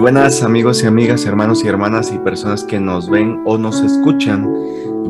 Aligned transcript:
buenas 0.00 0.42
amigos 0.42 0.82
y 0.82 0.86
amigas, 0.86 1.26
hermanos 1.26 1.62
y 1.62 1.68
hermanas 1.68 2.10
y 2.10 2.18
personas 2.18 2.64
que 2.64 2.80
nos 2.80 3.10
ven 3.10 3.42
o 3.44 3.58
nos 3.58 3.82
escuchan. 3.82 4.50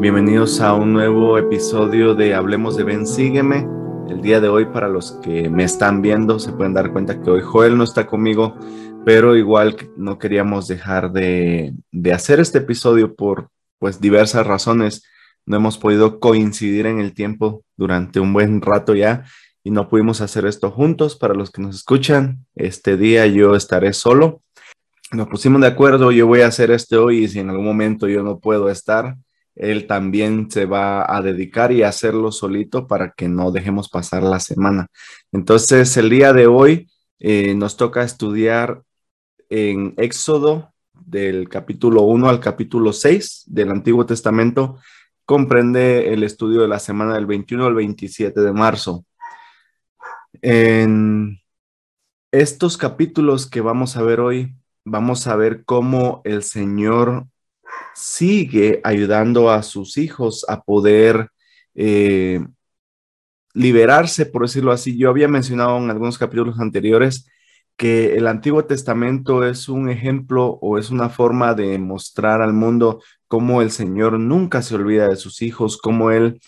Bienvenidos 0.01 0.61
a 0.61 0.74
un 0.74 0.93
nuevo 0.93 1.38
episodio 1.38 2.17
de 2.17 2.35
Hablemos 2.35 2.77
de 2.77 2.83
Ben, 2.83 3.06
sígueme. 3.06 3.69
El 4.09 4.21
día 4.21 4.41
de 4.41 4.49
hoy 4.49 4.65
para 4.65 4.88
los 4.88 5.13
que 5.23 5.49
me 5.49 5.63
están 5.63 6.03
viendo 6.03 6.41
se 6.41 6.53
pueden 6.53 6.74
dar 6.74 6.91
cuenta 6.91 7.23
que 7.23 7.31
hoy 7.31 7.41
Joel 7.41 7.79
no 7.79 7.85
está 7.85 8.09
conmigo, 8.09 8.56
pero 9.05 9.37
igual 9.37 9.77
no 9.97 10.19
queríamos 10.19 10.67
dejar 10.67 11.13
de, 11.13 11.72
de 11.93 12.13
hacer 12.13 12.41
este 12.41 12.59
episodio 12.59 13.15
por 13.15 13.49
pues 13.79 14.01
diversas 14.01 14.45
razones. 14.45 15.04
No 15.47 15.57
hemos 15.57 15.79
podido 15.79 16.19
coincidir 16.19 16.86
en 16.86 16.98
el 16.98 17.14
tiempo 17.14 17.62
durante 17.77 18.19
un 18.19 18.33
buen 18.33 18.61
rato 18.61 18.97
ya 18.97 19.22
y 19.62 19.70
no 19.70 19.88
pudimos 19.88 20.20
hacer 20.20 20.47
esto 20.47 20.72
juntos. 20.72 21.14
Para 21.14 21.34
los 21.34 21.52
que 21.52 21.62
nos 21.62 21.77
escuchan, 21.77 22.45
este 22.56 22.97
día 22.97 23.28
yo 23.28 23.55
estaré 23.55 23.92
solo 23.92 24.42
nos 25.12 25.28
pusimos 25.28 25.60
de 25.60 25.66
acuerdo, 25.66 26.12
yo 26.12 26.27
voy 26.27 26.42
a 26.42 26.46
hacer 26.46 26.70
esto 26.70 27.05
hoy 27.05 27.24
y 27.24 27.28
si 27.28 27.41
en 27.41 27.50
algún 27.50 27.64
momento 27.64 28.09
yo 28.09 28.23
no 28.23 28.38
puedo 28.38 28.70
estar, 28.70 29.16
él 29.56 29.86
también 29.86 30.50
se 30.50 30.66
va 30.66 31.05
a 31.14 31.20
dedicar 31.20 31.73
y 31.73 31.83
hacerlo 31.83 32.30
solito 32.33 32.86
para 32.86 33.12
que 33.12 33.28
no 33.28 33.50
dejemos 33.50 33.88
pasar 33.88 34.23
la 34.23 34.41
semana. 34.41 34.86
Entonces, 35.33 35.96
el 35.96 36.10
día 36.10 36.33
de 36.33 36.46
hoy 36.46 36.88
eh, 37.19 37.55
nos 37.55 37.77
toca 37.77 38.02
estudiar 38.02 38.83
en 39.48 39.95
Éxodo 39.96 40.73
del 40.95 41.48
capítulo 41.48 42.02
1 42.02 42.28
al 42.28 42.41
capítulo 42.41 42.92
6 42.92 43.45
del 43.47 43.70
Antiguo 43.70 44.06
Testamento. 44.06 44.78
Comprende 45.24 46.12
el 46.12 46.22
estudio 46.22 46.62
de 46.62 46.69
la 46.69 46.78
semana 46.78 47.14
del 47.14 47.27
21 47.27 47.66
al 47.66 47.74
27 47.74 48.41
de 48.41 48.53
marzo. 48.53 49.05
En 50.41 51.41
estos 52.31 52.77
capítulos 52.77 53.50
que 53.50 53.61
vamos 53.61 53.97
a 53.97 54.03
ver 54.03 54.20
hoy, 54.20 54.55
vamos 54.91 55.27
a 55.27 55.36
ver 55.36 55.64
cómo 55.64 56.20
el 56.24 56.42
Señor 56.42 57.27
sigue 57.94 58.80
ayudando 58.83 59.50
a 59.50 59.62
sus 59.62 59.97
hijos 59.97 60.44
a 60.48 60.62
poder 60.62 61.30
eh, 61.74 62.41
liberarse, 63.55 64.27
por 64.27 64.42
decirlo 64.42 64.72
así. 64.72 64.98
Yo 64.98 65.08
había 65.08 65.28
mencionado 65.28 65.78
en 65.78 65.91
algunos 65.91 66.19
capítulos 66.19 66.58
anteriores 66.58 67.27
que 67.77 68.16
el 68.16 68.27
Antiguo 68.27 68.64
Testamento 68.64 69.47
es 69.47 69.69
un 69.69 69.88
ejemplo 69.88 70.58
o 70.60 70.77
es 70.77 70.91
una 70.91 71.08
forma 71.08 71.54
de 71.54 71.78
mostrar 71.78 72.42
al 72.42 72.52
mundo 72.52 73.00
cómo 73.28 73.62
el 73.62 73.70
Señor 73.70 74.19
nunca 74.19 74.60
se 74.60 74.75
olvida 74.75 75.08
de 75.08 75.16
sus 75.16 75.41
hijos, 75.41 75.78
cómo 75.78 76.10
Él, 76.10 76.41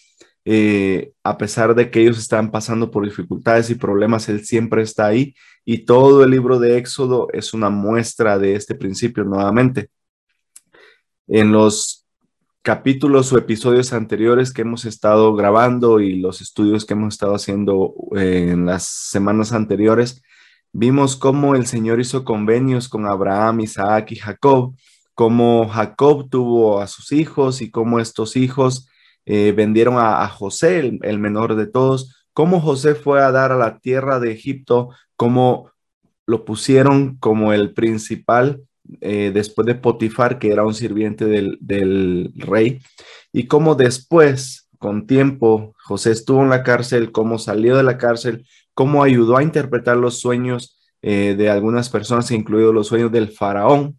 eh, 0.44 1.12
a 1.22 1.38
pesar 1.38 1.74
de 1.77 1.90
que 1.90 2.00
ellos 2.00 2.18
están 2.18 2.50
pasando 2.50 2.90
por 2.90 3.04
dificultades 3.04 3.70
y 3.70 3.77
problemas, 3.77 4.28
Él 4.28 4.44
siempre 4.44 4.82
está 4.82 5.06
ahí 5.06 5.34
y 5.64 5.84
todo 5.84 6.24
el 6.24 6.30
libro 6.30 6.58
de 6.58 6.78
Éxodo 6.78 7.28
es 7.32 7.55
una 7.55 7.70
muestra 7.70 8.38
de 8.38 8.55
este 8.56 8.74
principio 8.74 9.24
nuevamente. 9.24 9.91
En 11.28 11.52
los 11.52 12.06
capítulos 12.62 13.32
o 13.32 13.38
episodios 13.38 13.92
anteriores 13.92 14.52
que 14.52 14.62
hemos 14.62 14.84
estado 14.84 15.34
grabando 15.34 16.00
y 16.00 16.20
los 16.20 16.40
estudios 16.40 16.84
que 16.84 16.94
hemos 16.94 17.14
estado 17.14 17.34
haciendo 17.34 17.94
eh, 18.16 18.50
en 18.50 18.66
las 18.66 18.86
semanas 18.86 19.52
anteriores, 19.52 20.22
vimos 20.72 21.16
cómo 21.16 21.55
el 21.55 21.66
Señor 21.66 22.00
hizo 22.00 22.24
convenios 22.24 22.88
con 22.88 23.06
Abraham, 23.06 23.60
Isaac 23.60 24.12
y 24.12 24.16
Jacob, 24.16 24.74
cómo 25.14 25.68
Jacob 25.68 26.28
tuvo 26.30 26.80
a 26.80 26.86
sus 26.86 27.12
hijos 27.12 27.62
y 27.62 27.70
cómo 27.70 28.00
estos 28.00 28.36
hijos 28.36 28.88
eh, 29.27 29.52
vendieron 29.56 29.96
a, 29.98 30.27
José, 30.28 30.98
el 31.02 31.18
menor 31.18 31.55
de 31.55 31.66
todos, 31.66 32.21
cómo 32.33 32.61
José 32.61 32.94
fue 32.94 33.22
a 33.22 33.30
dar 33.30 33.52
a 33.52 33.56
la 33.56 33.78
tierra 33.78 34.20
de 34.20 34.33
Egipto, 34.33 34.91
cómo 35.16 35.70
lo 36.27 36.45
pusieron 36.45 37.17
como 37.17 37.52
el 37.52 37.73
principal 37.73 38.62
eh, 39.01 39.30
después 39.33 39.67
de 39.67 39.74
Potifar, 39.74 40.39
que 40.39 40.51
era 40.51 40.64
un 40.64 40.74
sirviente 40.74 41.24
del, 41.24 42.33
rey, 42.36 42.80
y 43.33 43.46
cómo 43.46 43.74
después, 43.74 44.68
con 44.79 45.06
tiempo, 45.06 45.74
José 45.84 46.12
estuvo 46.12 46.42
en 46.42 46.51
la 46.51 46.62
cárcel, 46.62 47.12
cómo 47.12 47.39
salió 47.39 47.77
de 47.77 47.83
la 47.83 47.98
cárcel, 47.98 48.46
cómo 48.74 49.02
ayudó 49.02 49.36
a 49.36 49.42
interpretar 49.42 49.96
los 49.96 50.20
sueños 50.20 50.79
eh, 51.02 51.35
de 51.36 51.51
algunas 51.51 51.89
personas, 51.89 52.30
incluidos 52.30 52.74
los 52.74 52.89
sueños 52.89 53.12
del 53.12 53.30
faraón, 53.30 53.98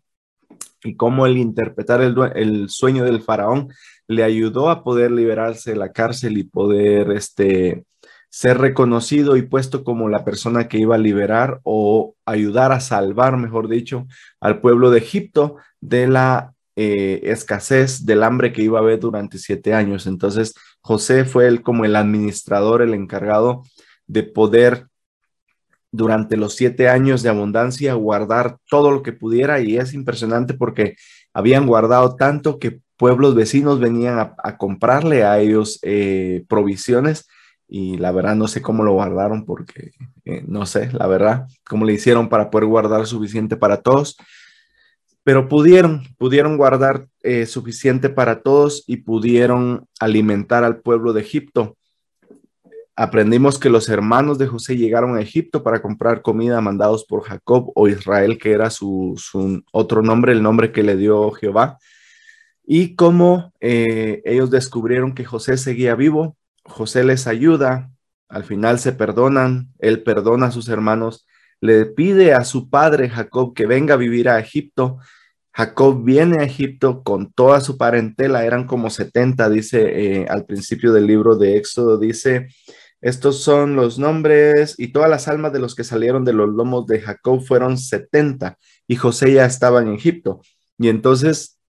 y 0.83 0.95
cómo 0.95 1.25
el 1.25 1.37
interpretar 1.37 2.01
el, 2.01 2.15
el, 2.35 2.69
sueño 2.69 3.05
del 3.05 3.21
faraón 3.21 3.69
le 4.07 4.23
ayudó 4.23 4.69
a 4.69 4.83
poder 4.83 5.11
liberarse 5.11 5.71
de 5.71 5.77
la 5.77 5.93
cárcel 5.93 6.37
y 6.37 6.43
poder 6.43 7.11
este, 7.11 7.85
ser 8.33 8.57
reconocido 8.57 9.37
y 9.37 9.43
puesto 9.43 9.83
como 9.83 10.09
la 10.09 10.25
persona 10.25 10.67
que 10.67 10.79
iba 10.79 10.95
a 10.95 10.97
liberar 10.97 11.59
o 11.61 12.15
ayudar 12.25 12.71
a 12.71 12.79
salvar, 12.79 13.37
mejor 13.37 13.67
dicho, 13.67 14.07
al 14.41 14.59
pueblo 14.59 14.89
de 14.89 14.97
Egipto 14.97 15.57
de 15.81 16.07
la 16.07 16.55
eh, 16.75 17.21
escasez 17.25 18.07
del 18.07 18.23
hambre 18.23 18.51
que 18.51 18.63
iba 18.63 18.79
a 18.79 18.81
haber 18.81 18.99
durante 18.99 19.37
siete 19.37 19.75
años. 19.75 20.07
Entonces, 20.07 20.55
José 20.81 21.25
fue 21.25 21.47
él 21.47 21.61
como 21.61 21.85
el 21.85 21.95
administrador, 21.95 22.81
el 22.81 22.95
encargado 22.95 23.61
de 24.07 24.23
poder 24.23 24.87
durante 25.91 26.35
los 26.35 26.55
siete 26.55 26.89
años 26.89 27.21
de 27.21 27.29
abundancia 27.29 27.93
guardar 27.93 28.57
todo 28.67 28.89
lo 28.89 29.03
que 29.03 29.13
pudiera 29.13 29.59
y 29.59 29.77
es 29.77 29.93
impresionante 29.93 30.55
porque 30.55 30.95
habían 31.35 31.67
guardado 31.67 32.15
tanto 32.15 32.57
que 32.57 32.79
pueblos 32.97 33.35
vecinos 33.35 33.79
venían 33.79 34.17
a, 34.17 34.57
comprarle 34.57 35.23
a 35.23 35.37
ellos 35.39 35.77
eh, 35.83 36.45
provisiones 36.49 37.27
y 37.75 37.97
la 37.97 38.11
verdad 38.11 38.35
no 38.35 38.47
sé 38.47 38.61
cómo 38.61 38.83
lo 38.83 38.93
guardaron 38.93 39.45
porque 39.45 39.93
eh, 40.25 40.43
no 40.47 40.67
sé, 40.67 40.91
la 40.93 41.07
verdad, 41.07 41.47
cómo 41.65 41.85
le 41.85 41.93
hicieron 41.93 42.29
para 42.29 42.51
poder 42.51 42.67
guardar 42.67 43.07
suficiente 43.07 43.57
para 43.57 43.81
todos, 43.81 44.15
pero 45.23 45.49
pudieron, 45.49 46.03
pudieron 46.19 46.55
guardar 46.55 47.07
eh, 47.23 47.47
suficiente 47.47 48.09
para 48.09 48.43
todos 48.43 48.83
y 48.85 48.97
pudieron 48.97 49.87
alimentar 49.99 50.63
al 50.63 50.81
pueblo 50.81 51.13
de 51.13 51.21
Egipto. 51.21 51.75
Aprendimos 52.95 53.57
que 53.57 53.71
los 53.71 53.89
hermanos 53.89 54.37
de 54.37 54.45
José 54.45 54.77
llegaron 54.77 55.17
a 55.17 55.21
Egipto 55.21 55.63
para 55.63 55.81
comprar 55.81 56.21
comida 56.21 56.61
mandados 56.61 57.03
por 57.05 57.23
Jacob 57.23 57.71
o 57.73 57.87
Israel, 57.87 58.37
que 58.37 58.51
era 58.51 58.69
su, 58.69 59.19
otro 59.71 60.03
nombre, 60.03 60.31
el 60.31 60.43
nombre 60.43 60.71
que 60.71 60.83
le 60.83 60.95
dio 60.95 61.31
Jehová, 61.31 61.79
y 62.63 62.93
cómo 62.93 63.51
eh, 63.61 64.21
ellos 64.25 64.51
descubrieron 64.51 65.15
que 65.15 65.25
José 65.25 65.57
seguía 65.57 65.95
vivo 65.95 66.37
José 66.63 67.03
les 67.03 67.27
ayuda, 67.27 67.91
al 68.29 68.43
final 68.43 68.79
se 68.79 68.93
perdonan, 68.93 69.69
él 69.79 70.03
perdona 70.03 70.47
a 70.47 70.51
sus 70.51 70.69
hermanos, 70.69 71.27
le 71.61 71.85
pide 71.85 72.33
a 72.33 72.43
su 72.43 72.69
padre 72.69 73.09
Jacob 73.09 73.53
que 73.53 73.65
venga 73.65 73.93
a 73.93 73.97
vivir 73.97 74.29
a 74.29 74.39
Egipto. 74.39 74.97
Jacob 75.53 76.03
viene 76.03 76.39
a 76.39 76.43
Egipto 76.43 77.03
con 77.03 77.31
toda 77.31 77.61
su 77.61 77.77
parentela, 77.77 78.43
eran 78.45 78.65
como 78.65 78.89
70, 78.89 79.49
dice 79.49 80.21
eh, 80.21 80.25
al 80.27 80.45
principio 80.45 80.91
del 80.93 81.05
libro 81.07 81.35
de 81.35 81.57
Éxodo, 81.57 81.97
dice, 81.97 82.47
estos 83.03 83.43
son 83.43 83.75
los 83.75 83.99
nombres 83.99 84.75
y 84.77 84.93
todas 84.93 85.09
las 85.09 85.27
almas 85.27 85.53
de 85.53 85.59
los 85.59 85.75
que 85.75 85.83
salieron 85.83 86.23
de 86.25 86.33
los 86.33 86.49
lomos 86.49 86.87
de 86.87 87.01
Jacob 87.01 87.43
fueron 87.45 87.77
70 87.77 88.57
y 88.87 88.95
José 88.95 89.33
ya 89.33 89.45
estaba 89.45 89.81
en 89.81 89.89
Egipto. 89.93 90.41
Y 90.77 90.87
entonces 90.87 91.59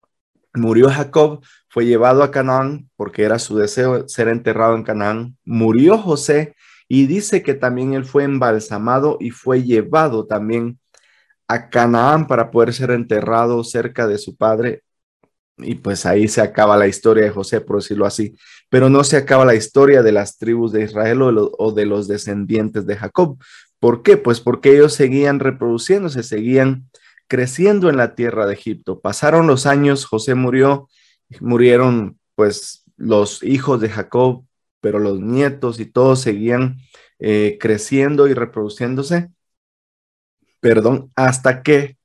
murió 0.55 0.89
Jacob, 0.91 1.45
fue 1.75 1.87
llevado 1.87 2.23
a 2.23 2.31
Canaán 2.31 2.89
porque 2.95 3.25
era 3.25 3.41
su 3.41 3.57
deseo 3.57 4.09
ser 4.09 4.29
enterrado 4.29 4.77
en 4.77 4.85
Canaán. 4.85 5.37
Murió 5.45 5.99
José 5.99 6.55
y 6.87 7.09
dice 7.09 7.43
que 7.43 7.55
también 7.55 7.95
él 7.95 8.05
fue 8.05 8.23
embalsamado 8.23 9.17
y 9.19 9.31
fue 9.31 9.65
llevado 9.65 10.25
también 10.25 10.79
a 11.49 11.71
Canaán 11.71 12.29
para 12.29 12.53
poder 12.53 12.73
ser 12.73 12.93
enterrado 12.93 13.65
cerca 13.65 14.07
de 14.07 14.19
su 14.19 14.37
padre. 14.37 14.85
Y 15.59 15.75
pues 15.75 16.07
ahí 16.07 16.29
se 16.29 16.43
acaba 16.43 16.77
la 16.77 16.87
historia 16.87 17.25
de 17.25 17.31
José, 17.31 17.61
por 17.61 17.83
decirlo 17.83 18.07
así. 18.07 18.37
Pero 18.69 18.89
no 18.89 19.03
se 19.03 19.17
acaba 19.17 19.45
la 19.45 19.57
historia 19.57 20.05
de 20.05 20.13
las 20.13 20.39
tribus 20.39 20.71
de 20.71 20.85
Israel 20.85 21.23
o 21.23 21.73
de 21.73 21.87
los 21.87 22.07
descendientes 22.07 22.87
de 22.87 22.95
Jacob. 22.95 23.37
¿Por 23.81 24.05
qué? 24.05 24.17
Pues 24.17 24.39
porque 24.41 24.71
ellos 24.77 24.95
seguían 24.95 25.41
reproduciéndose, 25.41 26.23
seguían 26.23 26.89
creciendo 27.27 27.91
en 27.91 27.97
la 27.97 28.15
tierra 28.15 28.47
de 28.47 28.55
Egipto. 28.55 29.01
Pasaron 29.01 29.49
los 29.49 29.67
años, 29.67 30.05
José 30.05 30.37
murió 30.37 30.89
murieron 31.41 32.19
pues 32.35 32.85
los 32.97 33.43
hijos 33.43 33.81
de 33.81 33.91
Jacob, 33.91 34.45
pero 34.81 34.99
los 34.99 35.21
nietos 35.21 35.81
y 35.81 35.87
todos 35.87 36.21
seguían 36.21 36.79
eh, 37.19 37.59
creciendo 37.61 38.29
y 38.29 38.35
reproduciéndose, 38.35 39.31
perdón, 40.61 41.11
hasta 41.17 41.63
que 41.63 41.97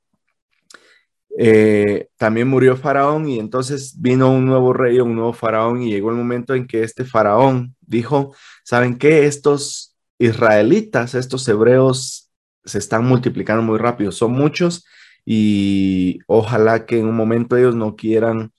eh, 1.37 2.09
también 2.17 2.47
murió 2.47 2.75
Faraón 2.75 3.29
y 3.29 3.39
entonces 3.39 3.99
vino 4.01 4.31
un 4.31 4.45
nuevo 4.45 4.73
rey, 4.73 4.99
un 4.99 5.15
nuevo 5.15 5.33
Faraón 5.33 5.81
y 5.81 5.91
llegó 5.91 6.09
el 6.09 6.17
momento 6.17 6.53
en 6.53 6.67
que 6.67 6.83
este 6.83 7.05
Faraón 7.05 7.75
dijo, 7.81 8.35
¿saben 8.63 8.97
qué? 8.97 9.25
Estos 9.25 9.95
israelitas, 10.17 11.15
estos 11.15 11.47
hebreos 11.47 12.29
se 12.65 12.77
están 12.77 13.05
multiplicando 13.05 13.63
muy 13.63 13.77
rápido, 13.77 14.11
son 14.11 14.33
muchos 14.33 14.85
y 15.25 16.19
ojalá 16.27 16.85
que 16.85 16.99
en 16.99 17.07
un 17.07 17.15
momento 17.15 17.55
ellos 17.55 17.75
no 17.75 17.95
quieran 17.95 18.51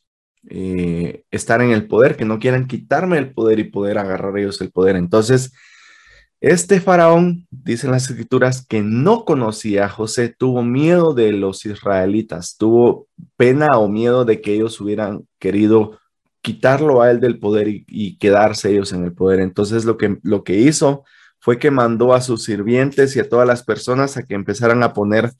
eh, 0.48 1.24
estar 1.30 1.60
en 1.62 1.70
el 1.70 1.86
poder, 1.86 2.16
que 2.16 2.24
no 2.24 2.38
quieran 2.38 2.66
quitarme 2.66 3.18
el 3.18 3.32
poder 3.32 3.58
y 3.58 3.64
poder 3.64 3.98
agarrar 3.98 4.36
ellos 4.38 4.60
el 4.60 4.70
poder. 4.70 4.96
Entonces, 4.96 5.52
Este 6.42 6.80
faraón, 6.80 7.46
dicen 7.50 7.90
las 7.90 8.08
escrituras, 8.08 8.64
que 8.66 8.82
no 8.82 9.26
conocía 9.26 9.84
a 9.84 9.88
José, 9.90 10.34
tuvo 10.36 10.62
miedo 10.62 11.12
de 11.12 11.32
los 11.32 11.66
israelitas, 11.66 12.56
tuvo 12.56 13.08
pena 13.36 13.68
o 13.74 13.88
miedo 13.88 14.24
de 14.24 14.40
que 14.40 14.54
ellos 14.54 14.80
hubieran 14.80 15.26
querido 15.38 15.98
quitarlo 16.42 17.02
a 17.02 17.10
él 17.10 17.20
del 17.20 17.38
poder 17.38 17.68
y, 17.68 18.18
quedarse 18.18 18.70
ellos 18.70 18.92
en 18.92 19.04
el 19.04 19.12
poder. 19.12 19.40
Entonces 19.40 19.84
lo 19.84 19.96
que, 19.96 20.18
lo 20.22 20.44
que 20.44 20.58
hizo 20.58 21.04
fue 21.40 21.58
que 21.58 21.70
mandó 21.70 22.14
a 22.14 22.20
sus 22.20 22.44
sirvientes 22.44 23.16
y 23.16 23.20
a 23.20 23.28
todas 23.28 23.46
las 23.46 23.62
personas 23.62 24.16
a 24.16 24.22
que 24.24 24.34
empezaran 24.34 24.82
a 24.82 24.92
poner 24.92 25.32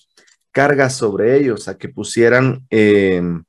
cargas 0.53 0.97
sobre 0.97 1.39
ellos, 1.39 1.69
a 1.69 1.79
que 1.79 1.89
pusieran, 1.89 2.67
em, 2.71 3.45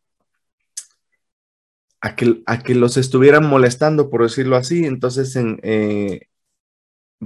a, 2.01 2.15
que, 2.15 2.42
a 2.45 2.59
que 2.63 2.75
los 2.75 2.98
estuvieran 2.98 3.45
molestando, 3.45 4.09
por 4.09 4.24
decirlo 4.24 4.56
así. 4.57 4.86
Entonces, 4.86 5.36
en, 5.36 5.59
eh, 5.63 6.21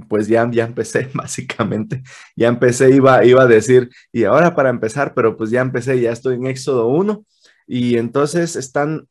pues 0.08 0.28
ya, 0.28 0.48
ya 0.50 0.64
empecé, 0.64 1.10
básicamente, 1.14 2.02
ya 2.36 2.48
empecé, 2.48 2.90
iba, 2.90 3.24
iba 3.24 3.42
a 3.42 3.46
decir, 3.46 3.90
y 4.12 4.24
ahora 4.24 4.54
para 4.54 4.70
empezar, 4.70 5.14
pero 5.14 5.36
pues 5.36 5.50
ya 5.50 5.60
empecé, 5.60 6.00
ya 6.00 6.12
estoy 6.12 6.36
en 6.36 6.46
Éxodo 6.46 6.88
1, 6.88 7.24
y 7.66 7.96
entonces 7.96 8.56
están 8.56 9.08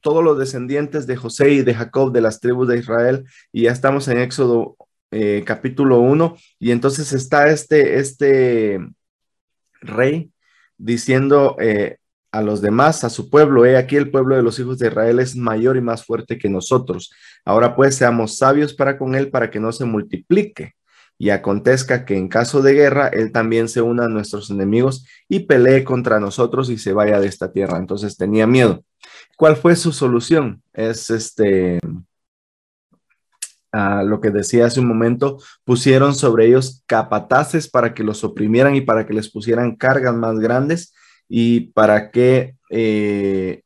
todos 0.00 0.24
los 0.24 0.38
descendientes 0.38 1.06
de 1.06 1.16
José 1.16 1.50
y 1.52 1.62
de 1.62 1.74
Jacob 1.74 2.12
de 2.12 2.22
las 2.22 2.40
tribus 2.40 2.68
de 2.68 2.78
Israel, 2.78 3.24
y 3.52 3.62
ya 3.64 3.72
estamos 3.72 4.08
en 4.08 4.18
Éxodo 4.18 4.76
eh, 5.10 5.44
capítulo 5.46 6.00
1, 6.00 6.36
y 6.58 6.70
entonces 6.72 7.12
está 7.12 7.50
este, 7.50 7.98
este 7.98 8.80
rey 9.80 10.32
diciendo 10.78 11.56
eh, 11.60 11.98
a 12.32 12.40
los 12.40 12.62
demás, 12.62 13.04
a 13.04 13.10
su 13.10 13.28
pueblo, 13.28 13.66
he 13.66 13.76
aquí 13.76 13.96
el 13.96 14.10
pueblo 14.10 14.34
de 14.34 14.42
los 14.42 14.58
hijos 14.58 14.78
de 14.78 14.88
Israel 14.88 15.20
es 15.20 15.36
mayor 15.36 15.76
y 15.76 15.82
más 15.82 16.04
fuerte 16.04 16.38
que 16.38 16.48
nosotros. 16.48 17.12
Ahora 17.44 17.76
pues 17.76 17.94
seamos 17.96 18.38
sabios 18.38 18.72
para 18.72 18.98
con 18.98 19.14
él 19.14 19.30
para 19.30 19.50
que 19.50 19.60
no 19.60 19.70
se 19.70 19.84
multiplique 19.84 20.74
y 21.18 21.28
acontezca 21.28 22.06
que 22.06 22.16
en 22.16 22.28
caso 22.28 22.62
de 22.62 22.72
guerra 22.72 23.08
él 23.08 23.32
también 23.32 23.68
se 23.68 23.82
una 23.82 24.06
a 24.06 24.08
nuestros 24.08 24.50
enemigos 24.50 25.06
y 25.28 25.40
pelee 25.40 25.84
contra 25.84 26.18
nosotros 26.18 26.70
y 26.70 26.78
se 26.78 26.94
vaya 26.94 27.20
de 27.20 27.28
esta 27.28 27.52
tierra. 27.52 27.76
Entonces 27.76 28.16
tenía 28.16 28.46
miedo. 28.46 28.82
¿Cuál 29.36 29.56
fue 29.56 29.76
su 29.76 29.92
solución? 29.92 30.62
Es 30.72 31.10
este 31.10 31.80
lo 33.72 34.20
que 34.20 34.30
decía 34.30 34.66
hace 34.66 34.80
un 34.80 34.86
momento, 34.86 35.38
pusieron 35.64 36.14
sobre 36.14 36.46
ellos 36.46 36.82
capataces 36.86 37.68
para 37.68 37.94
que 37.94 38.04
los 38.04 38.22
oprimieran 38.22 38.74
y 38.74 38.82
para 38.82 39.06
que 39.06 39.14
les 39.14 39.30
pusieran 39.30 39.76
cargas 39.76 40.14
más 40.14 40.38
grandes 40.38 40.92
y 41.34 41.60
para 41.72 42.10
que 42.10 42.56
eh, 42.68 43.62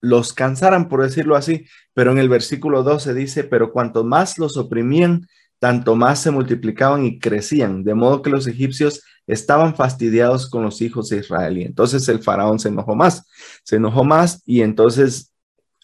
los 0.00 0.32
cansaran, 0.32 0.88
por 0.88 1.02
decirlo 1.02 1.36
así. 1.36 1.66
Pero 1.92 2.12
en 2.12 2.18
el 2.18 2.30
versículo 2.30 2.82
12 2.82 3.12
dice, 3.12 3.44
pero 3.44 3.72
cuanto 3.72 4.04
más 4.04 4.38
los 4.38 4.56
oprimían, 4.56 5.28
tanto 5.58 5.96
más 5.96 6.20
se 6.20 6.30
multiplicaban 6.30 7.04
y 7.04 7.18
crecían, 7.18 7.84
de 7.84 7.92
modo 7.92 8.22
que 8.22 8.30
los 8.30 8.46
egipcios 8.46 9.02
estaban 9.26 9.76
fastidiados 9.76 10.48
con 10.48 10.62
los 10.62 10.80
hijos 10.80 11.10
de 11.10 11.18
Israel. 11.18 11.58
Y 11.58 11.64
entonces 11.64 12.08
el 12.08 12.22
faraón 12.22 12.58
se 12.58 12.70
enojó 12.70 12.94
más, 12.94 13.28
se 13.62 13.76
enojó 13.76 14.02
más 14.02 14.42
y 14.46 14.62
entonces 14.62 15.34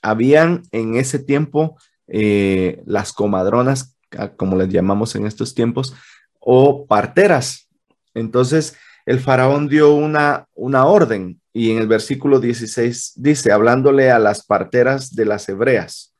habían 0.00 0.62
en 0.72 0.96
ese 0.96 1.18
tiempo 1.18 1.76
eh, 2.08 2.82
las 2.86 3.12
comadronas, 3.12 3.98
como 4.38 4.56
les 4.56 4.70
llamamos 4.70 5.14
en 5.16 5.26
estos 5.26 5.54
tiempos, 5.54 5.92
o 6.40 6.86
parteras. 6.86 7.68
Entonces 8.14 8.78
el 9.06 9.20
faraón 9.20 9.68
dio 9.68 9.94
una, 9.94 10.46
una 10.54 10.84
orden 10.84 11.40
y 11.52 11.70
en 11.70 11.78
el 11.78 11.86
versículo 11.86 12.40
16 12.40 13.12
dice, 13.16 13.52
hablándole 13.52 14.10
a 14.10 14.18
las 14.18 14.44
parteras 14.44 15.14
de 15.14 15.24
las 15.24 15.48
hebreas, 15.48 16.14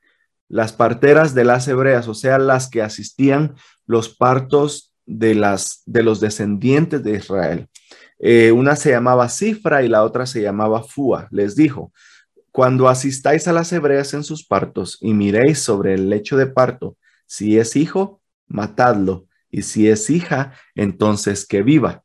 las 0.48 0.72
parteras 0.72 1.34
de 1.34 1.44
las 1.44 1.66
hebreas, 1.66 2.06
o 2.08 2.14
sea, 2.14 2.38
las 2.38 2.70
que 2.70 2.82
asistían 2.82 3.56
los 3.86 4.08
partos 4.08 4.94
de, 5.04 5.34
las, 5.34 5.82
de 5.84 6.04
los 6.04 6.20
descendientes 6.20 7.02
de 7.02 7.16
Israel. 7.16 7.68
Eh, 8.18 8.52
una 8.52 8.76
se 8.76 8.90
llamaba 8.90 9.28
Cifra 9.28 9.82
y 9.82 9.88
la 9.88 10.04
otra 10.04 10.24
se 10.24 10.40
llamaba 10.40 10.82
Fua. 10.84 11.28
Les 11.30 11.56
dijo, 11.56 11.92
cuando 12.52 12.88
asistáis 12.88 13.48
a 13.48 13.52
las 13.52 13.72
hebreas 13.72 14.14
en 14.14 14.24
sus 14.24 14.46
partos 14.46 14.96
y 15.00 15.12
miréis 15.12 15.58
sobre 15.58 15.94
el 15.94 16.08
lecho 16.08 16.36
de 16.36 16.46
parto, 16.46 16.96
si 17.26 17.58
es 17.58 17.76
hijo, 17.76 18.22
matadlo, 18.46 19.26
y 19.50 19.62
si 19.62 19.88
es 19.88 20.08
hija, 20.08 20.54
entonces 20.74 21.46
que 21.46 21.62
viva. 21.62 22.04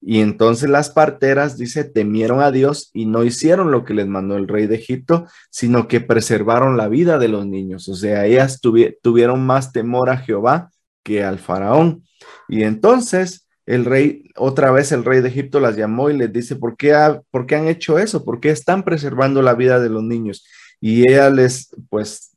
Y 0.00 0.20
entonces 0.20 0.70
las 0.70 0.90
parteras, 0.90 1.58
dice, 1.58 1.84
temieron 1.84 2.40
a 2.40 2.50
Dios 2.50 2.90
y 2.92 3.06
no 3.06 3.24
hicieron 3.24 3.70
lo 3.70 3.84
que 3.84 3.94
les 3.94 4.06
mandó 4.06 4.36
el 4.36 4.46
rey 4.46 4.66
de 4.66 4.76
Egipto, 4.76 5.26
sino 5.50 5.88
que 5.88 6.00
preservaron 6.00 6.76
la 6.76 6.88
vida 6.88 7.18
de 7.18 7.28
los 7.28 7.46
niños. 7.46 7.88
O 7.88 7.94
sea, 7.94 8.24
ellas 8.24 8.60
tuvieron 8.60 9.44
más 9.44 9.72
temor 9.72 10.10
a 10.10 10.18
Jehová 10.18 10.70
que 11.02 11.24
al 11.24 11.38
faraón. 11.38 12.04
Y 12.48 12.62
entonces 12.62 13.48
el 13.66 13.84
rey, 13.84 14.30
otra 14.36 14.70
vez 14.70 14.92
el 14.92 15.04
rey 15.04 15.20
de 15.20 15.28
Egipto 15.28 15.60
las 15.60 15.76
llamó 15.76 16.10
y 16.10 16.16
les 16.16 16.32
dice, 16.32 16.56
¿por 16.56 16.76
qué, 16.76 16.94
¿por 17.30 17.46
qué 17.46 17.56
han 17.56 17.68
hecho 17.68 17.98
eso? 17.98 18.24
¿Por 18.24 18.40
qué 18.40 18.50
están 18.50 18.82
preservando 18.84 19.42
la 19.42 19.54
vida 19.54 19.80
de 19.80 19.90
los 19.90 20.02
niños? 20.02 20.46
Y 20.80 21.02
ella 21.10 21.28
les, 21.28 21.74
pues, 21.90 22.36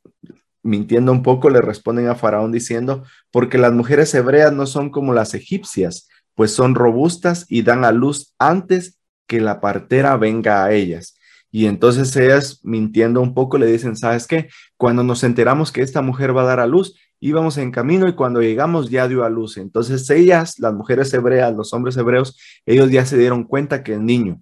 mintiendo 0.62 1.12
un 1.12 1.22
poco, 1.22 1.48
le 1.48 1.60
responden 1.60 2.08
a 2.08 2.14
Faraón 2.14 2.52
diciendo, 2.52 3.04
porque 3.30 3.58
las 3.58 3.72
mujeres 3.72 4.14
hebreas 4.14 4.52
no 4.52 4.66
son 4.66 4.90
como 4.90 5.14
las 5.14 5.34
egipcias, 5.34 6.08
pues 6.34 6.54
son 6.54 6.74
robustas 6.74 7.46
y 7.48 7.62
dan 7.62 7.84
a 7.84 7.92
luz 7.92 8.34
antes 8.38 8.98
que 9.26 9.40
la 9.40 9.60
partera 9.60 10.16
venga 10.16 10.64
a 10.64 10.72
ellas. 10.72 11.16
Y 11.50 11.66
entonces 11.66 12.16
ellas, 12.16 12.60
mintiendo 12.62 13.20
un 13.20 13.34
poco, 13.34 13.58
le 13.58 13.66
dicen, 13.66 13.94
¿sabes 13.94 14.26
qué? 14.26 14.48
Cuando 14.78 15.04
nos 15.04 15.22
enteramos 15.22 15.70
que 15.70 15.82
esta 15.82 16.00
mujer 16.00 16.34
va 16.34 16.42
a 16.42 16.46
dar 16.46 16.60
a 16.60 16.66
luz, 16.66 16.94
íbamos 17.20 17.58
en 17.58 17.70
camino 17.70 18.08
y 18.08 18.14
cuando 18.14 18.40
llegamos 18.40 18.90
ya 18.90 19.06
dio 19.06 19.22
a 19.24 19.30
luz. 19.30 19.58
Entonces 19.58 20.08
ellas, 20.10 20.58
las 20.58 20.72
mujeres 20.72 21.12
hebreas, 21.12 21.54
los 21.54 21.72
hombres 21.74 21.96
hebreos, 21.96 22.38
ellos 22.64 22.90
ya 22.90 23.04
se 23.04 23.18
dieron 23.18 23.44
cuenta 23.44 23.82
que 23.82 23.94
el 23.94 24.04
niño. 24.04 24.40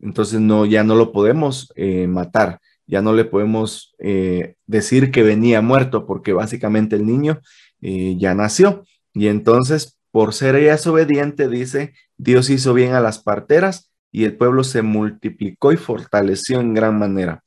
Entonces 0.00 0.40
no, 0.40 0.66
ya 0.66 0.82
no 0.82 0.96
lo 0.96 1.12
podemos 1.12 1.72
eh, 1.76 2.06
matar, 2.08 2.60
ya 2.86 3.00
no 3.00 3.12
le 3.12 3.24
podemos 3.24 3.94
eh, 3.98 4.56
decir 4.66 5.12
que 5.12 5.22
venía 5.22 5.62
muerto 5.62 6.04
porque 6.04 6.32
básicamente 6.32 6.96
el 6.96 7.06
niño 7.06 7.40
eh, 7.80 8.16
ya 8.18 8.34
nació. 8.34 8.84
Y 9.14 9.28
entonces, 9.28 9.99
por 10.10 10.34
ser 10.34 10.56
ellas 10.56 10.86
obediente, 10.86 11.48
dice, 11.48 11.94
Dios 12.16 12.50
hizo 12.50 12.74
bien 12.74 12.94
a 12.94 13.00
las 13.00 13.18
parteras 13.18 13.90
y 14.12 14.24
el 14.24 14.36
pueblo 14.36 14.64
se 14.64 14.82
multiplicó 14.82 15.72
y 15.72 15.76
fortaleció 15.76 16.60
en 16.60 16.74
gran 16.74 16.98
manera. 16.98 17.44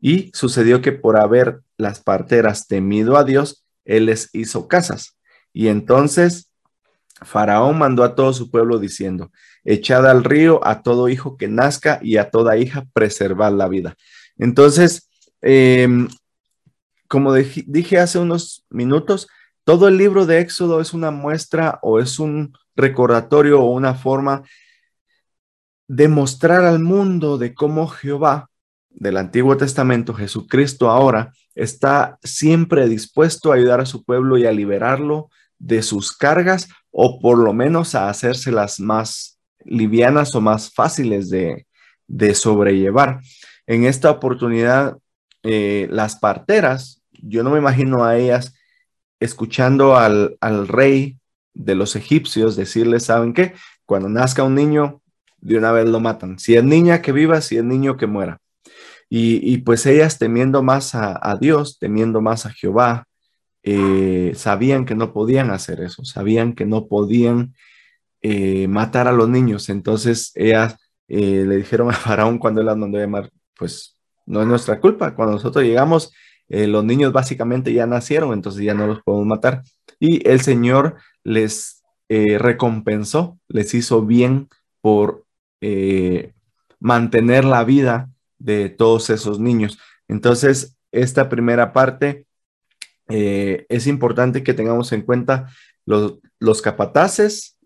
Y 0.00 0.30
sucedió 0.34 0.80
que 0.80 0.92
por 0.92 1.18
haber 1.18 1.60
las 1.76 2.00
parteras 2.00 2.66
temido 2.66 3.16
a 3.16 3.24
Dios, 3.24 3.64
él 3.84 4.06
les 4.06 4.30
hizo 4.34 4.68
casas. 4.68 5.18
Y 5.52 5.68
entonces 5.68 6.50
Faraón 7.22 7.78
mandó 7.78 8.04
a 8.04 8.14
todo 8.14 8.32
su 8.32 8.50
pueblo 8.50 8.78
diciendo, 8.78 9.30
echad 9.64 10.06
al 10.06 10.22
río 10.22 10.60
a 10.66 10.82
todo 10.82 11.08
hijo 11.08 11.36
que 11.36 11.48
nazca 11.48 11.98
y 12.02 12.18
a 12.18 12.30
toda 12.30 12.58
hija 12.58 12.86
preservad 12.92 13.52
la 13.52 13.68
vida. 13.68 13.96
Entonces, 14.36 15.08
em, 15.40 16.08
como 17.08 17.32
dije 17.34 17.98
hace 17.98 18.18
unos 18.18 18.66
minutos, 18.68 19.28
todo 19.66 19.88
el 19.88 19.98
libro 19.98 20.26
de 20.26 20.38
Éxodo 20.38 20.80
es 20.80 20.94
una 20.94 21.10
muestra 21.10 21.80
o 21.82 21.98
es 21.98 22.20
un 22.20 22.56
recordatorio 22.76 23.60
o 23.60 23.72
una 23.72 23.94
forma 23.94 24.44
de 25.88 26.06
mostrar 26.06 26.64
al 26.64 26.78
mundo 26.78 27.36
de 27.36 27.52
cómo 27.52 27.88
Jehová 27.88 28.48
del 28.90 29.16
Antiguo 29.16 29.56
Testamento, 29.56 30.14
Jesucristo 30.14 30.88
ahora, 30.88 31.32
está 31.56 32.16
siempre 32.22 32.88
dispuesto 32.88 33.50
a 33.50 33.56
ayudar 33.56 33.80
a 33.80 33.86
su 33.86 34.04
pueblo 34.04 34.38
y 34.38 34.46
a 34.46 34.52
liberarlo 34.52 35.30
de 35.58 35.82
sus 35.82 36.16
cargas 36.16 36.68
o 36.92 37.18
por 37.20 37.36
lo 37.36 37.52
menos 37.52 37.96
a 37.96 38.08
hacérselas 38.08 38.78
más 38.78 39.40
livianas 39.64 40.32
o 40.36 40.40
más 40.40 40.72
fáciles 40.72 41.28
de, 41.28 41.66
sobrellevar. 42.34 43.20
En 43.66 43.84
esta 43.84 44.12
oportunidad, 44.12 44.96
eh, 45.42 45.88
las 45.90 46.14
parteras, 46.14 47.02
yo 47.10 47.42
no 47.42 47.50
me 47.50 47.58
imagino 47.58 48.04
a 48.04 48.16
ellas 48.16 48.52
escuchando 49.20 49.96
al, 49.96 50.36
al 50.40 50.68
rey 50.68 51.18
de 51.54 51.74
los 51.74 51.96
egipcios 51.96 52.56
decirles, 52.56 53.04
¿saben 53.04 53.32
qué? 53.32 53.54
Cuando 53.84 54.08
nazca 54.08 54.42
un 54.42 54.54
niño, 54.54 55.00
de 55.40 55.56
una 55.56 55.72
vez 55.72 55.86
lo 55.86 56.00
matan. 56.00 56.38
Si 56.38 56.56
es 56.56 56.64
niña, 56.64 57.02
que 57.02 57.12
viva, 57.12 57.40
si 57.40 57.56
es 57.56 57.64
niño, 57.64 57.96
que 57.96 58.06
muera. 58.06 58.40
Y, 59.08 59.58
pues 59.58 59.86
ellas 59.86 60.18
temiendo 60.18 60.62
más 60.62 60.94
a, 60.94 61.38
Dios, 61.40 61.78
temiendo 61.78 62.20
más 62.20 62.44
a 62.44 62.50
Jehová, 62.50 63.06
eh, 63.62 64.32
sabían 64.34 64.84
que 64.84 64.96
no 64.96 65.12
podían 65.12 65.50
hacer 65.50 65.80
eso, 65.80 66.04
sabían 66.04 66.54
que 66.54 66.66
no 66.66 66.86
podían 66.88 67.54
eh, 68.20 68.66
matar 68.66 69.06
a 69.06 69.12
los 69.12 69.28
niños. 69.28 69.68
Entonces 69.68 70.32
ellas 70.34 70.76
eh, 71.08 71.44
le 71.46 71.56
dijeron 71.56 71.90
a 71.90 71.92
Faraón 71.94 72.38
cuando 72.38 72.60
él 72.60 72.66
las 72.66 72.76
mandó 72.76 72.98
a 72.98 73.02
llamar, 73.02 73.30
pues 73.56 73.96
no 74.26 74.42
es 74.42 74.48
nuestra 74.48 74.80
culpa, 74.80 75.14
cuando 75.14 75.34
nosotros 75.34 75.64
llegamos, 75.64 76.12
los 76.48 76.84
niños 76.84 77.12
básicamente 77.12 77.72
ya 77.72 77.86
nacieron, 77.86 78.32
entonces 78.32 78.62
ya 78.62 78.74
no 78.74 78.86
los 78.86 79.02
podemos 79.02 79.26
matar. 79.26 79.62
Y 79.98 80.26
el 80.28 80.40
Señor 80.40 80.96
les 81.24 81.82
recompensó, 82.08 83.38
les 83.48 83.74
hizo 83.74 84.02
bien 84.02 84.48
por 84.80 85.24
mantener 86.78 87.44
la 87.44 87.64
vida 87.64 88.10
de 88.38 88.68
todos 88.68 89.10
esos 89.10 89.40
niños. 89.40 89.78
Entonces, 90.08 90.76
esta 90.92 91.28
primera 91.28 91.72
parte 91.72 92.26
eh, 93.08 93.66
es 93.68 93.86
importante 93.86 94.42
que 94.42 94.54
tengamos 94.54 94.92
en 94.92 95.02
cuenta 95.02 95.48
los, 95.84 96.18
los 96.38 96.62
capataces 96.62 97.58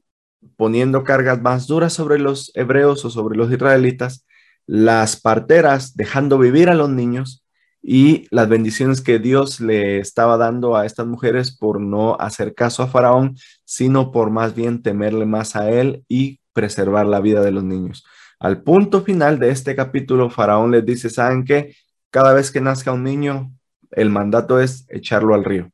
poniendo 0.56 1.04
cargas 1.04 1.40
más 1.40 1.66
duras 1.66 1.92
sobre 1.92 2.18
los 2.18 2.50
hebreos 2.54 3.04
o 3.04 3.10
sobre 3.10 3.36
los 3.36 3.52
israelitas, 3.52 4.26
las 4.66 5.20
parteras 5.20 5.96
dejando 5.96 6.38
vivir 6.38 6.68
a 6.68 6.74
los 6.74 6.88
niños 6.90 7.44
y 7.82 8.26
las 8.30 8.48
bendiciones 8.48 9.00
que 9.00 9.18
Dios 9.18 9.60
le 9.60 9.98
estaba 9.98 10.36
dando 10.36 10.76
a 10.76 10.86
estas 10.86 11.06
mujeres 11.06 11.56
por 11.56 11.80
no 11.80 12.16
hacer 12.20 12.54
caso 12.54 12.82
a 12.82 12.88
Faraón, 12.88 13.36
sino 13.64 14.12
por 14.12 14.30
más 14.30 14.54
bien 14.54 14.82
temerle 14.82 15.26
más 15.26 15.56
a 15.56 15.70
él 15.70 16.04
y 16.08 16.40
preservar 16.52 17.06
la 17.06 17.20
vida 17.20 17.40
de 17.40 17.52
los 17.52 17.64
niños. 17.64 18.04
Al 18.38 18.62
punto 18.62 19.02
final 19.02 19.38
de 19.38 19.50
este 19.50 19.74
capítulo, 19.74 20.30
Faraón 20.30 20.70
les 20.70 20.84
dice, 20.84 21.10
¿saben 21.10 21.44
qué? 21.44 21.74
Cada 22.10 22.32
vez 22.32 22.50
que 22.50 22.60
nazca 22.60 22.92
un 22.92 23.04
niño, 23.04 23.52
el 23.92 24.10
mandato 24.10 24.60
es 24.60 24.86
echarlo 24.88 25.34
al 25.34 25.44
río. 25.44 25.70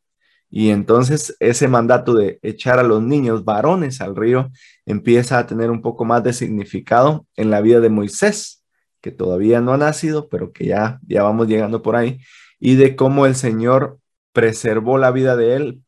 Y 0.49 0.71
entonces 0.71 1.37
ese 1.41 1.69
mandato 1.69 2.15
de 2.15 2.39
echar 2.43 2.79
a 2.79 2.85
los 2.85 3.03
niños 3.03 3.45
varones 3.45 4.01
al 4.01 4.15
río 4.15 4.51
empieza 4.85 5.39
a 5.39 5.47
tener 5.47 5.71
un 5.71 5.83
poco 5.83 6.05
más 6.05 6.23
de 6.23 6.33
significado 6.33 7.27
en 7.37 7.51
la 7.51 7.61
vida 7.61 7.81
de 7.81 7.91
Moisés, 7.91 8.65
que 9.07 9.13
todavía 9.13 9.61
no 9.61 9.73
ha 9.73 9.79
nacido, 9.79 10.29
pero 10.29 10.51
que 10.53 10.67
ya, 10.67 10.99
ya 11.07 11.23
vamos 11.23 11.47
llegando 11.47 11.81
por 11.81 11.95
ahí, 11.95 12.19
y 12.59 12.75
de 12.75 12.97
cómo 12.97 13.25
el 13.25 13.37
Señor 13.37 14.01
preservó 14.33 14.99
la 14.99 15.13
vida 15.13 15.37
de 15.37 15.55
él 15.55 15.83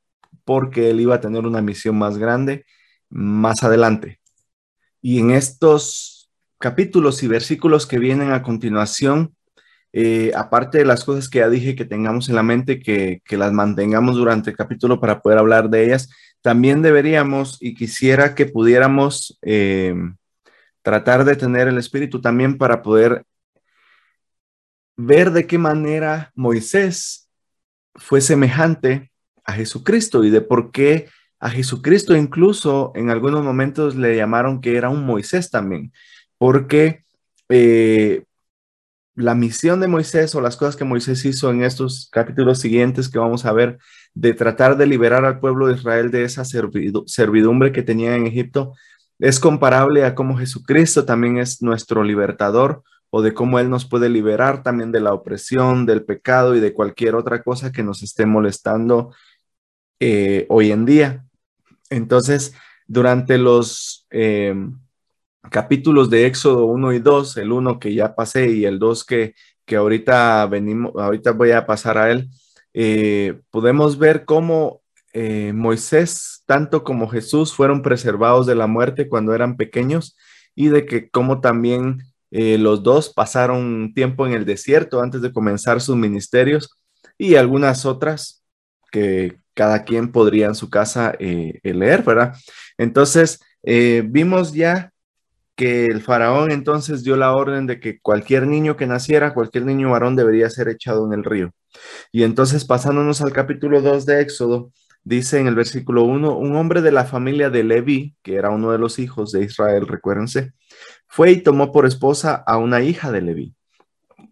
porque 0.45 0.91
él 0.91 1.01
iba 1.01 1.17
a 1.17 1.21
tener 1.21 1.45
una 1.45 1.61
misión 1.61 1.99
más 1.99 2.17
grande 2.17 2.65
más 3.11 3.65
adelante. 3.65 4.21
Y 5.03 5.19
en 5.19 5.33
estos 5.33 6.31
capítulos 6.59 7.25
y 7.25 7.27
versículos 7.27 7.89
que 7.89 7.99
vienen 7.99 8.31
a 8.31 8.45
continuación, 8.45 9.35
eh, 9.93 10.31
aparte 10.37 10.79
de 10.79 10.85
las 10.85 11.05
cosas 11.05 11.29
que 11.29 11.41
ya 11.41 11.49
dije 11.49 11.75
que 11.75 11.87
tengamos 11.87 12.29
en 12.29 12.37
la 12.37 12.45
mente, 12.45 12.79
que, 12.79 13.21
las 13.31 13.53
mantengamos 13.53 14.15
durante 14.15 14.51
el 14.51 14.57
capítulo 14.57 15.01
para 15.01 15.23
poder 15.23 15.39
hablar 15.39 15.71
de 15.71 15.87
ellas, 15.87 16.09
también 16.41 16.83
deberíamos 16.83 17.57
y 17.61 17.75
quisiera 17.75 18.37
que 18.37 18.47
pudiéramos 18.47 19.41
eh, 19.43 19.93
tratar 20.89 21.27
de 21.27 21.37
tener 21.37 21.69
el 21.69 21.77
espíritu 21.77 22.19
también 22.23 22.57
para 22.57 22.83
poder 22.83 23.27
ver 24.97 25.33
de 25.33 25.47
qué 25.47 25.59
manera 25.59 26.33
Moisés 26.35 27.29
fue 27.95 28.23
semejante 28.23 29.13
a 29.45 29.53
Jesucristo 29.53 30.25
y 30.25 30.31
de 30.31 30.41
por 30.41 30.71
qué 30.71 31.11
a 31.41 31.51
Jesucristo 31.51 32.17
incluso 32.17 32.93
en 32.95 33.11
algunos 33.11 33.45
momentos 33.45 33.97
le 33.97 34.17
llamaron 34.17 34.63
que 34.63 34.79
era 34.79 34.89
un 34.89 35.05
Moisés 35.05 35.51
también, 35.51 35.93
porque 36.39 37.05
eh, 37.51 38.25
la 39.15 39.35
misión 39.35 39.81
de 39.81 39.89
Moisés 39.89 40.35
o 40.35 40.41
las 40.41 40.57
cosas 40.57 40.75
que 40.75 40.85
Moisés 40.85 41.23
hizo 41.27 41.51
en 41.51 41.65
estos 41.65 42.09
capítulos 42.11 42.61
siguientes 42.61 43.11
que 43.11 43.19
vamos 43.19 43.45
a 43.45 43.53
ver, 43.53 43.77
de 44.15 44.33
tratar 44.33 44.79
de 44.79 44.87
liberar 44.87 45.27
al 45.27 45.39
pueblo 45.39 45.67
de 45.67 45.75
Israel 45.75 46.11
de 46.11 46.25
esa 46.25 46.47
servidumbre 46.47 47.73
que 47.73 47.83
tenía 47.83 48.17
en 48.17 48.27
Egipto, 48.27 48.73
es 49.19 49.41
comparable 49.41 50.05
a 50.05 50.15
cómo 50.15 50.37
Jesucristo 50.39 51.05
también 51.05 51.39
es 51.39 51.63
nuestro 51.63 52.05
libertador 52.05 52.83
o 53.11 53.23
de 53.23 53.35
cómo 53.35 53.59
Él 53.59 53.71
nos 53.71 53.87
puede 53.87 54.09
liberar 54.09 54.63
también 54.63 54.93
de 54.93 55.01
la 55.01 55.15
opresión, 55.15 55.87
del 55.87 56.05
pecado 56.05 56.55
y 56.55 56.61
de 56.61 56.75
cualquier 56.75 57.15
otra 57.15 57.43
cosa 57.43 57.73
que 57.73 57.83
nos 57.83 58.03
esté 58.03 58.27
molestando 58.27 59.15
eh, 60.01 60.47
hoy 60.49 60.71
en 60.71 60.85
día. 60.85 61.25
Entonces, 61.91 62.55
durante 62.87 63.39
los... 63.39 64.07
Eh, 64.11 64.55
capítulos 65.51 66.11
de 66.11 66.27
Éxodo 66.27 66.67
1 66.67 66.93
y 66.93 66.99
2, 66.99 67.37
el 67.39 67.53
1 67.53 67.79
que 67.79 67.95
ya 67.95 68.15
pasé 68.15 68.51
y 68.51 68.65
el 68.65 68.79
2 68.79 69.05
que, 69.05 69.35
que 69.65 69.77
ahorita 69.77 70.47
venimos, 70.47 70.93
ahorita 70.97 71.33
voy 71.33 71.53
a 71.53 71.67
pasar 71.67 71.99
a 71.99 72.11
él, 72.11 72.29
eh, 72.75 73.41
podemos 73.51 73.99
ver 73.99 74.25
cómo 74.25 74.83
eh, 75.21 75.53
Moisés, 75.53 76.43
tanto 76.47 76.85
como 76.85 77.09
Jesús, 77.09 77.53
fueron 77.53 77.83
preservados 77.83 78.47
de 78.47 78.55
la 78.55 78.67
muerte 78.67 79.09
cuando 79.09 79.35
eran 79.35 79.57
pequeños 79.57 80.17
y 80.55 80.69
de 80.69 80.87
que 80.87 81.11
como 81.11 81.41
también 81.41 82.03
eh, 82.31 82.59
los 82.59 82.83
dos 82.83 83.13
pasaron 83.13 83.93
tiempo 83.95 84.27
en 84.27 84.33
el 84.35 84.45
desierto 84.45 85.01
antes 85.01 85.23
de 85.23 85.33
comenzar 85.33 85.81
sus 85.81 85.97
ministerios 85.97 86.71
y 87.17 87.35
algunas 87.35 87.85
otras 87.85 88.45
que 88.93 89.39
cada 89.55 89.85
quien 89.85 90.13
podría 90.13 90.47
en 90.47 90.55
su 90.55 90.71
casa 90.71 91.15
leer, 91.19 92.03
¿verdad? 92.05 92.35
Entonces, 92.79 93.41
vimos 93.65 94.53
ya 94.53 94.93
que 95.59 95.87
el 95.87 96.01
faraón 96.01 96.53
entonces 96.53 97.03
dio 97.03 97.17
la 97.17 97.35
orden 97.35 97.67
de 97.67 97.81
que 97.81 97.99
cualquier 97.99 98.47
niño 98.47 98.77
que 98.77 98.87
naciera, 98.87 99.35
cualquier 99.35 99.65
niño 99.65 99.91
varón 99.91 100.15
debería 100.15 100.49
ser 100.49 100.69
echado 100.69 101.05
en 101.05 101.13
el 101.13 101.25
río. 101.25 101.51
Y 102.13 102.23
entonces 102.23 102.65
pasándonos 102.65 103.21
al 103.23 103.33
capítulo 103.33 103.83
2 103.83 104.07
de 104.07 104.21
Éxodo, 104.21 104.71
dice 105.05 105.39
en 105.39 105.47
el 105.47 105.55
versículo 105.55 106.05
1, 106.05 106.37
un 106.37 106.57
hombre 106.57 106.83
de 106.83 106.93
la 106.93 107.05
familia 107.05 107.51
de 107.51 107.65
Leví, 107.65 108.15
que 108.23 108.37
era 108.37 108.51
uno 108.51 108.73
de 108.73 108.79
los 108.79 108.99
hijos 108.99 109.33
de 109.33 109.45
Israel, 109.45 109.87
recuérdense, 109.87 110.53
fue 111.07 111.31
y 111.33 111.43
tomó 111.43 111.73
por 111.73 111.87
esposa 111.87 112.35
a 112.35 112.59
una 112.59 112.83
hija 112.83 113.11
de 113.11 113.23
Leví, 113.23 113.55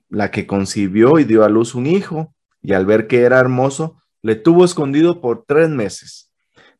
la 0.08 0.30
que 0.30 0.46
concibió 0.46 1.18
y 1.18 1.24
dio 1.24 1.44
a 1.44 1.48
luz 1.48 1.74
un 1.74 1.86
hijo, 1.86 2.34
y 2.62 2.72
al 2.72 2.86
ver 2.86 3.06
que 3.06 3.22
era 3.22 3.38
hermoso, 3.38 4.00
le 4.22 4.34
tuvo 4.34 4.64
escondido 4.64 5.20
por 5.20 5.44
tres 5.46 5.68
meses 5.68 6.26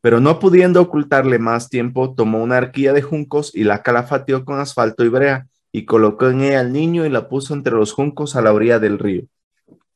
pero 0.07 0.21
no 0.21 0.39
pudiendo 0.39 0.81
ocultarle 0.81 1.41
más 1.41 1.69
tiempo, 1.69 2.15
tomó 2.15 2.41
una 2.41 2.59
arquilla 2.59 2.93
de 2.93 3.03
juncos 3.03 3.51
y 3.53 3.65
la 3.65 3.83
calafateó 3.83 4.45
con 4.45 4.61
asfalto 4.61 5.05
y 5.05 5.09
brea, 5.09 5.49
y 5.73 5.85
colocó 5.85 6.29
en 6.29 6.43
ella 6.43 6.61
al 6.61 6.73
niño 6.73 7.05
y 7.05 7.09
la 7.09 7.29
puso 7.29 7.55
entre 7.55 7.75
los 7.75 7.93
juncos 7.93 8.37
a 8.37 8.41
la 8.41 8.53
orilla 8.53 8.79
del 8.79 9.01
río. 9.01 9.25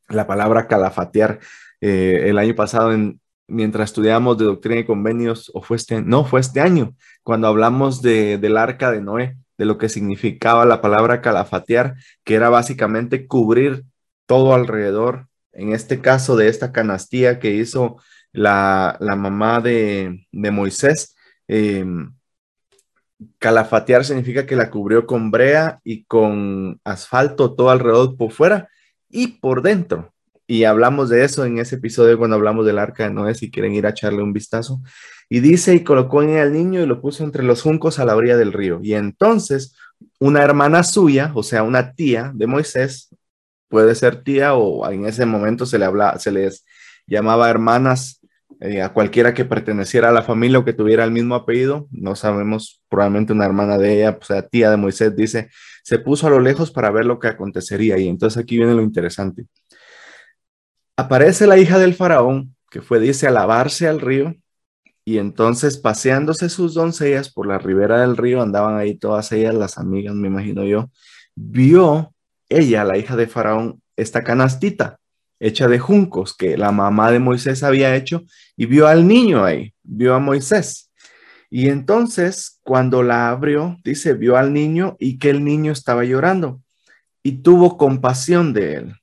La 0.08 0.26
palabra 0.26 0.66
calafatear, 0.66 1.38
eh, 1.80 2.24
el 2.26 2.38
año 2.38 2.56
pasado, 2.56 2.92
en, 2.92 3.20
mientras 3.50 3.90
estudiamos 3.90 4.38
de 4.38 4.46
doctrina 4.46 4.80
y 4.80 4.84
convenios, 4.84 5.50
o 5.54 5.62
fue 5.62 5.76
este, 5.76 6.00
no, 6.02 6.24
fue 6.24 6.40
este 6.40 6.60
año, 6.60 6.94
cuando 7.22 7.48
hablamos 7.48 8.02
de, 8.02 8.38
del 8.38 8.56
arca 8.56 8.90
de 8.90 9.02
Noé, 9.02 9.36
de 9.58 9.64
lo 9.66 9.76
que 9.76 9.88
significaba 9.88 10.64
la 10.64 10.80
palabra 10.80 11.20
calafatear, 11.20 11.96
que 12.24 12.34
era 12.34 12.48
básicamente 12.48 13.26
cubrir 13.26 13.84
todo 14.26 14.54
alrededor, 14.54 15.28
en 15.52 15.72
este 15.72 16.00
caso 16.00 16.36
de 16.36 16.48
esta 16.48 16.72
canastía 16.72 17.38
que 17.38 17.52
hizo 17.52 17.96
la, 18.32 18.96
mamá 19.00 19.60
de, 19.60 20.26
Moisés. 20.32 21.16
Eh, 21.48 21.84
calafatear 23.38 24.04
significa 24.04 24.46
que 24.46 24.56
la 24.56 24.70
cubrió 24.70 25.06
con 25.06 25.30
brea 25.30 25.80
y 25.84 26.04
con 26.04 26.80
asfalto 26.84 27.54
todo 27.54 27.70
alrededor 27.70 28.16
por 28.16 28.32
fuera 28.32 28.68
y 29.08 29.26
por 29.26 29.62
dentro. 29.62 30.14
Y 30.50 30.64
hablamos 30.64 31.08
de 31.10 31.22
eso 31.22 31.44
en 31.44 31.58
ese 31.58 31.76
episodio 31.76 32.18
cuando 32.18 32.34
hablamos 32.34 32.66
del 32.66 32.80
arca 32.80 33.04
de 33.04 33.14
Noé, 33.14 33.36
si 33.36 33.52
quieren 33.52 33.72
ir 33.72 33.86
a 33.86 33.90
echarle 33.90 34.20
un 34.20 34.32
vistazo. 34.32 34.82
Y 35.28 35.38
dice, 35.38 35.76
y 35.76 35.84
colocó 35.84 36.24
en 36.24 36.30
el 36.30 36.52
niño 36.52 36.80
y 36.80 36.86
lo 36.86 37.00
puso 37.00 37.22
entre 37.22 37.44
los 37.44 37.62
juncos 37.62 38.00
a 38.00 38.04
la 38.04 38.16
orilla 38.16 38.36
del 38.36 38.52
río. 38.52 38.80
Y 38.82 38.94
entonces 38.94 39.76
una 40.18 40.42
hermana 40.42 40.82
suya, 40.82 41.30
o 41.36 41.44
sea, 41.44 41.62
una 41.62 41.92
tía 41.92 42.32
de 42.34 42.48
Moisés, 42.48 43.14
puede 43.68 43.94
ser 43.94 44.24
tía 44.24 44.54
o 44.54 44.90
en 44.90 45.06
ese 45.06 45.24
momento 45.24 45.66
se 45.66 45.78
le 45.78 45.84
habla, 45.84 46.18
se 46.18 46.32
les 46.32 46.64
llamaba 47.06 47.48
hermanas 47.48 48.20
eh, 48.60 48.82
a 48.82 48.92
cualquiera 48.92 49.34
que 49.34 49.44
perteneciera 49.44 50.08
a 50.08 50.12
la 50.12 50.22
familia 50.22 50.58
o 50.58 50.64
que 50.64 50.72
tuviera 50.72 51.04
el 51.04 51.12
mismo 51.12 51.36
apellido, 51.36 51.86
no 51.92 52.16
sabemos, 52.16 52.82
probablemente 52.88 53.32
una 53.32 53.46
hermana 53.46 53.78
de 53.78 53.98
ella, 53.98 54.18
o 54.20 54.24
sea, 54.24 54.42
tía 54.48 54.68
de 54.72 54.76
Moisés, 54.78 55.14
dice, 55.14 55.48
se 55.84 56.00
puso 56.00 56.26
a 56.26 56.30
lo 56.30 56.40
lejos 56.40 56.72
para 56.72 56.90
ver 56.90 57.06
lo 57.06 57.20
que 57.20 57.28
acontecería. 57.28 57.98
Y 57.98 58.08
entonces 58.08 58.42
aquí 58.42 58.56
viene 58.56 58.74
lo 58.74 58.82
interesante. 58.82 59.46
Aparece 61.00 61.46
la 61.46 61.56
hija 61.56 61.78
del 61.78 61.94
faraón, 61.94 62.54
que 62.70 62.82
fue, 62.82 63.00
dice, 63.00 63.26
a 63.26 63.30
lavarse 63.30 63.88
al 63.88 64.02
río, 64.02 64.34
y 65.02 65.16
entonces 65.16 65.78
paseándose 65.78 66.50
sus 66.50 66.74
doncellas 66.74 67.32
por 67.32 67.46
la 67.46 67.56
ribera 67.56 68.02
del 68.02 68.18
río, 68.18 68.42
andaban 68.42 68.76
ahí 68.76 68.96
todas 68.96 69.32
ellas, 69.32 69.54
las 69.54 69.78
amigas, 69.78 70.14
me 70.14 70.28
imagino 70.28 70.62
yo, 70.62 70.90
vio 71.34 72.12
ella, 72.50 72.84
la 72.84 72.98
hija 72.98 73.16
de 73.16 73.26
faraón, 73.26 73.80
esta 73.96 74.22
canastita 74.22 74.98
hecha 75.38 75.68
de 75.68 75.78
juncos 75.78 76.36
que 76.36 76.58
la 76.58 76.70
mamá 76.70 77.10
de 77.10 77.18
Moisés 77.18 77.62
había 77.62 77.96
hecho 77.96 78.24
y 78.54 78.66
vio 78.66 78.86
al 78.86 79.08
niño 79.08 79.42
ahí, 79.42 79.72
vio 79.82 80.14
a 80.14 80.18
Moisés. 80.18 80.90
Y 81.48 81.68
entonces 81.68 82.60
cuando 82.62 83.02
la 83.02 83.30
abrió, 83.30 83.78
dice, 83.84 84.12
vio 84.12 84.36
al 84.36 84.52
niño 84.52 84.98
y 85.00 85.18
que 85.18 85.30
el 85.30 85.44
niño 85.44 85.72
estaba 85.72 86.04
llorando 86.04 86.60
y 87.22 87.38
tuvo 87.38 87.78
compasión 87.78 88.52
de 88.52 88.74
él. 88.74 88.96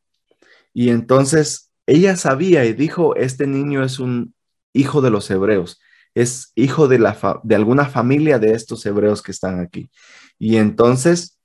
Y 0.75 0.91
entonces 0.91 1.66
ella 1.87 2.17
sabía 2.17 2.65
y 2.65 2.73
dijo, 2.73 3.15
este 3.15 3.47
niño 3.47 3.83
es 3.83 3.99
un 3.99 4.35
hijo 4.73 5.01
de 5.01 5.09
los 5.09 5.29
hebreos, 5.31 5.79
es 6.13 6.51
hijo 6.55 6.87
de, 6.87 6.99
la 6.99 7.17
de 7.43 7.55
alguna 7.55 7.85
familia 7.85 8.37
de 8.39 8.51
estos 8.51 8.85
hebreos 8.85 9.21
que 9.23 9.31
están 9.31 9.59
aquí. 9.59 9.89
Y 10.37 10.57
entonces 10.57 11.39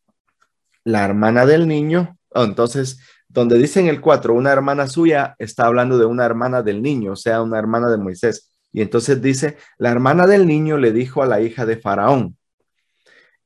la 0.84 1.04
hermana 1.04 1.46
del 1.46 1.68
niño, 1.68 2.18
oh, 2.30 2.44
entonces 2.44 2.98
donde 3.28 3.56
dice 3.56 3.80
en 3.80 3.86
el 3.86 4.00
4, 4.00 4.34
una 4.34 4.52
hermana 4.52 4.88
suya 4.88 5.36
está 5.38 5.64
hablando 5.64 5.96
de 5.96 6.04
una 6.04 6.26
hermana 6.26 6.62
del 6.62 6.82
niño, 6.82 7.12
o 7.12 7.16
sea, 7.16 7.40
una 7.40 7.58
hermana 7.58 7.88
de 7.88 7.96
Moisés. 7.96 8.50
Y 8.72 8.82
entonces 8.82 9.22
dice, 9.22 9.56
la 9.78 9.90
hermana 9.90 10.26
del 10.26 10.46
niño 10.46 10.76
le 10.76 10.92
dijo 10.92 11.22
a 11.22 11.26
la 11.26 11.40
hija 11.40 11.64
de 11.64 11.78
Faraón, 11.78 12.36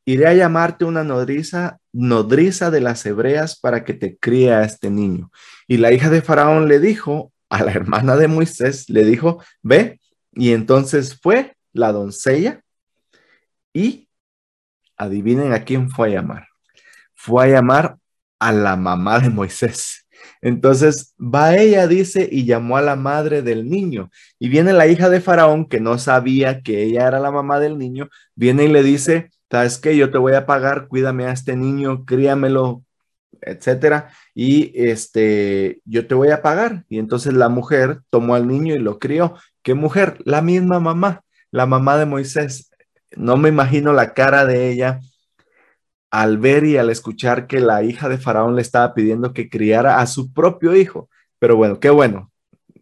iré 0.06 0.28
a 0.28 0.34
llamarte 0.34 0.84
una 0.84 1.04
nodriza, 1.04 1.78
nodriza 1.92 2.70
de 2.70 2.80
las 2.80 3.04
hebreas 3.04 3.58
para 3.58 3.84
que 3.84 3.92
te 3.92 4.16
críe 4.16 4.54
a 4.54 4.62
este 4.62 4.88
niño. 4.88 5.30
Y 5.66 5.76
la 5.76 5.92
hija 5.92 6.08
de 6.08 6.22
Faraón 6.22 6.68
le 6.68 6.78
dijo, 6.78 7.32
a 7.50 7.62
la 7.62 7.72
hermana 7.72 8.16
de 8.16 8.28
Moisés, 8.28 8.88
le 8.88 9.04
dijo, 9.04 9.42
ve, 9.62 10.00
y 10.32 10.52
entonces 10.52 11.18
fue 11.20 11.56
la 11.72 11.92
doncella 11.92 12.62
y 13.72 14.08
adivinen 14.96 15.52
a 15.52 15.64
quién 15.64 15.90
fue 15.90 16.08
a 16.08 16.12
llamar. 16.12 16.48
Fue 17.14 17.44
a 17.44 17.48
llamar 17.48 17.98
a 18.38 18.52
la 18.52 18.76
mamá 18.76 19.18
de 19.18 19.28
Moisés. 19.28 20.06
Entonces 20.40 21.14
va 21.18 21.56
ella, 21.56 21.86
dice, 21.88 22.28
y 22.30 22.44
llamó 22.44 22.76
a 22.76 22.82
la 22.82 22.94
madre 22.94 23.42
del 23.42 23.68
niño. 23.68 24.10
Y 24.38 24.48
viene 24.48 24.72
la 24.72 24.86
hija 24.86 25.08
de 25.08 25.20
Faraón, 25.20 25.68
que 25.68 25.80
no 25.80 25.98
sabía 25.98 26.62
que 26.62 26.84
ella 26.84 27.08
era 27.08 27.18
la 27.18 27.30
mamá 27.30 27.58
del 27.58 27.76
niño, 27.78 28.08
viene 28.34 28.64
y 28.64 28.68
le 28.68 28.82
dice, 28.82 29.30
¿sabes 29.50 29.78
qué? 29.78 29.96
Yo 29.96 30.10
te 30.10 30.18
voy 30.18 30.34
a 30.34 30.46
pagar, 30.46 30.88
cuídame 30.88 31.26
a 31.26 31.32
este 31.32 31.56
niño, 31.56 32.04
críamelo, 32.04 32.84
etcétera, 33.40 34.10
y 34.34 34.72
este, 34.74 35.80
yo 35.84 36.06
te 36.06 36.14
voy 36.14 36.30
a 36.30 36.42
pagar. 36.42 36.84
Y 36.88 36.98
entonces 36.98 37.34
la 37.34 37.48
mujer 37.48 38.00
tomó 38.10 38.34
al 38.34 38.46
niño 38.48 38.74
y 38.74 38.78
lo 38.78 38.98
crió. 38.98 39.34
¿Qué 39.62 39.74
mujer? 39.74 40.18
La 40.24 40.42
misma 40.42 40.80
mamá, 40.80 41.22
la 41.50 41.66
mamá 41.66 41.96
de 41.98 42.06
Moisés. 42.06 42.70
No 43.16 43.36
me 43.36 43.48
imagino 43.48 43.92
la 43.92 44.14
cara 44.14 44.46
de 44.46 44.70
ella 44.70 45.00
al 46.10 46.38
ver 46.38 46.64
y 46.64 46.76
al 46.76 46.90
escuchar 46.90 47.46
que 47.46 47.60
la 47.60 47.82
hija 47.82 48.08
de 48.08 48.18
Faraón 48.18 48.56
le 48.56 48.62
estaba 48.62 48.94
pidiendo 48.94 49.32
que 49.32 49.48
criara 49.50 50.00
a 50.00 50.06
su 50.06 50.32
propio 50.32 50.74
hijo. 50.76 51.08
Pero 51.38 51.56
bueno, 51.56 51.80
qué 51.80 51.90
bueno. 51.90 52.30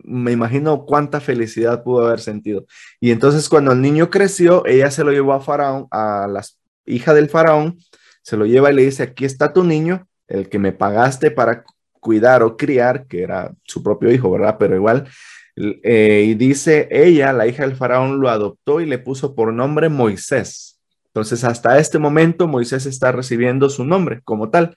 Me 0.04 0.32
imagino 0.32 0.84
cuánta 0.84 1.20
felicidad 1.20 1.82
pudo 1.82 2.06
haber 2.06 2.20
sentido. 2.20 2.66
Y 3.00 3.10
entonces 3.10 3.48
cuando 3.48 3.72
el 3.72 3.80
niño 3.80 4.10
creció, 4.10 4.64
ella 4.66 4.90
se 4.90 5.04
lo 5.04 5.12
llevó 5.12 5.32
a 5.32 5.40
Faraón, 5.40 5.86
a 5.90 6.26
la 6.28 6.42
hija 6.86 7.14
del 7.14 7.28
Faraón, 7.28 7.78
se 8.22 8.36
lo 8.36 8.46
lleva 8.46 8.70
y 8.70 8.74
le 8.74 8.84
dice, 8.84 9.02
aquí 9.02 9.24
está 9.24 9.52
tu 9.52 9.64
niño, 9.64 10.06
el 10.28 10.48
que 10.48 10.58
me 10.58 10.72
pagaste 10.72 11.30
para 11.30 11.64
cuidar 12.00 12.42
o 12.42 12.56
criar, 12.56 13.06
que 13.06 13.22
era 13.22 13.52
su 13.64 13.82
propio 13.82 14.10
hijo, 14.12 14.30
¿verdad? 14.30 14.56
Pero 14.58 14.76
igual, 14.76 15.08
eh, 15.56 16.24
y 16.28 16.34
dice 16.34 16.88
ella, 16.90 17.32
la 17.32 17.46
hija 17.46 17.64
del 17.66 17.76
faraón, 17.76 18.20
lo 18.20 18.28
adoptó 18.28 18.80
y 18.80 18.86
le 18.86 18.98
puso 18.98 19.34
por 19.34 19.52
nombre 19.52 19.88
Moisés. 19.88 20.80
Entonces, 21.06 21.44
hasta 21.44 21.78
este 21.78 21.98
momento, 21.98 22.48
Moisés 22.48 22.86
está 22.86 23.12
recibiendo 23.12 23.70
su 23.70 23.84
nombre 23.84 24.20
como 24.24 24.50
tal, 24.50 24.74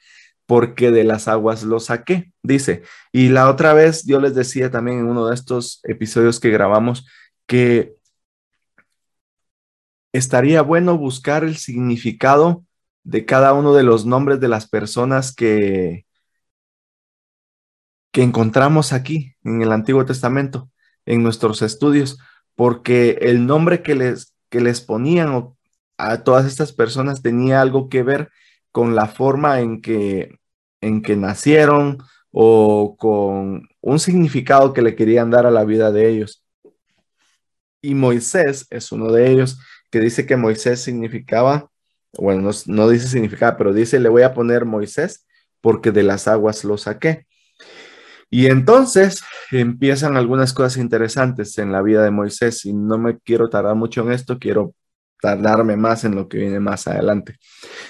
porque 0.47 0.91
de 0.91 1.03
las 1.03 1.27
aguas 1.27 1.63
lo 1.63 1.79
saqué, 1.79 2.33
dice. 2.41 2.83
Y 3.11 3.29
la 3.29 3.49
otra 3.49 3.73
vez 3.73 4.05
yo 4.05 4.19
les 4.19 4.33
decía 4.33 4.71
también 4.71 4.99
en 4.99 5.07
uno 5.07 5.27
de 5.27 5.35
estos 5.35 5.81
episodios 5.83 6.39
que 6.39 6.49
grabamos 6.49 7.05
que 7.45 7.95
estaría 10.13 10.61
bueno 10.61 10.97
buscar 10.97 11.43
el 11.43 11.57
significado 11.57 12.65
de 13.03 13.25
cada 13.25 13.53
uno 13.53 13.73
de 13.73 13.83
los 13.83 14.05
nombres 14.05 14.39
de 14.39 14.47
las 14.49 14.67
personas 14.67 15.35
que, 15.35 16.05
que 18.11 18.23
encontramos 18.23 18.93
aquí 18.93 19.35
en 19.43 19.61
el 19.61 19.71
Antiguo 19.71 20.05
Testamento, 20.05 20.69
en 21.05 21.23
nuestros 21.23 21.61
estudios, 21.61 22.19
porque 22.55 23.17
el 23.21 23.45
nombre 23.45 23.81
que 23.83 23.95
les, 23.95 24.33
que 24.49 24.61
les 24.61 24.81
ponían 24.81 25.53
a 25.97 26.23
todas 26.23 26.45
estas 26.45 26.73
personas 26.73 27.21
tenía 27.21 27.61
algo 27.61 27.89
que 27.89 28.03
ver 28.03 28.29
con 28.71 28.95
la 28.95 29.07
forma 29.07 29.61
en 29.61 29.81
que, 29.81 30.36
en 30.81 31.01
que 31.01 31.15
nacieron 31.15 31.97
o 32.31 32.95
con 32.97 33.67
un 33.81 33.99
significado 33.99 34.73
que 34.73 34.81
le 34.81 34.95
querían 34.95 35.31
dar 35.31 35.45
a 35.45 35.51
la 35.51 35.65
vida 35.65 35.91
de 35.91 36.09
ellos. 36.09 36.43
Y 37.81 37.95
Moisés 37.95 38.67
es 38.69 38.91
uno 38.91 39.11
de 39.11 39.31
ellos 39.31 39.59
que 39.89 39.99
dice 39.99 40.25
que 40.25 40.35
Moisés 40.35 40.81
significaba 40.81 41.69
bueno, 42.17 42.49
no, 42.65 42.89
dice 42.89 43.07
significado, 43.07 43.57
pero 43.57 43.73
dice, 43.73 43.99
le 43.99 44.09
voy 44.09 44.23
a 44.23 44.33
poner 44.33 44.65
Moisés 44.65 45.25
porque 45.61 45.91
de 45.91 46.03
las 46.03 46.27
aguas 46.27 46.63
lo 46.63 46.77
saqué. 46.77 47.25
Y 48.29 48.47
entonces 48.47 49.21
empiezan 49.51 50.17
algunas 50.17 50.53
cosas 50.53 50.77
interesantes 50.77 51.57
en 51.57 51.71
la 51.71 51.81
vida 51.81 52.03
de 52.03 52.11
Moisés 52.11 52.65
y 52.65 52.73
no 52.73 52.97
me 52.97 53.19
quiero 53.19 53.49
tardar 53.49 53.75
mucho 53.75 54.01
en 54.01 54.11
esto, 54.11 54.37
quiero 54.37 54.73
tardarme 55.21 55.77
más 55.77 56.03
en 56.03 56.15
lo 56.15 56.27
que 56.27 56.37
viene 56.39 56.59
más 56.59 56.87
adelante. 56.87 57.37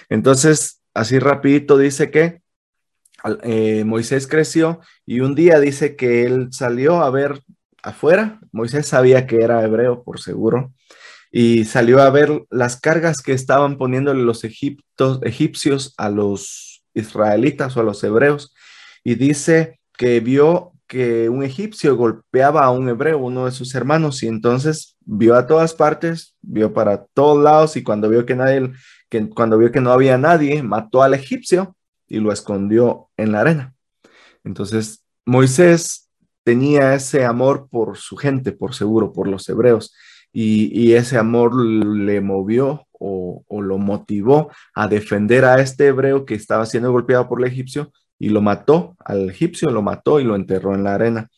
Entonces, 0.09 0.81
así 0.93 1.19
rapidito 1.19 1.77
dice 1.77 2.11
que 2.11 2.41
eh, 3.43 3.83
Moisés 3.85 4.27
creció 4.27 4.79
y 5.05 5.21
un 5.21 5.35
día 5.35 5.59
dice 5.59 5.95
que 5.95 6.25
él 6.25 6.49
salió 6.51 7.01
a 7.01 7.09
ver 7.09 7.41
afuera. 7.83 8.39
Moisés 8.51 8.87
sabía 8.87 9.27
que 9.27 9.37
era 9.37 9.63
hebreo, 9.63 10.03
por 10.03 10.19
seguro, 10.19 10.73
y 11.31 11.65
salió 11.65 12.01
a 12.01 12.09
ver 12.09 12.43
las 12.49 12.79
cargas 12.79 13.21
que 13.21 13.33
estaban 13.33 13.77
poniéndole 13.77 14.23
los 14.23 14.43
egipcios 14.43 15.93
a 15.97 16.09
los 16.09 16.83
israelitas 16.93 17.77
o 17.77 17.81
a 17.81 17.83
los 17.83 18.03
hebreos 18.03 18.53
y 19.03 19.15
dice 19.15 19.79
que 19.97 20.19
vio 20.19 20.73
que 20.87 21.29
un 21.29 21.43
egipcio 21.43 21.95
golpeaba 21.95 22.65
a 22.65 22.71
un 22.71 22.89
hebreo, 22.89 23.19
uno 23.19 23.45
de 23.45 23.51
sus 23.51 23.73
hermanos, 23.75 24.23
y 24.23 24.27
entonces 24.27 24.97
vio 25.05 25.35
a 25.35 25.47
todas 25.47 25.73
partes, 25.73 26.35
vio 26.41 26.73
para 26.73 27.05
todos 27.13 27.41
lados 27.41 27.77
y 27.77 27.83
cuando 27.83 28.09
vio 28.09 28.25
que 28.25 28.35
nadie, 28.35 28.71
que 29.09 29.29
cuando 29.29 29.57
vio 29.57 29.71
que 29.71 29.81
no 29.81 29.91
había 29.91 30.17
nadie, 30.17 30.63
mató 30.63 31.03
al 31.03 31.13
egipcio 31.13 31.76
y 32.07 32.19
lo 32.19 32.31
escondió 32.31 33.09
en 33.17 33.31
la 33.31 33.41
arena. 33.41 33.75
Entonces 34.43 35.05
Moisés 35.25 36.09
tenía 36.43 36.93
ese 36.93 37.25
amor 37.25 37.67
por 37.69 37.97
su 37.97 38.15
gente, 38.15 38.53
por 38.53 38.73
seguro, 38.73 39.11
por 39.11 39.27
los 39.27 39.47
hebreos, 39.49 39.93
y, 40.31 40.93
ese 40.93 41.17
amor 41.17 41.55
le 41.65 42.21
movió 42.21 42.87
o, 42.91 43.43
lo 43.49 43.77
motivó 43.79 44.51
a 44.75 44.87
defender 44.87 45.45
a 45.45 45.59
este 45.59 45.87
hebreo 45.87 46.25
que 46.25 46.35
estaba 46.35 46.65
siendo 46.65 46.91
golpeado 46.91 47.27
por 47.27 47.41
el 47.41 47.51
egipcio 47.51 47.91
y 48.19 48.29
lo 48.29 48.41
mató 48.41 48.95
al 49.03 49.29
egipcio, 49.29 49.69
lo 49.69 49.81
mató 49.81 50.19
y 50.19 50.23
lo 50.23 50.35
enterró 50.35 50.75
en 50.75 50.83
la 50.83 50.93
arena. 50.93 51.29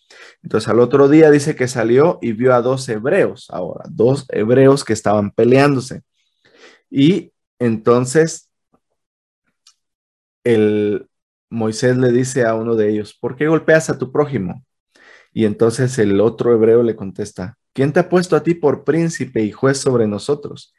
Entonces 0.43 0.67
al 0.67 0.79
otro 0.79 1.07
día 1.07 1.31
dice 1.31 1.55
que 1.55 1.67
salió 1.67 2.19
y 2.21 2.33
vio 2.33 2.53
a 2.53 2.61
dos 2.61 2.87
hebreos, 2.89 3.47
ahora, 3.51 3.85
dos 3.89 4.25
hebreos 4.29 4.83
que 4.83 4.93
estaban 4.93 5.31
peleándose. 5.31 6.01
Y 6.89 7.31
entonces 7.57 8.48
el 10.53 11.07
Moisés 11.49 11.97
le 11.97 12.11
dice 12.11 12.45
a 12.45 12.55
uno 12.55 12.75
de 12.75 12.89
ellos, 12.89 13.17
¿por 13.19 13.35
qué 13.35 13.47
golpeas 13.47 13.89
a 13.89 13.97
tu 13.97 14.11
prójimo? 14.11 14.63
Y 15.33 15.45
entonces 15.45 15.97
el 15.99 16.19
otro 16.21 16.53
hebreo 16.53 16.83
le 16.83 16.95
contesta, 16.95 17.59
¿Quién 17.73 17.93
te 17.93 17.99
ha 17.99 18.09
puesto 18.09 18.35
a 18.35 18.43
ti 18.43 18.55
por 18.55 18.83
príncipe 18.83 19.41
y 19.41 19.51
juez 19.51 19.77
sobre 19.77 20.07
nosotros? 20.07 20.73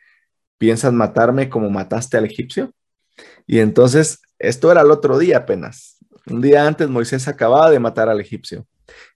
¿Piensas 0.58 0.92
matarme 0.92 1.48
como 1.48 1.70
mataste 1.70 2.16
al 2.16 2.26
egipcio? 2.26 2.72
Y 3.46 3.60
entonces, 3.60 4.20
esto 4.38 4.70
era 4.70 4.82
el 4.82 4.90
otro 4.90 5.18
día 5.18 5.38
apenas. 5.38 5.96
Un 6.26 6.40
día 6.40 6.66
antes 6.66 6.88
Moisés 6.88 7.28
acababa 7.28 7.70
de 7.70 7.78
matar 7.78 8.08
al 8.08 8.20
egipcio. 8.20 8.66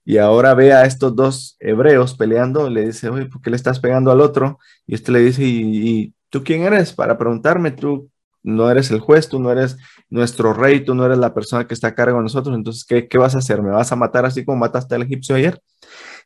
Y 0.03 0.17
ahora 0.17 0.53
ve 0.53 0.73
a 0.73 0.85
estos 0.85 1.15
dos 1.15 1.57
hebreos 1.59 2.15
peleando, 2.15 2.69
le 2.69 2.87
dice, 2.87 3.09
¿por 3.11 3.41
qué 3.41 3.49
le 3.49 3.55
estás 3.55 3.79
pegando 3.79 4.11
al 4.11 4.21
otro? 4.21 4.57
Y 4.87 4.95
este 4.95 5.11
le 5.11 5.19
dice, 5.19 5.43
¿y, 5.43 6.13
tú 6.29 6.43
quién 6.43 6.63
eres? 6.63 6.93
Para 6.93 7.17
preguntarme, 7.17 7.71
tú 7.71 8.09
no 8.45 8.69
eres 8.69 8.91
el 8.91 8.99
juez, 8.99 9.27
tú 9.27 9.39
no 9.39 9.51
eres 9.51 9.77
nuestro 10.09 10.53
rey, 10.53 10.85
tú 10.85 10.93
no 10.93 11.05
eres 11.05 11.17
la 11.17 11.33
persona 11.33 11.67
que 11.67 11.73
está 11.73 11.87
a 11.87 11.95
cargo 11.95 12.17
de 12.17 12.23
nosotros, 12.23 12.55
entonces, 12.55 12.85
¿qué, 12.85 13.07
qué 13.07 13.17
vas 13.17 13.35
a 13.35 13.39
hacer? 13.39 13.61
¿Me 13.61 13.71
vas 13.71 13.91
a 13.91 13.95
matar 13.95 14.25
así 14.25 14.45
como 14.45 14.59
mataste 14.59 14.95
al 14.95 15.01
egipcio 15.01 15.35
ayer? 15.35 15.59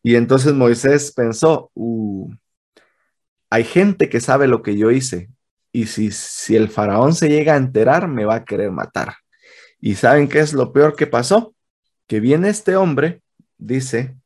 Y 0.04 0.16
entonces 0.16 0.54
Moisés 0.54 1.14
pensó, 1.14 1.72
uh, 1.76 2.30
hay 3.50 3.64
gente 3.64 4.10
que 4.10 4.20
sabe 4.20 4.48
lo 4.48 4.62
que 4.62 4.78
yo 4.78 4.92
hice 4.92 5.30
y 5.72 5.86
si, 5.86 6.12
si 6.12 6.56
el 6.56 6.70
faraón 6.70 7.16
se 7.16 7.30
llega 7.30 7.54
a 7.54 7.58
enterar, 7.58 8.08
me 8.08 8.26
va 8.26 8.36
a 8.36 8.46
querer 8.46 8.72
matar. 8.72 9.16
¿Y 9.80 9.96
saben 9.96 10.28
qué 10.28 10.40
es 10.40 10.54
lo 10.54 10.74
peor 10.74 10.96
que 10.96 11.08
pasó? 11.08 11.56
Que 12.06 12.20
viene 12.20 12.50
este 12.50 12.76
hombre, 12.76 13.22
dice, 13.58 14.18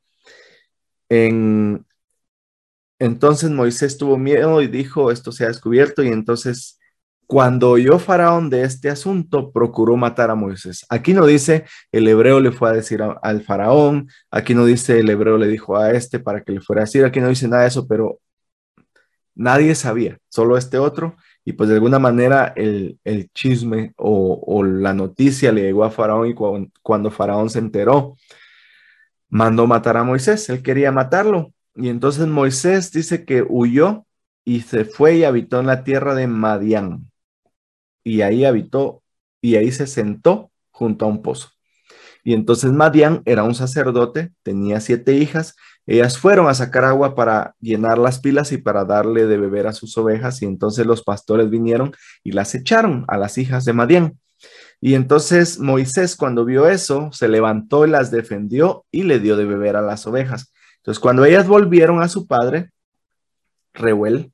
en, 1.10 1.86
entonces 2.98 3.52
Moisés 3.52 3.98
tuvo 3.98 4.18
miedo 4.18 4.62
y 4.64 4.68
dijo, 4.68 5.12
esto 5.12 5.32
se 5.32 5.46
ha 5.46 5.50
descubierto 5.50 6.02
y 6.04 6.08
entonces 6.08 6.80
cuando 7.28 7.72
oyó 7.72 8.00
Faraón 8.00 8.50
de 8.50 8.64
este 8.64 8.90
asunto, 8.90 9.52
procuró 9.52 9.96
matar 9.98 10.30
a 10.30 10.36
Moisés. 10.36 10.86
Aquí 10.90 11.14
no 11.14 11.26
dice 11.26 11.66
el 11.92 12.08
hebreo 12.08 12.40
le 12.40 12.52
fue 12.52 12.70
a 12.70 12.74
decir 12.74 13.02
al 13.02 13.44
Faraón, 13.44 14.10
aquí 14.30 14.54
no 14.54 14.66
dice 14.66 15.00
el 15.00 15.10
hebreo 15.10 15.38
le 15.38 15.48
dijo 15.48 15.78
a 15.78 15.92
este 15.92 16.20
para 16.20 16.44
que 16.44 16.52
le 16.52 16.62
fuera 16.62 16.82
a 16.82 16.86
decir, 16.86 17.06
aquí 17.06 17.20
no 17.20 17.30
dice 17.30 17.48
nada 17.48 17.64
de 17.64 17.70
eso, 17.70 17.88
pero 17.88 18.20
nadie 19.36 19.76
sabía, 19.76 20.20
solo 20.30 20.58
este 20.58 20.78
otro. 20.78 21.16
Y 21.46 21.54
pues 21.54 21.70
de 21.70 21.76
alguna 21.76 22.00
manera 22.00 22.54
el, 22.56 23.00
chisme 23.34 23.94
o, 23.98 24.64
la 24.64 24.94
noticia 24.94 25.52
le 25.52 25.64
llegó 25.64 25.84
a 25.84 25.92
Faraón 25.92 26.28
y 26.30 26.36
cuando 26.82 27.12
Faraón 27.12 27.50
se 27.50 27.60
enteró, 27.60 28.16
mandó 29.30 29.68
matar 29.68 29.98
a 29.98 30.04
Moisés, 30.04 30.50
él 30.50 30.62
quería 30.64 30.92
matarlo. 30.92 31.54
Y 31.76 31.90
entonces 31.90 32.28
Moisés 32.28 32.92
dice 32.92 33.26
que 33.26 33.44
huyó 33.48 34.06
y 34.46 34.62
se 34.62 34.86
fue 34.86 35.18
y 35.18 35.24
habitó 35.24 35.60
en 35.60 35.68
la 35.68 35.84
tierra 35.84 36.16
de 36.16 36.28
Madián 36.28 37.10
y 38.04 38.22
ahí 38.22 38.46
habitó 38.46 39.04
y 39.42 39.56
ahí 39.56 39.72
se 39.72 39.88
sentó 39.88 40.52
junto 40.72 41.06
a 41.06 41.08
un 41.08 41.22
pozo. 41.22 41.50
Y 42.24 42.34
entonces 42.34 42.72
Madián 42.72 43.22
era 43.26 43.44
un 43.44 43.54
sacerdote, 43.54 44.32
tenía 44.44 44.80
siete 44.80 45.14
hijas, 45.16 45.56
ellas 45.86 46.18
fueron 46.18 46.48
a 46.48 46.54
sacar 46.54 46.86
agua 46.86 47.16
para 47.16 47.56
llenar 47.60 47.98
las 47.98 48.20
pilas 48.20 48.54
y 48.54 48.58
para 48.58 48.86
darle 48.86 49.26
de 49.26 49.38
beber 49.38 49.68
a 49.68 49.74
sus 49.74 49.98
ovejas 49.98 50.42
y 50.42 50.46
entonces 50.46 50.86
los 50.86 51.04
pastores 51.04 51.50
vinieron 51.50 51.94
y 52.24 52.32
las 52.32 52.56
echaron 52.56 53.04
a 53.10 53.18
las 53.18 53.38
hijas 53.38 53.66
de 53.66 53.74
Madián. 53.74 54.20
Y 54.80 54.96
entonces 54.96 55.60
Moisés 55.60 56.16
cuando 56.16 56.46
vio 56.46 56.68
eso, 56.68 57.10
se 57.12 57.28
levantó 57.28 57.86
y 57.86 57.90
las 57.90 58.12
defendió 58.12 58.86
y 58.92 59.04
le 59.04 59.20
dio 59.20 59.36
de 59.36 59.46
beber 59.46 59.76
a 59.76 59.82
las 59.82 60.08
ovejas. 60.08 60.54
Entonces 60.78 61.00
cuando 61.00 61.26
ellas 61.26 61.48
volvieron 61.48 62.02
a 62.02 62.08
su 62.08 62.28
padre, 62.28 62.70
Reuel, 63.74 64.32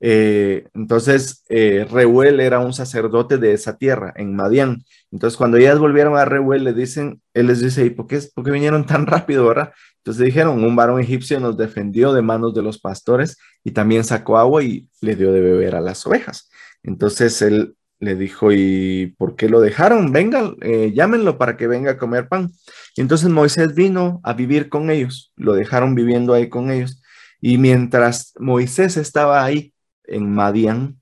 eh, 0.00 0.68
entonces 0.74 1.44
eh, 1.48 1.86
Reuel 1.90 2.40
era 2.40 2.58
un 2.60 2.72
sacerdote 2.72 3.38
de 3.38 3.52
esa 3.52 3.78
tierra, 3.78 4.12
en 4.16 4.36
Madián. 4.36 4.84
Entonces 5.10 5.36
cuando 5.36 5.56
ellas 5.56 5.78
volvieron 5.78 6.16
a 6.16 6.24
Reuel, 6.24 6.64
le 6.64 6.72
dicen, 6.72 7.22
él 7.34 7.46
les 7.46 7.60
dice, 7.60 7.84
¿y 7.84 7.90
por 7.90 8.06
qué, 8.06 8.20
vinieron 8.36 8.86
tan 8.86 9.06
rápido, 9.06 9.46
verdad? 9.46 9.72
Entonces 9.98 10.24
dijeron, 10.24 10.62
un 10.62 10.76
varón 10.76 11.00
egipcio 11.00 11.40
nos 11.40 11.56
defendió 11.56 12.12
de 12.12 12.22
manos 12.22 12.54
de 12.54 12.62
los 12.62 12.78
pastores 12.78 13.38
y 13.64 13.72
también 13.72 14.04
sacó 14.04 14.38
agua 14.38 14.62
y 14.62 14.88
le 15.00 15.16
dio 15.16 15.32
de 15.32 15.40
beber 15.40 15.74
a 15.74 15.80
las 15.80 16.06
ovejas. 16.06 16.48
Entonces 16.82 17.42
él 17.42 17.74
le 17.98 18.14
dijo, 18.14 18.52
¿y 18.52 19.14
por 19.18 19.36
qué 19.36 19.48
lo 19.48 19.60
dejaron? 19.60 20.12
Venga, 20.12 20.52
eh, 20.60 20.92
llámenlo 20.94 21.38
para 21.38 21.56
que 21.56 21.66
venga 21.66 21.92
a 21.92 21.98
comer 21.98 22.28
pan. 22.28 22.50
Y 22.94 23.00
entonces 23.00 23.30
Moisés 23.30 23.74
vino 23.74 24.20
a 24.22 24.34
vivir 24.34 24.68
con 24.68 24.90
ellos, 24.90 25.32
lo 25.36 25.54
dejaron 25.54 25.94
viviendo 25.94 26.34
ahí 26.34 26.48
con 26.48 26.70
ellos. 26.70 27.02
Y 27.40 27.58
mientras 27.58 28.34
Moisés 28.38 28.96
estaba 28.96 29.44
ahí 29.44 29.72
en 30.06 30.32
Madián 30.32 31.00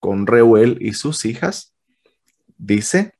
con 0.00 0.26
Reuel 0.26 0.78
y 0.80 0.92
sus 0.92 1.24
hijas, 1.24 1.74
dice 2.56 3.14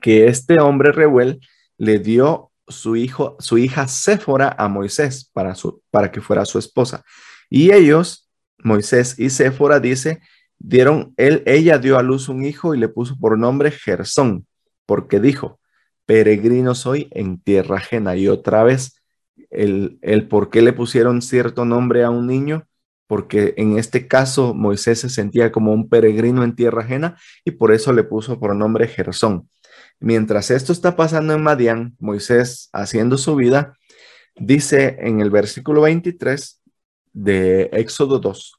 que 0.00 0.26
este 0.26 0.60
hombre 0.60 0.92
Reuel 0.92 1.40
le 1.78 1.98
dio 1.98 2.52
su 2.68 2.96
hijo, 2.96 3.36
su 3.38 3.58
hija 3.58 3.88
Séfora 3.88 4.54
a 4.58 4.68
Moisés 4.68 5.28
para, 5.32 5.54
su, 5.54 5.82
para 5.90 6.10
que 6.10 6.20
fuera 6.20 6.44
su 6.44 6.58
esposa. 6.58 7.04
Y 7.50 7.72
ellos, 7.72 8.28
Moisés 8.58 9.18
y 9.18 9.30
Séfora, 9.30 9.80
dice, 9.80 10.20
dieron, 10.58 11.12
él, 11.16 11.42
ella 11.46 11.78
dio 11.78 11.98
a 11.98 12.02
luz 12.02 12.28
un 12.28 12.44
hijo 12.44 12.74
y 12.74 12.78
le 12.78 12.88
puso 12.88 13.16
por 13.18 13.38
nombre 13.38 13.70
Gersón, 13.70 14.46
porque 14.86 15.20
dijo, 15.20 15.60
peregrino 16.06 16.74
soy 16.74 17.08
en 17.10 17.40
tierra 17.40 17.76
ajena. 17.78 18.16
Y 18.16 18.28
otra 18.28 18.62
vez, 18.62 19.02
el, 19.50 19.98
el 20.02 20.28
por 20.28 20.50
qué 20.50 20.62
le 20.62 20.72
pusieron 20.72 21.20
cierto 21.20 21.64
nombre 21.64 22.04
a 22.04 22.10
un 22.10 22.26
niño, 22.26 22.66
porque 23.12 23.52
en 23.58 23.76
este 23.76 24.08
caso 24.08 24.54
Moisés 24.54 25.00
se 25.00 25.10
sentía 25.10 25.52
como 25.52 25.74
un 25.74 25.90
peregrino 25.90 26.44
en 26.44 26.56
tierra 26.56 26.80
ajena 26.80 27.18
y 27.44 27.50
por 27.50 27.70
eso 27.70 27.92
le 27.92 28.04
puso 28.04 28.40
por 28.40 28.56
nombre 28.56 28.88
Gersón. 28.88 29.50
Mientras 30.00 30.50
esto 30.50 30.72
está 30.72 30.96
pasando 30.96 31.34
en 31.34 31.42
Madián, 31.42 31.94
Moisés 31.98 32.70
haciendo 32.72 33.18
su 33.18 33.36
vida, 33.36 33.76
dice 34.34 34.96
en 35.00 35.20
el 35.20 35.28
versículo 35.28 35.82
23 35.82 36.62
de 37.12 37.64
Éxodo 37.74 38.18
2, 38.18 38.54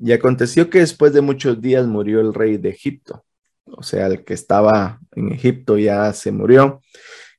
y 0.00 0.10
aconteció 0.10 0.68
que 0.68 0.80
después 0.80 1.12
de 1.12 1.20
muchos 1.20 1.60
días 1.60 1.86
murió 1.86 2.20
el 2.20 2.34
rey 2.34 2.56
de 2.56 2.70
Egipto, 2.70 3.24
o 3.66 3.84
sea, 3.84 4.08
el 4.08 4.24
que 4.24 4.34
estaba 4.34 4.98
en 5.12 5.30
Egipto 5.30 5.78
ya 5.78 6.12
se 6.12 6.32
murió, 6.32 6.80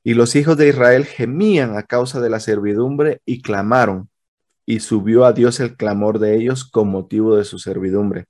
y 0.02 0.14
los 0.14 0.34
hijos 0.34 0.56
de 0.56 0.68
Israel 0.68 1.04
gemían 1.04 1.76
a 1.76 1.82
causa 1.82 2.22
de 2.22 2.30
la 2.30 2.40
servidumbre 2.40 3.20
y 3.26 3.42
clamaron, 3.42 4.08
y 4.68 4.80
subió 4.80 5.24
a 5.24 5.32
Dios 5.32 5.60
el 5.60 5.76
clamor 5.78 6.18
de 6.18 6.36
ellos 6.36 6.62
con 6.62 6.90
motivo 6.90 7.36
de 7.36 7.44
su 7.46 7.58
servidumbre. 7.58 8.26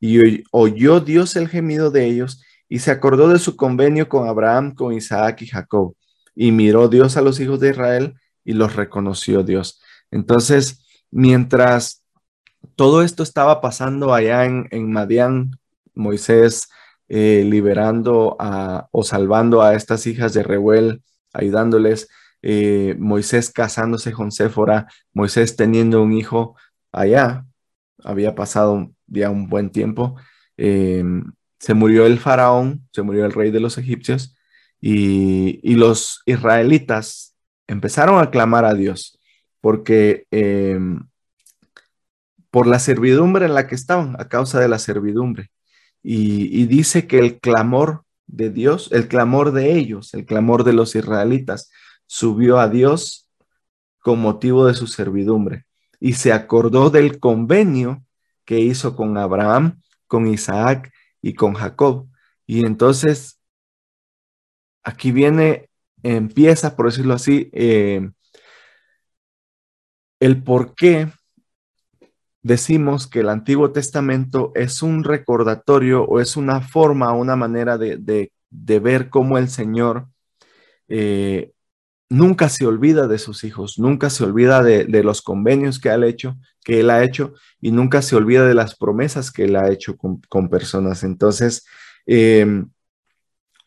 Y 0.00 0.42
oyó 0.50 1.00
Dios 1.00 1.36
el 1.36 1.48
gemido 1.48 1.90
de 1.90 2.06
ellos 2.06 2.42
y 2.66 2.78
se 2.78 2.90
acordó 2.90 3.28
de 3.28 3.38
su 3.38 3.56
convenio 3.56 4.08
con 4.08 4.26
Abraham, 4.26 4.74
con 4.74 4.94
Isaac 4.94 5.42
y 5.42 5.48
Jacob. 5.48 5.94
Y 6.34 6.50
miró 6.50 6.88
Dios 6.88 7.18
a 7.18 7.20
los 7.20 7.40
hijos 7.40 7.60
de 7.60 7.68
Israel 7.68 8.14
y 8.42 8.54
los 8.54 8.74
reconoció 8.74 9.42
Dios. 9.42 9.82
Entonces, 10.10 10.82
mientras 11.10 12.02
todo 12.74 13.02
esto 13.02 13.22
estaba 13.22 13.60
pasando 13.60 14.14
allá 14.14 14.46
en, 14.46 14.68
en 14.70 14.90
Madián, 14.90 15.58
Moisés 15.94 16.70
eh, 17.10 17.44
liberando 17.46 18.34
a, 18.40 18.88
o 18.92 19.04
salvando 19.04 19.60
a 19.60 19.74
estas 19.74 20.06
hijas 20.06 20.32
de 20.32 20.42
Reuel, 20.42 21.02
ayudándoles, 21.34 22.08
eh, 22.42 22.96
Moisés 22.98 23.50
casándose 23.50 24.12
con 24.12 24.32
Séfora, 24.32 24.88
Moisés 25.12 25.56
teniendo 25.56 26.02
un 26.02 26.12
hijo 26.12 26.56
allá, 26.90 27.46
había 28.04 28.34
pasado 28.34 28.90
ya 29.06 29.30
un 29.30 29.48
buen 29.48 29.70
tiempo, 29.70 30.16
em, 30.56 31.32
se 31.58 31.74
murió 31.74 32.06
el 32.06 32.18
faraón, 32.18 32.88
se 32.92 33.02
murió 33.02 33.24
el 33.24 33.32
rey 33.32 33.50
de 33.50 33.60
los 33.60 33.78
egipcios 33.78 34.34
y, 34.80 35.74
los 35.76 36.22
israelitas 36.26 37.36
empezaron 37.68 38.20
a 38.20 38.30
clamar 38.30 38.64
a 38.64 38.74
Dios 38.74 39.18
porque 39.60 40.26
em, 40.30 41.00
por 42.50 42.66
la 42.66 42.78
servidumbre 42.78 43.46
en 43.46 43.54
la 43.54 43.66
que 43.66 43.74
estaban, 43.76 44.16
a 44.20 44.28
causa 44.28 44.60
de 44.60 44.68
la 44.68 44.78
servidumbre. 44.78 45.50
y 46.04 46.66
dice 46.66 47.06
que 47.06 47.18
el 47.20 47.38
clamor 47.40 48.04
de 48.26 48.50
Dios, 48.50 48.90
el 48.92 49.08
clamor 49.08 49.52
de 49.52 49.72
ellos, 49.76 50.14
el 50.14 50.26
clamor 50.26 50.64
de 50.64 50.72
los 50.72 50.96
israelitas, 50.96 51.70
subió 52.12 52.58
a 52.58 52.68
Dios 52.68 53.26
con 53.98 54.20
motivo 54.20 54.66
de 54.66 54.74
su 54.74 54.86
servidumbre 54.86 55.64
y 55.98 56.12
se 56.12 56.34
acordó 56.34 56.90
del 56.90 57.18
convenio 57.18 58.04
que 58.44 58.60
hizo 58.60 58.94
con 58.94 59.16
Abraham, 59.16 59.80
con 60.06 60.26
Isaac 60.26 60.92
y 61.22 61.32
con 61.32 61.54
Jacob. 61.54 62.08
Y 62.46 62.66
entonces, 62.66 63.40
aquí 64.82 65.10
viene, 65.10 65.70
empieza, 66.02 66.76
por 66.76 66.84
decirlo 66.84 67.14
así, 67.14 67.48
eh, 67.54 68.10
el 70.20 70.42
por 70.42 70.74
qué 70.74 71.08
decimos 72.42 73.06
que 73.06 73.20
el 73.20 73.30
Antiguo 73.30 73.72
Testamento 73.72 74.52
es 74.54 74.82
un 74.82 75.02
recordatorio 75.02 76.04
o 76.04 76.20
es 76.20 76.36
una 76.36 76.60
forma, 76.60 77.14
una 77.14 77.36
manera 77.36 77.78
de, 77.78 78.30
ver 78.50 79.08
cómo 79.08 79.38
el 79.38 79.48
Señor 79.48 80.08
eh, 80.88 81.51
nunca 82.12 82.50
se 82.50 82.66
olvida 82.66 83.08
de 83.08 83.18
sus 83.18 83.42
hijos, 83.42 83.78
nunca 83.78 84.10
se 84.10 84.22
olvida 84.22 84.62
de, 84.62 85.02
los 85.02 85.22
convenios 85.22 85.80
que 85.80 85.88
él, 85.88 86.04
hecho, 86.04 86.36
que 86.62 86.80
él 86.80 86.90
ha 86.90 87.02
hecho 87.02 87.32
y 87.60 87.72
nunca 87.72 88.02
se 88.02 88.16
olvida 88.16 88.46
de 88.46 88.54
las 88.54 88.76
promesas 88.76 89.30
que 89.32 89.44
él 89.44 89.56
ha 89.56 89.70
hecho 89.70 89.96
con, 89.96 90.48
personas. 90.50 91.04
Entonces, 91.04 91.64
em, 92.04 92.70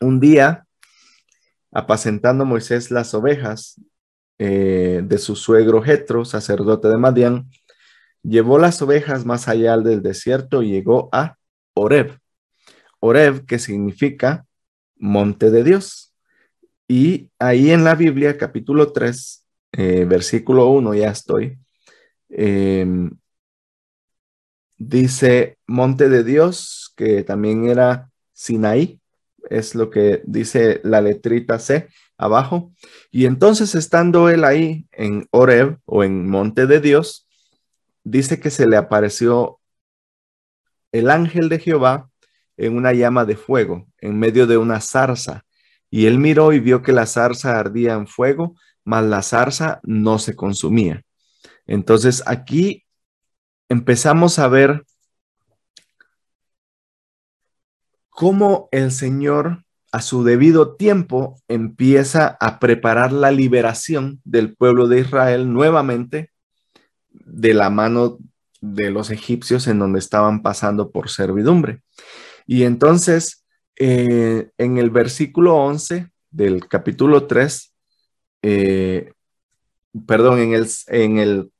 un 0.00 0.20
día, 0.20 0.64
apacentando 1.72 2.44
Moisés 2.44 2.90
las 2.92 3.14
ovejas 3.14 3.80
eh, 4.38 5.02
de 5.04 5.18
su 5.18 5.34
suegro 5.34 5.82
Jetro, 5.82 6.24
sacerdote 6.24 6.88
de 6.88 6.98
Madián, 6.98 7.50
llevó 8.22 8.58
las 8.58 8.80
ovejas 8.80 9.24
más 9.24 9.48
allá 9.48 9.76
del 9.78 10.02
desierto 10.02 10.62
y 10.62 10.70
llegó 10.70 11.08
a 11.12 11.36
Oreb. 11.74 12.18
Oreb, 13.00 13.44
que 13.46 13.58
significa 13.58 14.46
monte 14.96 15.50
de 15.50 15.64
Dios. 15.64 16.05
Y 16.88 17.30
ahí 17.38 17.70
en 17.70 17.84
la 17.84 17.94
Biblia, 17.96 18.38
capítulo 18.38 18.92
3, 18.92 19.44
eh, 19.72 20.04
versículo 20.04 20.68
1, 20.68 20.94
ya 20.94 21.10
estoy, 21.10 21.58
em, 22.28 23.10
dice 24.78 25.58
monte 25.66 26.08
de 26.08 26.22
Dios, 26.24 26.92
que 26.96 27.24
también 27.24 27.68
era 27.68 28.10
Sinaí, 28.32 29.00
es 29.50 29.74
lo 29.74 29.90
que 29.90 30.22
dice 30.26 30.80
la 30.84 31.00
letrita 31.00 31.58
C 31.58 31.88
abajo. 32.16 32.72
Y 33.10 33.26
entonces 33.26 33.74
estando 33.74 34.28
él 34.28 34.44
ahí 34.44 34.86
en 34.92 35.26
Oreb 35.30 35.78
o 35.86 36.04
en 36.04 36.28
monte 36.28 36.66
de 36.66 36.80
Dios, 36.80 37.26
dice 38.04 38.40
que 38.40 38.50
se 38.50 38.66
le 38.68 38.76
apareció 38.76 39.60
el 40.92 41.10
ángel 41.10 41.48
de 41.48 41.58
Jehová 41.58 42.10
en 42.56 42.76
una 42.76 42.92
llama 42.92 43.24
de 43.24 43.36
fuego, 43.36 43.86
en 44.00 44.18
medio 44.18 44.46
de 44.46 44.56
una 44.58 44.80
zarza 44.80 45.45
y 45.90 46.06
él 46.06 46.18
miró 46.18 46.52
y 46.52 46.60
vio 46.60 46.82
que 46.82 46.92
la 46.92 47.06
zarza 47.06 47.58
ardía 47.58 47.94
en 47.94 48.06
fuego, 48.06 48.56
mas 48.84 49.04
la 49.04 49.22
zarza 49.22 49.80
no 49.82 50.18
se 50.18 50.34
consumía. 50.34 51.02
Entonces 51.66 52.22
aquí 52.26 52.84
empezamos 53.68 54.38
a 54.38 54.48
ver 54.48 54.84
cómo 58.08 58.68
el 58.72 58.92
Señor 58.92 59.64
a 59.92 60.02
su 60.02 60.24
debido 60.24 60.76
tiempo 60.76 61.40
empieza 61.48 62.36
a 62.40 62.58
preparar 62.58 63.12
la 63.12 63.30
liberación 63.30 64.20
del 64.24 64.54
pueblo 64.54 64.88
de 64.88 65.00
Israel 65.00 65.52
nuevamente 65.52 66.32
de 67.10 67.54
la 67.54 67.70
mano 67.70 68.18
de 68.60 68.90
los 68.90 69.10
egipcios 69.10 69.66
en 69.68 69.78
donde 69.78 69.98
estaban 69.98 70.42
pasando 70.42 70.90
por 70.90 71.08
servidumbre. 71.08 71.82
Y 72.46 72.64
entonces 72.64 73.45
eh, 73.76 74.50
en 74.58 74.78
el 74.78 74.90
versículo 74.90 75.56
11 75.56 76.10
del 76.30 76.66
capítulo 76.68 77.26
3, 77.26 77.74
eh, 78.42 79.12
perdón, 80.06 80.38
en 80.40 80.54
el, 80.54 80.66
en 80.88 81.18
el, 81.18 81.50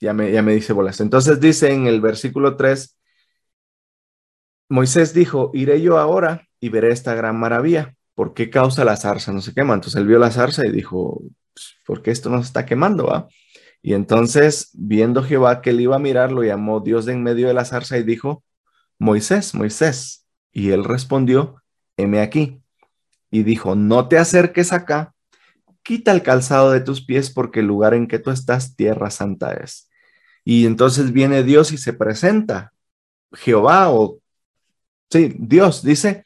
ya 0.00 0.12
me, 0.12 0.30
ya 0.32 0.42
me 0.42 0.54
dice 0.54 0.72
bolas. 0.72 1.00
Entonces 1.00 1.40
dice 1.40 1.72
en 1.72 1.86
el 1.86 2.00
versículo 2.00 2.56
3, 2.56 2.96
Moisés 4.68 5.14
dijo, 5.14 5.50
iré 5.54 5.80
yo 5.80 5.98
ahora 5.98 6.46
y 6.60 6.68
veré 6.68 6.92
esta 6.92 7.14
gran 7.14 7.38
maravilla. 7.38 7.94
¿Por 8.14 8.34
qué 8.34 8.50
causa 8.50 8.84
la 8.84 8.96
zarza 8.96 9.32
no 9.32 9.40
se 9.40 9.54
quema? 9.54 9.74
Entonces 9.74 10.00
él 10.00 10.06
vio 10.06 10.18
la 10.18 10.30
zarza 10.30 10.66
y 10.66 10.72
dijo, 10.72 11.22
pues, 11.54 11.76
¿por 11.86 12.02
qué 12.02 12.10
esto 12.10 12.30
no 12.30 12.38
se 12.38 12.48
está 12.48 12.66
quemando? 12.66 13.06
Va? 13.06 13.28
Y 13.80 13.94
entonces, 13.94 14.70
viendo 14.74 15.22
Jehová 15.22 15.62
que 15.62 15.70
él 15.70 15.80
iba 15.80 15.96
a 15.96 16.00
mirar, 16.00 16.32
lo 16.32 16.42
llamó 16.42 16.80
Dios 16.80 17.06
de 17.06 17.12
en 17.12 17.22
medio 17.22 17.46
de 17.48 17.54
la 17.54 17.64
zarza 17.64 17.96
y 17.96 18.02
dijo, 18.02 18.44
Moisés, 18.98 19.54
Moisés. 19.54 20.27
Y 20.52 20.70
él 20.70 20.84
respondió, 20.84 21.62
heme 21.96 22.20
aquí. 22.20 22.62
Y 23.30 23.42
dijo, 23.42 23.74
no 23.74 24.08
te 24.08 24.18
acerques 24.18 24.72
acá, 24.72 25.14
quita 25.82 26.12
el 26.12 26.22
calzado 26.22 26.70
de 26.70 26.80
tus 26.80 27.04
pies 27.04 27.30
porque 27.30 27.60
el 27.60 27.66
lugar 27.66 27.94
en 27.94 28.08
que 28.08 28.18
tú 28.18 28.30
estás, 28.30 28.76
tierra 28.76 29.10
santa 29.10 29.54
es. 29.54 29.90
Y 30.44 30.66
entonces 30.66 31.12
viene 31.12 31.42
Dios 31.42 31.72
y 31.72 31.78
se 31.78 31.92
presenta, 31.92 32.72
Jehová 33.32 33.90
o, 33.90 34.18
sí, 35.10 35.34
Dios 35.38 35.82
dice, 35.82 36.24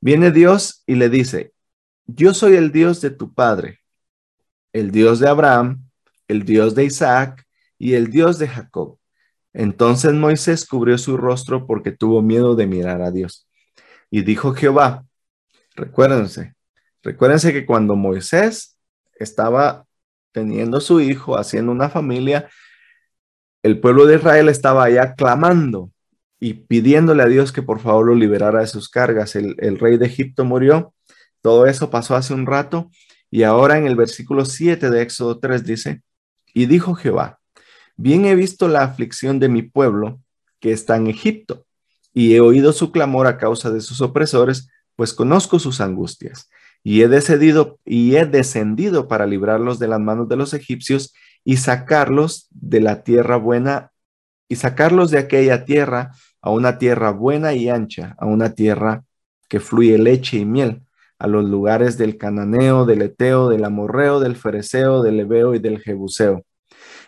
viene 0.00 0.30
Dios 0.30 0.82
y 0.86 0.96
le 0.96 1.08
dice, 1.08 1.52
yo 2.06 2.34
soy 2.34 2.56
el 2.56 2.72
Dios 2.72 3.00
de 3.00 3.10
tu 3.10 3.32
padre, 3.32 3.80
el 4.72 4.90
Dios 4.90 5.20
de 5.20 5.28
Abraham, 5.28 5.84
el 6.28 6.44
Dios 6.44 6.74
de 6.74 6.84
Isaac 6.84 7.46
y 7.78 7.94
el 7.94 8.10
Dios 8.10 8.38
de 8.38 8.48
Jacob. 8.48 8.98
Entonces 9.52 10.12
Moisés 10.12 10.66
cubrió 10.66 10.98
su 10.98 11.16
rostro 11.16 11.66
porque 11.66 11.90
tuvo 11.90 12.22
miedo 12.22 12.54
de 12.54 12.66
mirar 12.66 13.02
a 13.02 13.10
Dios. 13.10 13.48
Y 14.10 14.22
dijo 14.22 14.54
Jehová, 14.54 15.04
recuérdense, 15.76 16.54
recuérdense 17.02 17.52
que 17.52 17.64
cuando 17.64 17.96
Moisés 17.96 18.76
estaba 19.14 19.86
teniendo 20.32 20.80
su 20.80 21.00
hijo, 21.00 21.38
haciendo 21.38 21.72
una 21.72 21.88
familia, 21.88 22.48
el 23.62 23.80
pueblo 23.80 24.06
de 24.06 24.16
Israel 24.16 24.48
estaba 24.48 24.84
allá 24.84 25.14
clamando 25.14 25.90
y 26.40 26.54
pidiéndole 26.54 27.22
a 27.22 27.26
Dios 27.26 27.52
que 27.52 27.62
por 27.62 27.80
favor 27.80 28.06
lo 28.06 28.14
liberara 28.14 28.60
de 28.60 28.66
sus 28.66 28.88
cargas. 28.88 29.36
El, 29.36 29.78
rey 29.78 29.98
de 29.98 30.06
Egipto 30.06 30.44
murió. 30.44 30.94
Todo 31.42 31.66
eso 31.66 31.90
pasó 31.90 32.16
hace 32.16 32.32
un 32.32 32.46
rato. 32.46 32.90
Y 33.30 33.42
ahora 33.42 33.76
en 33.76 33.86
el 33.86 33.94
versículo 33.94 34.44
7 34.44 34.90
de 34.90 35.02
Éxodo 35.02 35.38
3 35.38 35.64
dice, 35.64 36.02
y 36.52 36.66
dijo 36.66 36.94
Jehová, 36.94 37.38
bien 37.96 38.24
he 38.24 38.34
visto 38.34 38.66
la 38.66 38.82
aflicción 38.82 39.38
de 39.38 39.48
mi 39.48 39.62
pueblo 39.62 40.20
que 40.58 40.72
está 40.72 40.96
en 40.96 41.06
Egipto, 41.06 41.66
y 42.12 42.34
he 42.34 42.40
oído 42.40 42.72
su 42.72 42.92
clamor 42.92 43.26
a 43.26 43.38
causa 43.38 43.70
de 43.70 43.80
sus 43.80 44.00
opresores, 44.00 44.68
pues 44.96 45.12
conozco 45.14 45.58
sus 45.58 45.80
angustias, 45.80 46.48
y 46.82 47.02
he 47.02 47.08
descendido 47.08 47.78
y 47.84 48.16
he 48.16 48.26
descendido 48.26 49.08
para 49.08 49.26
librarlos 49.26 49.78
de 49.78 49.88
las 49.88 50.00
manos 50.00 50.28
de 50.28 50.36
los 50.36 50.54
egipcios 50.54 51.14
y 51.44 51.56
sacarlos 51.56 52.48
de 52.50 52.80
la 52.80 53.02
tierra 53.02 53.36
buena 53.36 53.92
y 54.48 54.56
sacarlos 54.56 55.10
de 55.10 55.18
aquella 55.18 55.64
tierra 55.64 56.12
a 56.42 56.50
una 56.50 56.78
tierra 56.78 57.10
buena 57.12 57.54
y 57.54 57.68
ancha, 57.68 58.16
a 58.18 58.26
una 58.26 58.54
tierra 58.54 59.04
que 59.48 59.60
fluye 59.60 59.98
leche 59.98 60.38
y 60.38 60.44
miel, 60.44 60.82
a 61.18 61.26
los 61.26 61.44
lugares 61.44 61.98
del 61.98 62.16
cananeo, 62.16 62.86
del 62.86 63.02
eteo, 63.02 63.48
del 63.48 63.64
amorreo, 63.64 64.20
del 64.20 64.36
fereceo, 64.36 65.02
del 65.02 65.20
ebeo 65.20 65.54
y 65.54 65.58
del 65.58 65.80
jebuseo. 65.80 66.44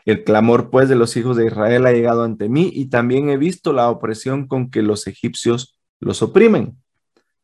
El 0.05 0.25
clamor 0.25 0.71
pues 0.71 0.89
de 0.89 0.97
los 0.97 1.17
hijos 1.17 1.37
de 1.37 1.47
Israel 1.47 1.87
ha 1.87 1.93
llegado 1.93 2.25
ante 2.25 2.49
mí 2.49 2.71
y 2.73 2.87
también 2.87 3.29
he 3.29 3.37
visto 3.37 3.73
la 3.73 3.89
opresión 3.91 4.47
con 4.47 4.71
que 4.71 4.83
los 4.83 5.07
egipcios 5.07 5.79
los 6.01 6.23
oprimen. 6.23 6.77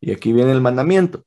Y 0.00 0.12
aquí 0.12 0.32
viene 0.32 0.52
el 0.52 0.60
mandamiento. 0.60 1.24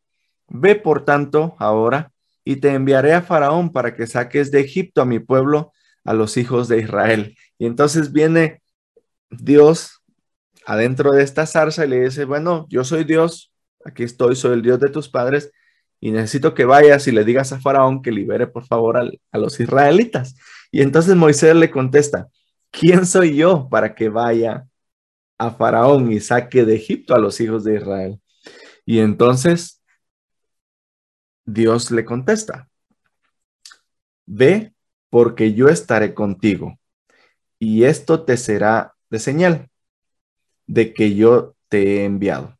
Ve 0.47 0.75
por 0.75 1.05
tanto 1.05 1.55
ahora 1.59 2.11
y 2.43 2.57
te 2.57 2.73
enviaré 2.73 3.13
a 3.13 3.21
Faraón 3.21 3.71
para 3.71 3.95
que 3.95 4.07
saques 4.07 4.51
de 4.51 4.61
Egipto 4.61 5.01
a 5.01 5.05
mi 5.05 5.19
pueblo, 5.19 5.71
a 6.03 6.13
los 6.13 6.37
hijos 6.37 6.67
de 6.67 6.79
Israel. 6.79 7.37
Y 7.57 7.65
entonces 7.65 8.11
viene 8.11 8.61
Dios 9.29 10.01
adentro 10.65 11.11
de 11.11 11.23
esta 11.23 11.45
zarza 11.45 11.85
y 11.85 11.89
le 11.89 12.03
dice, 12.03 12.25
bueno, 12.25 12.65
yo 12.69 12.83
soy 12.83 13.03
Dios, 13.03 13.53
aquí 13.85 14.03
estoy, 14.03 14.35
soy 14.35 14.53
el 14.53 14.61
Dios 14.61 14.79
de 14.79 14.89
tus 14.89 15.09
padres 15.09 15.51
y 15.99 16.11
necesito 16.11 16.53
que 16.53 16.65
vayas 16.65 17.07
y 17.07 17.11
le 17.11 17.23
digas 17.23 17.53
a 17.53 17.59
Faraón 17.59 18.01
que 18.01 18.11
libere 18.11 18.47
por 18.47 18.65
favor 18.65 18.97
a, 18.97 19.37
los 19.37 19.59
israelitas. 19.59 20.35
Y 20.71 20.81
entonces 20.81 21.15
Moisés 21.15 21.55
le 21.55 21.69
contesta, 21.69 22.29
¿quién 22.71 23.05
soy 23.05 23.35
yo 23.35 23.67
para 23.69 23.93
que 23.93 24.09
vaya 24.09 24.67
a 25.37 25.51
Faraón 25.51 26.11
y 26.11 26.19
saque 26.19 26.63
de 26.65 26.75
Egipto 26.75 27.13
a 27.13 27.19
los 27.19 27.39
hijos 27.41 27.63
de 27.63 27.75
Israel? 27.75 28.19
Y 28.85 28.99
entonces 28.99 29.81
Dios 31.45 31.91
le 31.91 32.05
contesta, 32.05 32.69
ve 34.25 34.73
porque 35.09 35.53
yo 35.53 35.67
estaré 35.67 36.13
contigo 36.13 36.79
y 37.59 37.83
esto 37.83 38.23
te 38.23 38.37
será 38.37 38.95
de 39.09 39.19
señal 39.19 39.69
de 40.67 40.93
que 40.93 41.15
yo 41.15 41.55
te 41.67 41.97
he 41.97 42.05
enviado. 42.05 42.57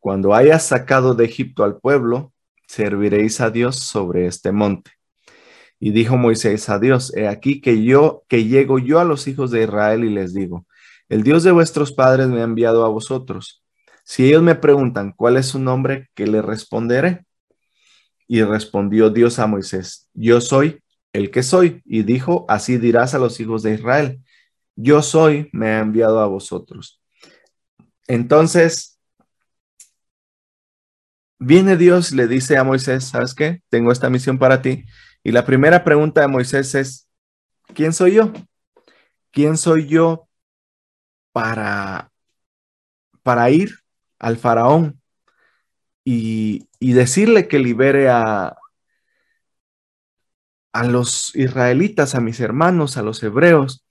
Cuando 0.00 0.34
hayas 0.34 0.66
sacado 0.66 1.14
de 1.14 1.26
Egipto 1.26 1.64
al 1.64 1.78
pueblo, 1.78 2.32
serviréis 2.66 3.40
a 3.40 3.50
Dios 3.50 3.78
sobre 3.78 4.26
este 4.26 4.50
monte. 4.50 4.90
Y 5.84 5.90
dijo 5.90 6.16
Moisés 6.16 6.68
a 6.68 6.78
Dios, 6.78 7.12
he 7.16 7.26
aquí 7.26 7.60
que 7.60 7.82
yo, 7.82 8.22
que 8.28 8.44
llego 8.44 8.78
yo 8.78 9.00
a 9.00 9.04
los 9.04 9.26
hijos 9.26 9.50
de 9.50 9.64
Israel 9.64 10.04
y 10.04 10.10
les 10.10 10.32
digo, 10.32 10.64
el 11.08 11.24
Dios 11.24 11.42
de 11.42 11.50
vuestros 11.50 11.90
padres 11.90 12.28
me 12.28 12.38
ha 12.38 12.44
enviado 12.44 12.84
a 12.84 12.88
vosotros. 12.88 13.64
Si 14.04 14.28
ellos 14.28 14.44
me 14.44 14.54
preguntan 14.54 15.10
cuál 15.10 15.36
es 15.36 15.46
su 15.46 15.58
nombre, 15.58 16.08
¿qué 16.14 16.28
le 16.28 16.40
responderé? 16.40 17.26
Y 18.28 18.44
respondió 18.44 19.10
Dios 19.10 19.40
a 19.40 19.48
Moisés, 19.48 20.08
yo 20.14 20.40
soy 20.40 20.84
el 21.12 21.32
que 21.32 21.42
soy. 21.42 21.82
Y 21.84 22.04
dijo, 22.04 22.46
así 22.48 22.78
dirás 22.78 23.14
a 23.14 23.18
los 23.18 23.40
hijos 23.40 23.64
de 23.64 23.74
Israel, 23.74 24.22
yo 24.76 25.02
soy, 25.02 25.50
me 25.52 25.70
ha 25.70 25.80
enviado 25.80 26.20
a 26.20 26.28
vosotros. 26.28 27.02
Entonces, 28.06 28.92
Viene 31.44 31.76
Dios, 31.76 32.12
le 32.12 32.28
dice 32.28 32.56
a 32.56 32.62
Moisés, 32.62 33.02
¿sabes 33.02 33.34
qué? 33.34 33.62
Tengo 33.68 33.90
esta 33.90 34.08
misión 34.08 34.38
para 34.38 34.62
ti. 34.62 34.84
Y 35.22 35.32
la 35.32 35.44
primera 35.44 35.84
pregunta 35.84 36.20
de 36.20 36.28
Moisés 36.28 36.74
es, 36.74 37.08
¿quién 37.74 37.92
soy 37.92 38.14
yo? 38.14 38.32
¿Quién 39.30 39.56
soy 39.56 39.86
yo 39.86 40.28
para, 41.32 42.10
para 43.22 43.50
ir 43.50 43.78
al 44.18 44.36
faraón 44.36 45.00
y, 46.04 46.68
decirle 46.80 47.48
que 47.48 47.58
libere 47.58 48.08
a, 48.08 48.56
a 50.72 50.84
los 50.84 51.34
israelitas, 51.36 52.14
a 52.14 52.20
mis 52.20 52.40
hermanos, 52.40 52.96
a 52.96 53.02
los 53.02 53.22
hebreos? 53.22 53.86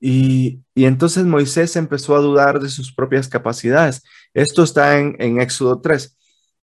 Y, 0.00 0.64
entonces 0.74 1.24
Moisés 1.24 1.76
empezó 1.76 2.16
a 2.16 2.20
dudar 2.20 2.58
de 2.60 2.68
sus 2.70 2.92
propias 2.92 3.28
capacidades. 3.28 4.02
Esto 4.34 4.64
está 4.64 4.98
en, 4.98 5.16
en 5.20 5.40
Éxodo 5.40 5.80
3. 5.80 6.16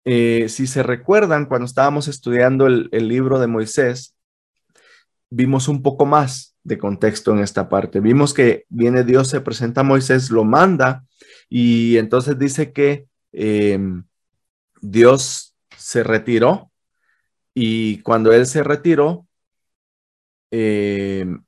Eh, 0.06 0.48
si 0.50 0.68
se 0.68 0.84
recuerdan, 0.84 1.46
cuando 1.46 1.66
estábamos 1.66 2.08
estudiando 2.08 2.68
el, 2.68 2.90
libro 2.92 3.40
de 3.40 3.48
Moisés, 3.48 4.16
vimos 5.30 5.68
un 5.68 5.84
poco 5.84 6.06
más 6.06 6.56
de 6.64 6.78
contexto 6.78 7.32
en 7.32 7.40
esta 7.40 7.70
parte. 7.70 8.00
Vimos 8.00 8.34
que 8.34 8.66
viene 8.70 9.04
Dios, 9.04 9.30
se 9.30 9.42
presenta 9.42 9.82
a 9.82 9.84
Moisés, 9.84 10.32
lo 10.32 10.44
manda 10.44 11.06
y 11.50 11.98
entonces 11.98 12.38
dice 12.38 12.72
que 12.74 13.08
em, 13.32 14.04
Dios 14.82 15.56
se 15.78 16.04
retiró 16.04 16.72
y 17.54 18.02
cuando 18.02 18.32
él 18.32 18.46
se 18.46 18.64
retiró, 18.64 19.28
em, 20.52 21.44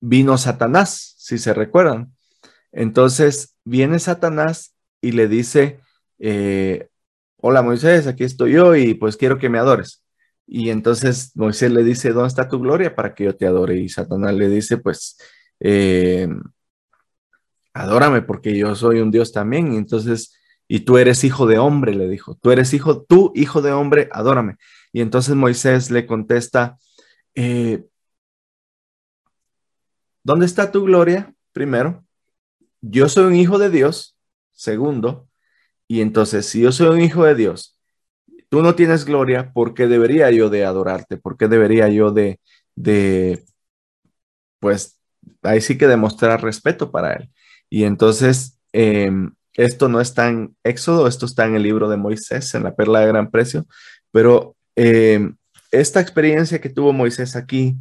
vino 0.00 0.38
Satanás, 0.38 1.14
si 1.18 1.38
se 1.38 1.54
recuerdan. 1.54 2.14
Entonces 2.72 3.56
viene 3.64 3.98
Satanás 3.98 4.74
y 5.00 5.12
le 5.12 5.28
dice, 5.28 5.80
eh, 6.18 6.88
hola 7.38 7.62
Moisés, 7.62 8.06
aquí 8.06 8.24
estoy 8.24 8.52
yo 8.52 8.74
y 8.76 8.94
pues 8.94 9.16
quiero 9.16 9.38
que 9.38 9.48
me 9.48 9.58
adores. 9.58 10.04
Y 10.46 10.70
entonces 10.70 11.32
Moisés 11.34 11.72
le 11.72 11.82
dice, 11.82 12.12
¿dónde 12.12 12.28
está 12.28 12.48
tu 12.48 12.60
gloria 12.60 12.94
para 12.94 13.14
que 13.14 13.24
yo 13.24 13.36
te 13.36 13.46
adore? 13.46 13.76
Y 13.78 13.88
Satanás 13.88 14.34
le 14.34 14.48
dice, 14.48 14.78
pues, 14.78 15.18
eh, 15.60 16.28
adórame 17.74 18.22
porque 18.22 18.56
yo 18.56 18.74
soy 18.74 19.00
un 19.00 19.10
Dios 19.10 19.32
también. 19.32 19.72
Y 19.72 19.76
entonces, 19.76 20.38
y 20.68 20.80
tú 20.80 20.98
eres 20.98 21.24
hijo 21.24 21.46
de 21.46 21.58
hombre, 21.58 21.94
le 21.94 22.08
dijo, 22.08 22.36
tú 22.40 22.50
eres 22.52 22.72
hijo, 22.74 23.02
tú 23.02 23.32
hijo 23.34 23.60
de 23.60 23.72
hombre, 23.72 24.08
adórame. 24.12 24.56
Y 24.92 25.00
entonces 25.00 25.34
Moisés 25.34 25.90
le 25.90 26.06
contesta, 26.06 26.78
eh, 27.34 27.84
¿dónde 30.22 30.46
está 30.46 30.70
tu 30.70 30.84
gloria? 30.84 31.34
Primero, 31.52 32.04
yo 32.80 33.08
soy 33.08 33.24
un 33.24 33.34
hijo 33.34 33.58
de 33.58 33.70
Dios. 33.70 34.16
Segundo, 34.52 35.28
y 35.88 36.00
entonces, 36.00 36.46
si 36.46 36.60
yo 36.62 36.72
soy 36.72 36.88
un 36.88 37.00
hijo 37.00 37.24
de 37.24 37.34
Dios, 37.34 37.78
tú 38.48 38.62
no 38.62 38.74
tienes 38.74 39.04
gloria, 39.04 39.52
¿por 39.52 39.74
qué 39.74 39.86
debería 39.86 40.30
yo 40.30 40.50
de 40.50 40.64
adorarte? 40.64 41.16
¿Por 41.16 41.36
qué 41.36 41.48
debería 41.48 41.88
yo 41.88 42.10
de, 42.12 42.40
de, 42.74 43.44
pues, 44.60 45.00
ahí 45.42 45.60
sí 45.60 45.78
que 45.78 45.86
demostrar 45.86 46.42
respeto 46.42 46.90
para 46.90 47.14
él? 47.14 47.30
Y 47.70 47.84
entonces, 47.84 48.58
em, 48.72 49.34
esto 49.54 49.88
no 49.88 50.00
está 50.00 50.28
en 50.28 50.56
Éxodo, 50.64 51.06
esto 51.08 51.26
está 51.26 51.46
en 51.46 51.56
el 51.56 51.62
libro 51.62 51.88
de 51.88 51.96
Moisés, 51.96 52.54
en 52.54 52.64
la 52.64 52.74
perla 52.74 53.00
de 53.00 53.08
gran 53.08 53.30
precio, 53.30 53.66
pero 54.10 54.56
em, 54.76 55.36
esta 55.72 56.00
experiencia 56.00 56.60
que 56.60 56.68
tuvo 56.70 56.92
Moisés 56.92 57.36
aquí 57.36 57.76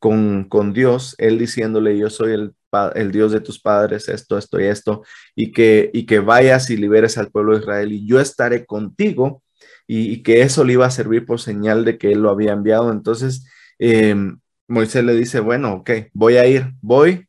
con, 0.00 0.48
con 0.48 0.72
Dios, 0.72 1.14
él 1.18 1.38
diciéndole, 1.38 1.96
yo 1.96 2.10
soy 2.10 2.32
el 2.32 2.54
el 2.94 3.12
Dios 3.12 3.32
de 3.32 3.40
tus 3.40 3.60
padres, 3.60 4.08
esto, 4.08 4.38
esto 4.38 4.60
y 4.60 4.64
esto, 4.64 5.02
y 5.34 5.52
que, 5.52 5.90
y 5.92 6.06
que 6.06 6.20
vayas 6.20 6.70
y 6.70 6.76
liberes 6.76 7.18
al 7.18 7.30
pueblo 7.30 7.52
de 7.52 7.60
Israel 7.60 7.92
y 7.92 8.06
yo 8.06 8.20
estaré 8.20 8.64
contigo 8.66 9.42
y, 9.86 10.22
que 10.22 10.42
eso 10.42 10.64
le 10.64 10.74
iba 10.74 10.86
a 10.86 10.90
servir 10.90 11.26
por 11.26 11.40
señal 11.40 11.84
de 11.84 11.98
que 11.98 12.12
él 12.12 12.20
lo 12.22 12.30
había 12.30 12.52
enviado. 12.52 12.92
Entonces, 12.92 13.46
em, 13.78 14.38
Moisés 14.68 15.04
le 15.04 15.14
dice, 15.16 15.40
bueno, 15.40 15.74
ok, 15.74 15.90
voy 16.14 16.36
a 16.36 16.46
ir, 16.46 16.74
voy, 16.80 17.26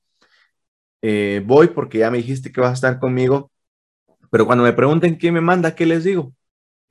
eh, 1.02 1.42
voy 1.46 1.70
porque 1.70 2.00
ya 2.00 2.12
me 2.12 2.18
dijiste 2.20 2.52
que 2.52 2.62
vas 2.62 2.72
a 2.72 2.74
estar 2.74 3.00
conmigo, 3.00 3.52
pero 4.30 4.46
cuando 4.46 4.64
me 4.64 4.74
pregunten 4.74 5.16
quién 5.16 5.34
me 5.34 5.42
manda, 5.42 5.76
¿qué 5.76 5.86
les 5.86 6.04
digo? 6.04 6.34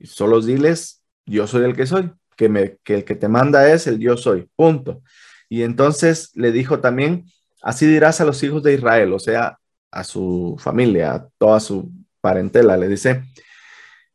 Solo 0.03 0.41
diles, 0.41 1.03
yo 1.25 1.47
soy 1.47 1.63
el 1.65 1.75
que 1.75 1.85
soy, 1.87 2.11
que, 2.35 2.49
me, 2.49 2.77
que 2.83 2.95
el 2.95 3.05
que 3.05 3.15
te 3.15 3.27
manda 3.29 3.71
es 3.71 3.87
el 3.87 3.99
yo 3.99 4.17
soy, 4.17 4.49
punto. 4.55 5.01
Y 5.51 5.63
entonces 5.63 6.31
le 6.33 6.53
dijo 6.53 6.79
también, 6.79 7.25
así 7.61 7.85
dirás 7.85 8.21
a 8.21 8.25
los 8.25 8.41
hijos 8.41 8.63
de 8.63 8.73
Israel, 8.73 9.11
o 9.11 9.19
sea, 9.19 9.59
a 9.91 10.05
su 10.05 10.55
familia, 10.57 11.13
a 11.13 11.27
toda 11.37 11.59
su 11.59 11.91
parentela, 12.21 12.77
le 12.77 12.87
dice, 12.87 13.25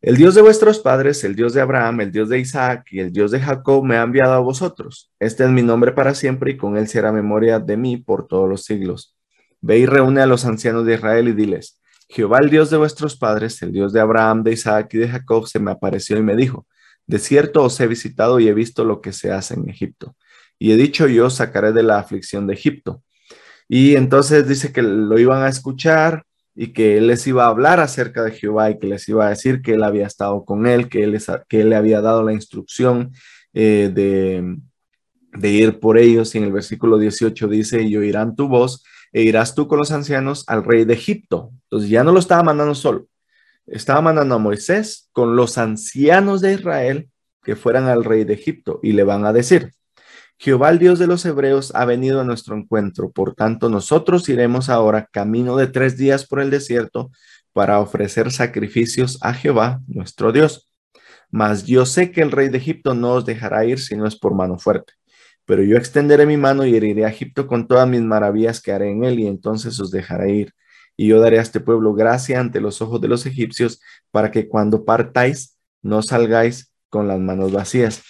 el 0.00 0.16
Dios 0.16 0.34
de 0.34 0.40
vuestros 0.40 0.78
padres, 0.78 1.24
el 1.24 1.36
Dios 1.36 1.52
de 1.52 1.60
Abraham, 1.60 2.00
el 2.00 2.10
Dios 2.10 2.30
de 2.30 2.38
Isaac 2.38 2.86
y 2.90 3.00
el 3.00 3.12
Dios 3.12 3.32
de 3.32 3.40
Jacob 3.40 3.84
me 3.84 3.98
ha 3.98 4.02
enviado 4.02 4.32
a 4.32 4.38
vosotros. 4.38 5.12
Este 5.20 5.44
es 5.44 5.50
mi 5.50 5.60
nombre 5.60 5.92
para 5.92 6.14
siempre 6.14 6.52
y 6.52 6.56
con 6.56 6.78
él 6.78 6.88
será 6.88 7.12
memoria 7.12 7.58
de 7.58 7.76
mí 7.76 7.98
por 7.98 8.26
todos 8.26 8.48
los 8.48 8.64
siglos. 8.64 9.14
Ve 9.60 9.80
y 9.80 9.84
reúne 9.84 10.22
a 10.22 10.26
los 10.26 10.46
ancianos 10.46 10.86
de 10.86 10.94
Israel 10.94 11.28
y 11.28 11.32
diles, 11.32 11.82
Jehová 12.08 12.38
el 12.38 12.48
Dios 12.48 12.70
de 12.70 12.78
vuestros 12.78 13.14
padres, 13.14 13.60
el 13.60 13.72
Dios 13.72 13.92
de 13.92 14.00
Abraham, 14.00 14.42
de 14.42 14.52
Isaac 14.52 14.94
y 14.94 14.98
de 14.98 15.08
Jacob, 15.10 15.46
se 15.46 15.58
me 15.58 15.70
apareció 15.70 16.16
y 16.16 16.22
me 16.22 16.34
dijo, 16.34 16.66
de 17.06 17.18
cierto 17.18 17.62
os 17.62 17.78
he 17.78 17.86
visitado 17.86 18.40
y 18.40 18.48
he 18.48 18.54
visto 18.54 18.84
lo 18.84 19.02
que 19.02 19.12
se 19.12 19.32
hace 19.32 19.52
en 19.52 19.68
Egipto. 19.68 20.16
Y 20.58 20.72
he 20.72 20.76
dicho 20.76 21.06
yo 21.06 21.30
sacaré 21.30 21.72
de 21.72 21.82
la 21.82 21.98
aflicción 21.98 22.46
de 22.46 22.54
Egipto. 22.54 23.02
Y 23.68 23.96
entonces 23.96 24.48
dice 24.48 24.72
que 24.72 24.82
lo 24.82 25.18
iban 25.18 25.42
a 25.42 25.48
escuchar 25.48 26.24
y 26.54 26.72
que 26.72 26.96
él 26.96 27.08
les 27.08 27.26
iba 27.26 27.44
a 27.44 27.48
hablar 27.48 27.80
acerca 27.80 28.22
de 28.22 28.32
Jehová 28.32 28.70
y 28.70 28.78
que 28.78 28.86
les 28.86 29.08
iba 29.08 29.26
a 29.26 29.30
decir 29.30 29.60
que 29.60 29.74
él 29.74 29.82
había 29.82 30.06
estado 30.06 30.44
con 30.44 30.66
él, 30.66 30.88
que 30.88 31.02
él, 31.04 31.20
que 31.48 31.60
él 31.60 31.70
le 31.70 31.76
había 31.76 32.00
dado 32.00 32.22
la 32.22 32.32
instrucción 32.32 33.12
eh, 33.52 33.90
de, 33.92 34.56
de 35.32 35.48
ir 35.50 35.80
por 35.80 35.98
ellos. 35.98 36.34
Y 36.34 36.38
en 36.38 36.44
el 36.44 36.52
versículo 36.52 36.98
18 36.98 37.48
dice, 37.48 37.82
y 37.82 37.96
oirán 37.96 38.36
tu 38.36 38.48
voz 38.48 38.84
e 39.12 39.22
irás 39.22 39.54
tú 39.54 39.68
con 39.68 39.78
los 39.78 39.92
ancianos 39.92 40.44
al 40.46 40.64
rey 40.64 40.84
de 40.84 40.94
Egipto. 40.94 41.50
Entonces 41.64 41.90
ya 41.90 42.04
no 42.04 42.12
lo 42.12 42.18
estaba 42.18 42.42
mandando 42.42 42.74
solo, 42.74 43.06
estaba 43.66 44.00
mandando 44.00 44.34
a 44.34 44.38
Moisés 44.38 45.08
con 45.12 45.36
los 45.36 45.58
ancianos 45.58 46.40
de 46.40 46.54
Israel 46.54 47.08
que 47.42 47.56
fueran 47.56 47.84
al 47.86 48.04
rey 48.04 48.24
de 48.24 48.34
Egipto 48.34 48.80
y 48.82 48.92
le 48.92 49.04
van 49.04 49.24
a 49.24 49.32
decir, 49.32 49.72
Jehová 50.38 50.70
el 50.70 50.78
Dios 50.78 50.98
de 50.98 51.06
los 51.06 51.24
Hebreos 51.24 51.74
ha 51.74 51.84
venido 51.84 52.20
a 52.20 52.24
nuestro 52.24 52.56
encuentro, 52.56 53.10
por 53.10 53.34
tanto 53.34 53.70
nosotros 53.70 54.28
iremos 54.28 54.68
ahora 54.68 55.08
camino 55.10 55.56
de 55.56 55.66
tres 55.66 55.96
días 55.96 56.26
por 56.26 56.40
el 56.40 56.50
desierto 56.50 57.10
para 57.52 57.80
ofrecer 57.80 58.30
sacrificios 58.30 59.18
a 59.22 59.32
Jehová 59.32 59.80
nuestro 59.86 60.32
Dios. 60.32 60.70
Mas 61.30 61.64
yo 61.64 61.86
sé 61.86 62.12
que 62.12 62.20
el 62.20 62.30
rey 62.30 62.50
de 62.50 62.58
Egipto 62.58 62.94
no 62.94 63.14
os 63.14 63.24
dejará 63.24 63.64
ir 63.64 63.80
si 63.80 63.96
no 63.96 64.06
es 64.06 64.16
por 64.16 64.34
mano 64.34 64.58
fuerte. 64.58 64.92
Pero 65.46 65.62
yo 65.62 65.76
extenderé 65.76 66.26
mi 66.26 66.36
mano 66.36 66.66
y 66.66 66.76
heriré 66.76 67.06
a 67.06 67.08
Egipto 67.08 67.46
con 67.46 67.66
todas 67.66 67.88
mis 67.88 68.02
maravillas 68.02 68.60
que 68.60 68.72
haré 68.72 68.90
en 68.90 69.04
él 69.04 69.20
y 69.20 69.26
entonces 69.26 69.80
os 69.80 69.90
dejaré 69.90 70.34
ir. 70.34 70.54
Y 70.96 71.08
yo 71.08 71.20
daré 71.20 71.38
a 71.38 71.42
este 71.42 71.60
pueblo 71.60 71.94
gracia 71.94 72.40
ante 72.40 72.60
los 72.60 72.82
ojos 72.82 73.00
de 73.00 73.08
los 73.08 73.26
egipcios 73.26 73.80
para 74.10 74.30
que 74.30 74.48
cuando 74.48 74.84
partáis 74.84 75.56
no 75.82 76.02
salgáis 76.02 76.72
con 76.90 77.08
las 77.08 77.20
manos 77.20 77.52
vacías. 77.52 78.02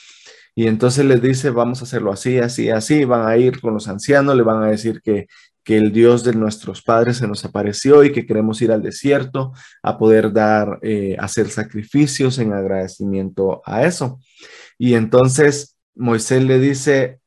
Y 0.59 0.67
entonces 0.69 1.05
les 1.05 1.21
dice, 1.21 1.51
vamos 1.51 1.81
a 1.81 1.85
hacerlo 1.85 2.11
así, 2.11 2.39
así, 2.39 2.71
así. 2.71 3.05
Van 3.05 3.29
a 3.29 3.37
ir 3.37 3.61
con 3.61 3.75
los 3.75 3.89
ancianos, 3.89 4.35
le 4.35 4.43
van 4.43 4.63
a 4.63 4.69
decir 4.69 5.03
que, 5.03 5.27
que 5.63 5.77
el 5.77 5.93
Dios 5.93 6.25
de 6.25 6.33
nuestros 6.33 6.81
padres 6.81 7.19
se 7.19 7.29
nos 7.29 7.45
apareció 7.45 8.03
y 8.03 8.11
que 8.11 8.25
queremos 8.25 8.63
ir 8.63 8.73
al 8.73 8.83
desierto 8.83 9.53
a 9.83 9.99
poder 9.99 10.33
dar, 10.33 10.79
eh, 10.81 11.15
hacer 11.19 11.51
sacrificios 11.51 12.39
en 12.39 12.55
agradecimiento 12.55 13.61
a 13.67 13.85
eso. 13.85 14.19
Y 14.79 14.95
entonces 14.95 15.77
Moisés 15.95 16.43
le 16.43 16.59
dice, 16.59 17.21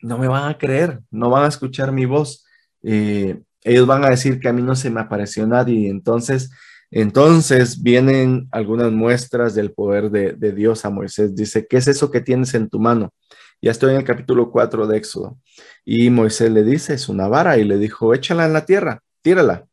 no 0.00 0.18
me 0.18 0.26
van 0.26 0.48
a 0.50 0.58
creer, 0.58 1.00
no 1.12 1.30
van 1.30 1.44
a 1.44 1.48
escuchar 1.48 1.92
mi 1.92 2.06
voz. 2.06 2.44
Eh, 2.82 3.40
ellos 3.62 3.86
van 3.86 4.04
a 4.04 4.10
decir 4.10 4.40
que 4.40 4.48
a 4.48 4.52
mí 4.52 4.62
no 4.62 4.74
se 4.74 4.90
me 4.90 5.00
apareció 5.00 5.46
nadie. 5.46 5.78
Y 5.78 5.86
entonces 5.86 6.50
entonces 6.94 7.82
vienen 7.82 8.48
algunas 8.52 8.92
muestras 8.92 9.54
del 9.54 9.72
poder 9.72 10.10
de, 10.10 10.52
Dios 10.52 10.84
a 10.84 10.90
Moisés. 10.90 11.34
Dice, 11.34 11.66
¿qué 11.66 11.78
es 11.78 11.88
eso 11.88 12.10
que 12.10 12.20
tienes 12.20 12.52
en 12.52 12.68
tu 12.68 12.78
mano? 12.78 13.14
Ya 13.62 13.70
estoy 13.70 13.92
en 13.92 14.00
el 14.00 14.04
capítulo 14.04 14.50
4 14.50 14.86
de 14.86 14.98
Éxodo. 14.98 15.38
Y 15.86 16.10
Moisés 16.10 16.50
le 16.50 16.62
dice, 16.62 16.92
es 16.92 17.08
una 17.08 17.28
vara. 17.28 17.56
Y 17.56 17.64
le 17.64 17.78
dijo, 17.78 18.12
échala 18.12 18.44
en 18.44 18.52
la 18.52 18.66
tierra, 18.66 19.00
tírala. 19.22 19.64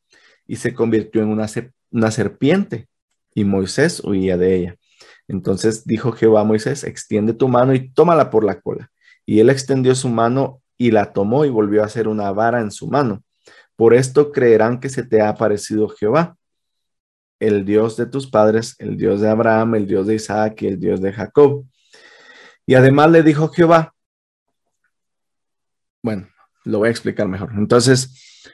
Y 0.47 0.55
se 0.55 0.73
convirtió 0.73 1.21
en 1.21 1.27
una, 1.27 2.11
serpiente. 2.11 2.87
Y 3.35 3.43
Moisés 3.43 4.01
huía 4.01 4.37
de 4.37 4.55
ella. 4.55 4.75
Entonces 5.27 5.83
dijo 5.85 6.13
Jehová 6.13 6.41
a 6.41 6.45
Moisés, 6.45 6.85
extiende 6.85 7.33
tu 7.33 7.49
mano 7.49 7.73
y 7.73 7.89
tómala 7.89 8.29
por 8.29 8.45
la 8.45 8.61
cola. 8.61 8.91
Y 9.25 9.41
él 9.41 9.49
extendió 9.49 9.93
su 9.93 10.07
mano 10.07 10.61
y 10.77 10.91
la 10.91 11.11
tomó 11.11 11.43
y 11.43 11.49
volvió 11.49 11.83
a 11.83 11.87
hacer 11.87 12.07
una 12.07 12.31
vara 12.31 12.61
en 12.61 12.71
su 12.71 12.87
mano. 12.87 13.23
Por 13.75 13.93
esto 13.93 14.31
creerán 14.31 14.79
que 14.79 14.87
se 14.87 15.03
te 15.03 15.19
ha 15.19 15.27
aparecido 15.27 15.89
Jehová 15.89 16.37
el 17.39 17.65
Dios 17.65 17.97
de 17.97 18.05
tus 18.05 18.29
padres, 18.29 18.75
el 18.79 18.97
Dios 18.97 19.21
de 19.21 19.29
Abraham, 19.29 19.75
el 19.75 19.87
Dios 19.87 20.07
de 20.07 20.15
Isaac 20.15 20.61
y 20.61 20.67
el 20.67 20.79
Dios 20.79 21.01
de 21.01 21.13
Jacob. 21.13 21.65
Y 22.65 22.75
además 22.75 23.11
le 23.11 23.23
dijo 23.23 23.49
Jehová, 23.49 23.93
bueno, 26.03 26.27
lo 26.65 26.79
voy 26.79 26.87
a 26.87 26.91
explicar 26.91 27.27
mejor. 27.27 27.51
Entonces, 27.57 28.45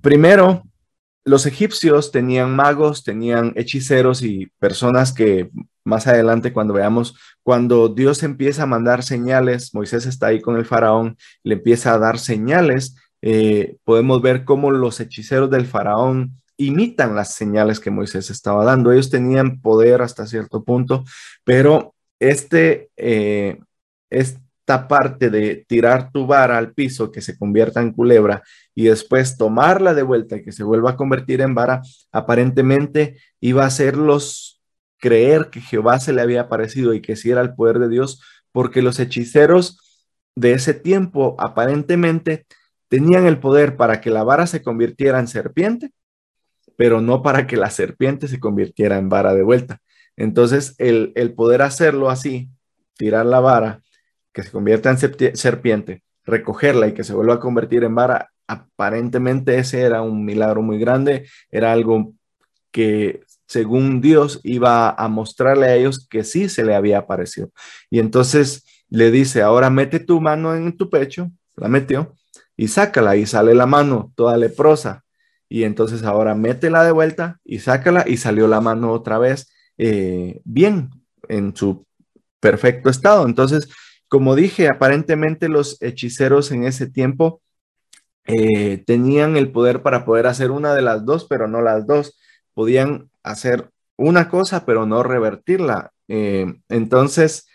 primero, 0.00 0.62
los 1.24 1.46
egipcios 1.46 2.10
tenían 2.10 2.54
magos, 2.54 3.04
tenían 3.04 3.52
hechiceros 3.56 4.22
y 4.22 4.46
personas 4.58 5.12
que 5.12 5.50
más 5.84 6.06
adelante 6.06 6.52
cuando 6.52 6.74
veamos, 6.74 7.16
cuando 7.42 7.88
Dios 7.88 8.22
empieza 8.22 8.64
a 8.64 8.66
mandar 8.66 9.02
señales, 9.02 9.74
Moisés 9.74 10.06
está 10.06 10.28
ahí 10.28 10.40
con 10.40 10.56
el 10.56 10.66
faraón, 10.66 11.16
le 11.42 11.54
empieza 11.54 11.94
a 11.94 11.98
dar 11.98 12.18
señales, 12.18 12.96
eh, 13.22 13.76
podemos 13.84 14.22
ver 14.22 14.44
cómo 14.44 14.70
los 14.70 15.00
hechiceros 15.00 15.50
del 15.50 15.66
faraón 15.66 16.40
imitan 16.58 17.14
las 17.14 17.34
señales 17.34 17.80
que 17.80 17.90
Moisés 17.90 18.28
estaba 18.30 18.64
dando. 18.64 18.92
Ellos 18.92 19.10
tenían 19.10 19.60
poder 19.60 20.02
hasta 20.02 20.26
cierto 20.26 20.64
punto, 20.64 21.04
pero 21.44 21.94
este, 22.18 22.90
eh, 22.96 23.58
esta 24.10 24.88
parte 24.88 25.30
de 25.30 25.64
tirar 25.68 26.10
tu 26.12 26.26
vara 26.26 26.58
al 26.58 26.74
piso 26.74 27.10
que 27.10 27.22
se 27.22 27.38
convierta 27.38 27.80
en 27.80 27.92
culebra 27.92 28.42
y 28.74 28.84
después 28.84 29.38
tomarla 29.38 29.94
de 29.94 30.02
vuelta 30.02 30.36
y 30.36 30.42
que 30.42 30.52
se 30.52 30.64
vuelva 30.64 30.90
a 30.90 30.96
convertir 30.96 31.40
en 31.40 31.54
vara, 31.54 31.80
aparentemente 32.12 33.16
iba 33.40 33.62
a 33.62 33.68
hacerlos 33.68 34.60
creer 34.98 35.48
que 35.50 35.60
Jehová 35.60 36.00
se 36.00 36.12
le 36.12 36.22
había 36.22 36.42
aparecido 36.42 36.92
y 36.92 37.00
que 37.00 37.16
sí 37.16 37.30
era 37.30 37.40
el 37.40 37.54
poder 37.54 37.78
de 37.78 37.88
Dios, 37.88 38.20
porque 38.50 38.82
los 38.82 38.98
hechiceros 38.98 39.78
de 40.34 40.52
ese 40.52 40.74
tiempo 40.74 41.36
aparentemente 41.38 42.46
tenían 42.88 43.26
el 43.26 43.38
poder 43.38 43.76
para 43.76 44.00
que 44.00 44.10
la 44.10 44.24
vara 44.24 44.46
se 44.48 44.62
convirtiera 44.62 45.20
en 45.20 45.28
serpiente 45.28 45.92
pero 46.78 47.00
no 47.00 47.22
para 47.22 47.48
que 47.48 47.56
la 47.56 47.70
serpiente 47.70 48.28
se 48.28 48.38
convirtiera 48.38 48.98
en 48.98 49.08
vara 49.08 49.34
de 49.34 49.42
vuelta. 49.42 49.80
Entonces, 50.16 50.76
el, 50.78 51.34
poder 51.34 51.60
hacerlo 51.62 52.08
así, 52.08 52.50
tirar 52.96 53.26
la 53.26 53.40
vara, 53.40 53.82
que 54.32 54.44
se 54.44 54.52
convierta 54.52 54.88
en 54.88 55.36
serpiente, 55.36 56.04
recogerla 56.24 56.86
y 56.86 56.94
que 56.94 57.02
se 57.02 57.14
vuelva 57.14 57.34
a 57.34 57.40
convertir 57.40 57.82
en 57.82 57.96
vara, 57.96 58.30
aparentemente 58.46 59.58
ese 59.58 59.80
era 59.80 60.02
un 60.02 60.24
milagro 60.24 60.62
muy 60.62 60.78
grande, 60.78 61.28
era 61.50 61.72
algo 61.72 62.12
que 62.70 63.22
según 63.48 64.00
Dios 64.00 64.40
iba 64.44 64.90
a 64.90 65.08
mostrarle 65.08 65.66
a 65.66 65.74
ellos 65.74 66.06
que 66.08 66.22
sí 66.22 66.48
se 66.48 66.64
le 66.64 66.76
había 66.76 66.98
aparecido. 66.98 67.50
Y 67.90 67.98
entonces 67.98 68.64
le 68.88 69.10
dice, 69.10 69.42
ahora 69.42 69.68
mete 69.68 69.98
tu 69.98 70.20
mano 70.20 70.54
en 70.54 70.76
tu 70.76 70.90
pecho, 70.90 71.28
la 71.56 71.66
metió, 71.66 72.14
y 72.56 72.68
sácala 72.68 73.16
y 73.16 73.26
sale 73.26 73.52
la 73.52 73.66
mano 73.66 74.12
toda 74.14 74.36
leprosa 74.36 75.04
y 75.48 75.64
entonces 75.64 76.02
ahora 76.04 76.34
métela 76.34 76.84
de 76.84 76.92
vuelta 76.92 77.40
y 77.44 77.60
sácala 77.60 78.04
y 78.06 78.18
salió 78.18 78.48
la 78.48 78.60
mano 78.60 78.92
otra 78.92 79.18
vez 79.18 79.50
eh, 79.78 80.40
bien 80.44 80.90
en 81.28 81.56
su 81.56 81.86
perfecto 82.40 82.90
estado. 82.90 83.26
Entonces, 83.26 83.68
como 84.08 84.34
dije, 84.34 84.68
aparentemente 84.68 85.48
los 85.48 85.80
hechiceros 85.82 86.52
en 86.52 86.64
ese 86.64 86.88
tiempo 86.88 87.40
eh, 88.24 88.78
tenían 88.86 89.36
el 89.36 89.50
poder 89.50 89.82
para 89.82 90.04
poder 90.04 90.26
hacer 90.26 90.50
una 90.50 90.74
de 90.74 90.82
las 90.82 91.04
dos, 91.04 91.26
pero 91.28 91.48
no 91.48 91.62
las 91.62 91.86
dos. 91.86 92.18
Podían 92.54 93.10
hacer 93.22 93.70
una 93.96 94.28
cosa, 94.28 94.66
pero 94.66 94.86
no 94.86 95.02
revertirla. 95.02 95.92
Eh, 96.08 96.46
entonces, 96.68 97.46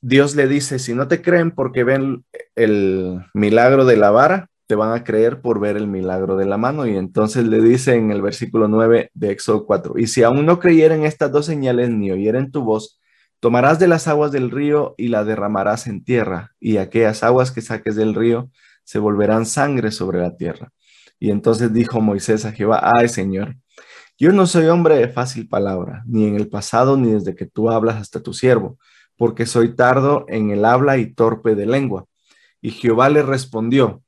Dios 0.00 0.36
le 0.36 0.46
dice, 0.46 0.78
si 0.78 0.94
no 0.94 1.08
te 1.08 1.22
creen 1.22 1.50
porque 1.50 1.82
ven 1.82 2.24
el 2.54 3.24
milagro 3.34 3.84
de 3.84 3.96
la 3.96 4.10
vara, 4.10 4.48
te 4.72 4.76
van 4.76 4.94
a 4.94 5.04
creer 5.04 5.42
por 5.42 5.60
ver 5.60 5.76
el 5.76 5.86
milagro 5.86 6.34
de 6.38 6.46
la 6.46 6.56
mano. 6.56 6.86
Y 6.86 6.96
entonces 6.96 7.46
le 7.46 7.60
dice 7.60 7.94
en 7.94 8.10
el 8.10 8.22
versículo 8.22 8.68
9 8.68 9.10
de 9.12 9.30
Éxodo 9.30 9.66
4, 9.66 9.98
y 9.98 10.06
si 10.06 10.22
aún 10.22 10.46
no 10.46 10.58
creyeren 10.60 11.04
estas 11.04 11.30
dos 11.30 11.44
señales 11.44 11.90
ni 11.90 12.10
oyeren 12.10 12.50
tu 12.50 12.62
voz, 12.62 12.98
tomarás 13.38 13.78
de 13.78 13.86
las 13.86 14.08
aguas 14.08 14.32
del 14.32 14.50
río 14.50 14.94
y 14.96 15.08
la 15.08 15.24
derramarás 15.24 15.88
en 15.88 16.02
tierra, 16.02 16.52
y 16.58 16.78
aquellas 16.78 17.22
aguas 17.22 17.50
que 17.50 17.60
saques 17.60 17.96
del 17.96 18.14
río 18.14 18.50
se 18.82 18.98
volverán 18.98 19.44
sangre 19.44 19.90
sobre 19.90 20.20
la 20.20 20.38
tierra. 20.38 20.72
Y 21.18 21.30
entonces 21.30 21.70
dijo 21.74 22.00
Moisés 22.00 22.46
a 22.46 22.52
Jehová, 22.52 22.80
ay 22.96 23.10
Señor, 23.10 23.56
yo 24.16 24.32
no 24.32 24.46
soy 24.46 24.68
hombre 24.68 24.96
de 24.96 25.08
fácil 25.08 25.48
palabra, 25.48 26.02
ni 26.06 26.26
en 26.26 26.36
el 26.36 26.48
pasado, 26.48 26.96
ni 26.96 27.12
desde 27.12 27.34
que 27.34 27.44
tú 27.44 27.68
hablas 27.68 27.96
hasta 27.96 28.22
tu 28.22 28.32
siervo, 28.32 28.78
porque 29.18 29.44
soy 29.44 29.76
tardo 29.76 30.24
en 30.28 30.50
el 30.50 30.64
habla 30.64 30.96
y 30.96 31.12
torpe 31.12 31.54
de 31.56 31.66
lengua. 31.66 32.06
Y 32.62 32.70
Jehová 32.70 33.10
le 33.10 33.22
respondió, 33.22 34.02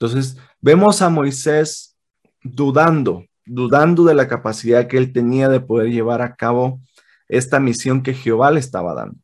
entonces, 0.00 0.36
vemos 0.60 1.02
a 1.02 1.10
Moisés 1.10 1.96
dudando 2.42 3.24
dudando 3.48 4.04
de 4.04 4.14
la 4.14 4.28
capacidad 4.28 4.86
que 4.86 4.98
él 4.98 5.12
tenía 5.12 5.48
de 5.48 5.60
poder 5.60 5.90
llevar 5.90 6.22
a 6.22 6.36
cabo 6.36 6.80
esta 7.28 7.58
misión 7.60 8.02
que 8.02 8.14
Jehová 8.14 8.50
le 8.50 8.60
estaba 8.60 8.94
dando. 8.94 9.16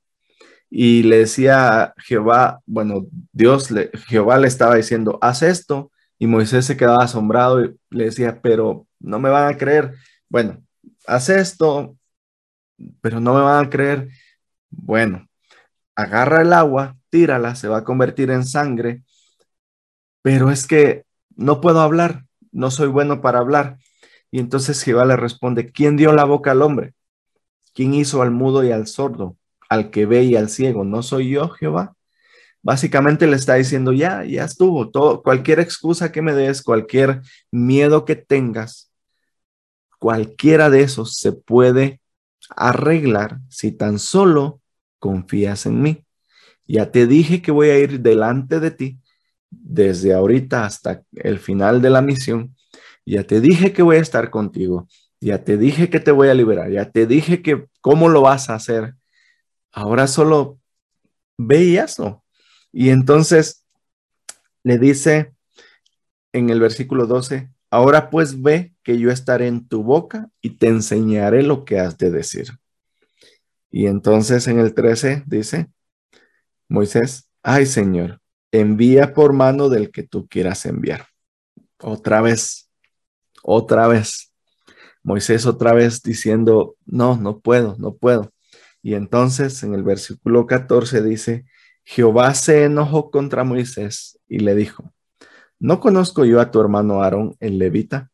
Y 0.70 1.04
le 1.04 1.18
decía 1.18 1.94
Jehová, 1.98 2.60
bueno, 2.66 3.06
Dios, 3.32 3.70
le, 3.70 3.90
Jehová 4.08 4.38
le 4.38 4.48
estaba 4.48 4.74
diciendo, 4.76 5.18
haz 5.22 5.42
esto. 5.42 5.92
Y 6.18 6.26
Moisés 6.26 6.64
se 6.64 6.76
quedaba 6.76 7.04
asombrado 7.04 7.64
y 7.64 7.76
le 7.90 8.04
decía, 8.06 8.40
pero 8.42 8.86
no 8.98 9.18
me 9.20 9.30
van 9.30 9.52
a 9.52 9.56
creer. 9.56 9.94
Bueno, 10.28 10.62
haz 11.06 11.28
esto, 11.28 11.96
pero 13.00 13.20
no 13.20 13.34
me 13.34 13.40
van 13.40 13.66
a 13.66 13.70
creer. 13.70 14.08
Bueno, 14.70 15.28
agarra 15.94 16.42
el 16.42 16.52
agua, 16.52 16.96
tírala, 17.10 17.54
se 17.54 17.68
va 17.68 17.78
a 17.78 17.84
convertir 17.84 18.30
en 18.30 18.44
sangre, 18.44 19.04
pero 20.24 20.50
es 20.50 20.66
que 20.66 21.04
no 21.36 21.60
puedo 21.60 21.80
hablar, 21.80 22.24
no 22.50 22.70
soy 22.70 22.88
bueno 22.88 23.20
para 23.20 23.40
hablar. 23.40 23.76
Y 24.30 24.38
entonces 24.38 24.82
Jehová 24.82 25.04
le 25.04 25.16
responde, 25.16 25.70
¿quién 25.70 25.98
dio 25.98 26.14
la 26.14 26.24
boca 26.24 26.52
al 26.52 26.62
hombre? 26.62 26.94
¿Quién 27.74 27.92
hizo 27.92 28.22
al 28.22 28.30
mudo 28.30 28.64
y 28.64 28.72
al 28.72 28.86
sordo, 28.86 29.36
al 29.68 29.90
que 29.90 30.06
ve 30.06 30.22
y 30.22 30.34
al 30.34 30.48
ciego? 30.48 30.82
¿No 30.82 31.02
soy 31.02 31.28
yo, 31.28 31.50
Jehová? 31.50 31.94
Básicamente 32.62 33.26
le 33.26 33.36
está 33.36 33.56
diciendo, 33.56 33.92
ya, 33.92 34.24
ya 34.24 34.44
estuvo, 34.44 34.90
todo, 34.90 35.22
cualquier 35.22 35.60
excusa 35.60 36.10
que 36.10 36.22
me 36.22 36.32
des, 36.32 36.62
cualquier 36.62 37.20
miedo 37.50 38.06
que 38.06 38.16
tengas, 38.16 38.90
cualquiera 39.98 40.70
de 40.70 40.84
esos 40.84 41.18
se 41.18 41.32
puede 41.32 42.00
arreglar 42.56 43.40
si 43.50 43.72
tan 43.72 43.98
solo 43.98 44.62
confías 44.98 45.66
en 45.66 45.82
mí. 45.82 46.06
Ya 46.66 46.90
te 46.90 47.06
dije 47.06 47.42
que 47.42 47.50
voy 47.52 47.68
a 47.68 47.78
ir 47.78 48.00
delante 48.00 48.58
de 48.58 48.70
ti 48.70 49.03
desde 49.62 50.14
ahorita 50.14 50.64
hasta 50.64 51.02
el 51.12 51.38
final 51.38 51.82
de 51.82 51.90
la 51.90 52.02
misión. 52.02 52.54
Ya 53.06 53.24
te 53.24 53.40
dije 53.40 53.72
que 53.72 53.82
voy 53.82 53.96
a 53.96 54.00
estar 54.00 54.30
contigo. 54.30 54.88
Ya 55.20 55.44
te 55.44 55.56
dije 55.56 55.90
que 55.90 56.00
te 56.00 56.10
voy 56.10 56.28
a 56.28 56.34
liberar. 56.34 56.70
Ya 56.70 56.90
te 56.90 57.06
dije 57.06 57.42
que 57.42 57.66
cómo 57.80 58.08
lo 58.08 58.22
vas 58.22 58.50
a 58.50 58.54
hacer. 58.54 58.94
Ahora 59.72 60.06
solo 60.06 60.58
ve 61.38 61.64
y 61.64 61.78
hazlo. 61.78 62.24
Y 62.72 62.90
entonces 62.90 63.64
le 64.62 64.78
dice 64.78 65.32
en 66.32 66.50
el 66.50 66.60
versículo 66.60 67.06
12, 67.06 67.48
ahora 67.70 68.10
pues 68.10 68.42
ve 68.42 68.74
que 68.82 68.98
yo 68.98 69.10
estaré 69.10 69.46
en 69.46 69.68
tu 69.68 69.82
boca 69.82 70.28
y 70.40 70.50
te 70.58 70.68
enseñaré 70.68 71.42
lo 71.42 71.64
que 71.64 71.78
has 71.78 71.96
de 71.98 72.10
decir. 72.10 72.48
Y 73.70 73.86
entonces 73.86 74.46
en 74.48 74.58
el 74.58 74.74
13 74.74 75.24
dice, 75.26 75.68
Moisés, 76.68 77.28
ay 77.42 77.66
Señor, 77.66 78.20
envía 78.60 79.14
por 79.14 79.32
mano 79.32 79.68
del 79.68 79.90
que 79.90 80.02
tú 80.02 80.28
quieras 80.28 80.64
enviar. 80.66 81.06
Otra 81.80 82.20
vez, 82.20 82.70
otra 83.42 83.88
vez. 83.88 84.32
Moisés 85.02 85.44
otra 85.46 85.74
vez 85.74 86.02
diciendo, 86.02 86.76
no, 86.86 87.16
no 87.16 87.40
puedo, 87.40 87.76
no 87.78 87.94
puedo. 87.94 88.32
Y 88.82 88.94
entonces 88.94 89.62
en 89.62 89.74
el 89.74 89.82
versículo 89.82 90.46
14 90.46 91.02
dice, 91.02 91.44
Jehová 91.84 92.34
se 92.34 92.64
enojó 92.64 93.10
contra 93.10 93.44
Moisés 93.44 94.18
y 94.28 94.38
le 94.38 94.54
dijo, 94.54 94.92
¿no 95.58 95.80
conozco 95.80 96.24
yo 96.24 96.40
a 96.40 96.50
tu 96.50 96.60
hermano 96.60 97.02
Aarón, 97.02 97.36
el 97.40 97.58
levita? 97.58 98.10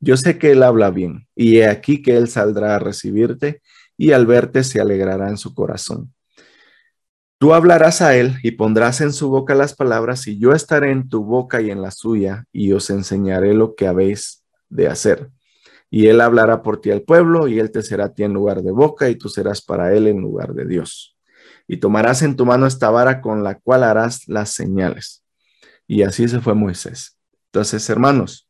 Yo 0.00 0.16
sé 0.16 0.38
que 0.38 0.50
él 0.50 0.64
habla 0.64 0.90
bien, 0.90 1.28
y 1.36 1.58
he 1.58 1.68
aquí 1.68 2.02
que 2.02 2.16
él 2.16 2.28
saldrá 2.28 2.74
a 2.74 2.80
recibirte, 2.80 3.62
y 3.96 4.10
al 4.10 4.26
verte 4.26 4.64
se 4.64 4.80
alegrará 4.80 5.28
en 5.28 5.36
su 5.36 5.54
corazón. 5.54 6.11
Tú 7.42 7.54
hablarás 7.54 8.02
a 8.02 8.14
él 8.14 8.38
y 8.44 8.52
pondrás 8.52 9.00
en 9.00 9.12
su 9.12 9.28
boca 9.28 9.56
las 9.56 9.74
palabras, 9.74 10.28
y 10.28 10.38
yo 10.38 10.52
estaré 10.52 10.92
en 10.92 11.08
tu 11.08 11.24
boca 11.24 11.60
y 11.60 11.72
en 11.72 11.82
la 11.82 11.90
suya, 11.90 12.44
y 12.52 12.70
os 12.70 12.88
enseñaré 12.88 13.52
lo 13.52 13.74
que 13.74 13.88
habéis 13.88 14.44
de 14.68 14.86
hacer. 14.86 15.28
Y 15.90 16.06
él 16.06 16.20
hablará 16.20 16.62
por 16.62 16.80
ti 16.80 16.92
al 16.92 17.02
pueblo, 17.02 17.48
y 17.48 17.58
él 17.58 17.72
te 17.72 17.82
será 17.82 18.04
a 18.04 18.14
ti 18.14 18.22
en 18.22 18.32
lugar 18.32 18.62
de 18.62 18.70
boca, 18.70 19.08
y 19.08 19.16
tú 19.16 19.28
serás 19.28 19.60
para 19.60 19.92
él 19.92 20.06
en 20.06 20.20
lugar 20.20 20.54
de 20.54 20.66
Dios. 20.66 21.16
Y 21.66 21.78
tomarás 21.78 22.22
en 22.22 22.36
tu 22.36 22.46
mano 22.46 22.64
esta 22.64 22.90
vara 22.90 23.20
con 23.20 23.42
la 23.42 23.58
cual 23.58 23.82
harás 23.82 24.28
las 24.28 24.50
señales. 24.50 25.24
Y 25.88 26.02
así 26.02 26.28
se 26.28 26.40
fue 26.40 26.54
Moisés. 26.54 27.18
Entonces, 27.46 27.90
hermanos, 27.90 28.48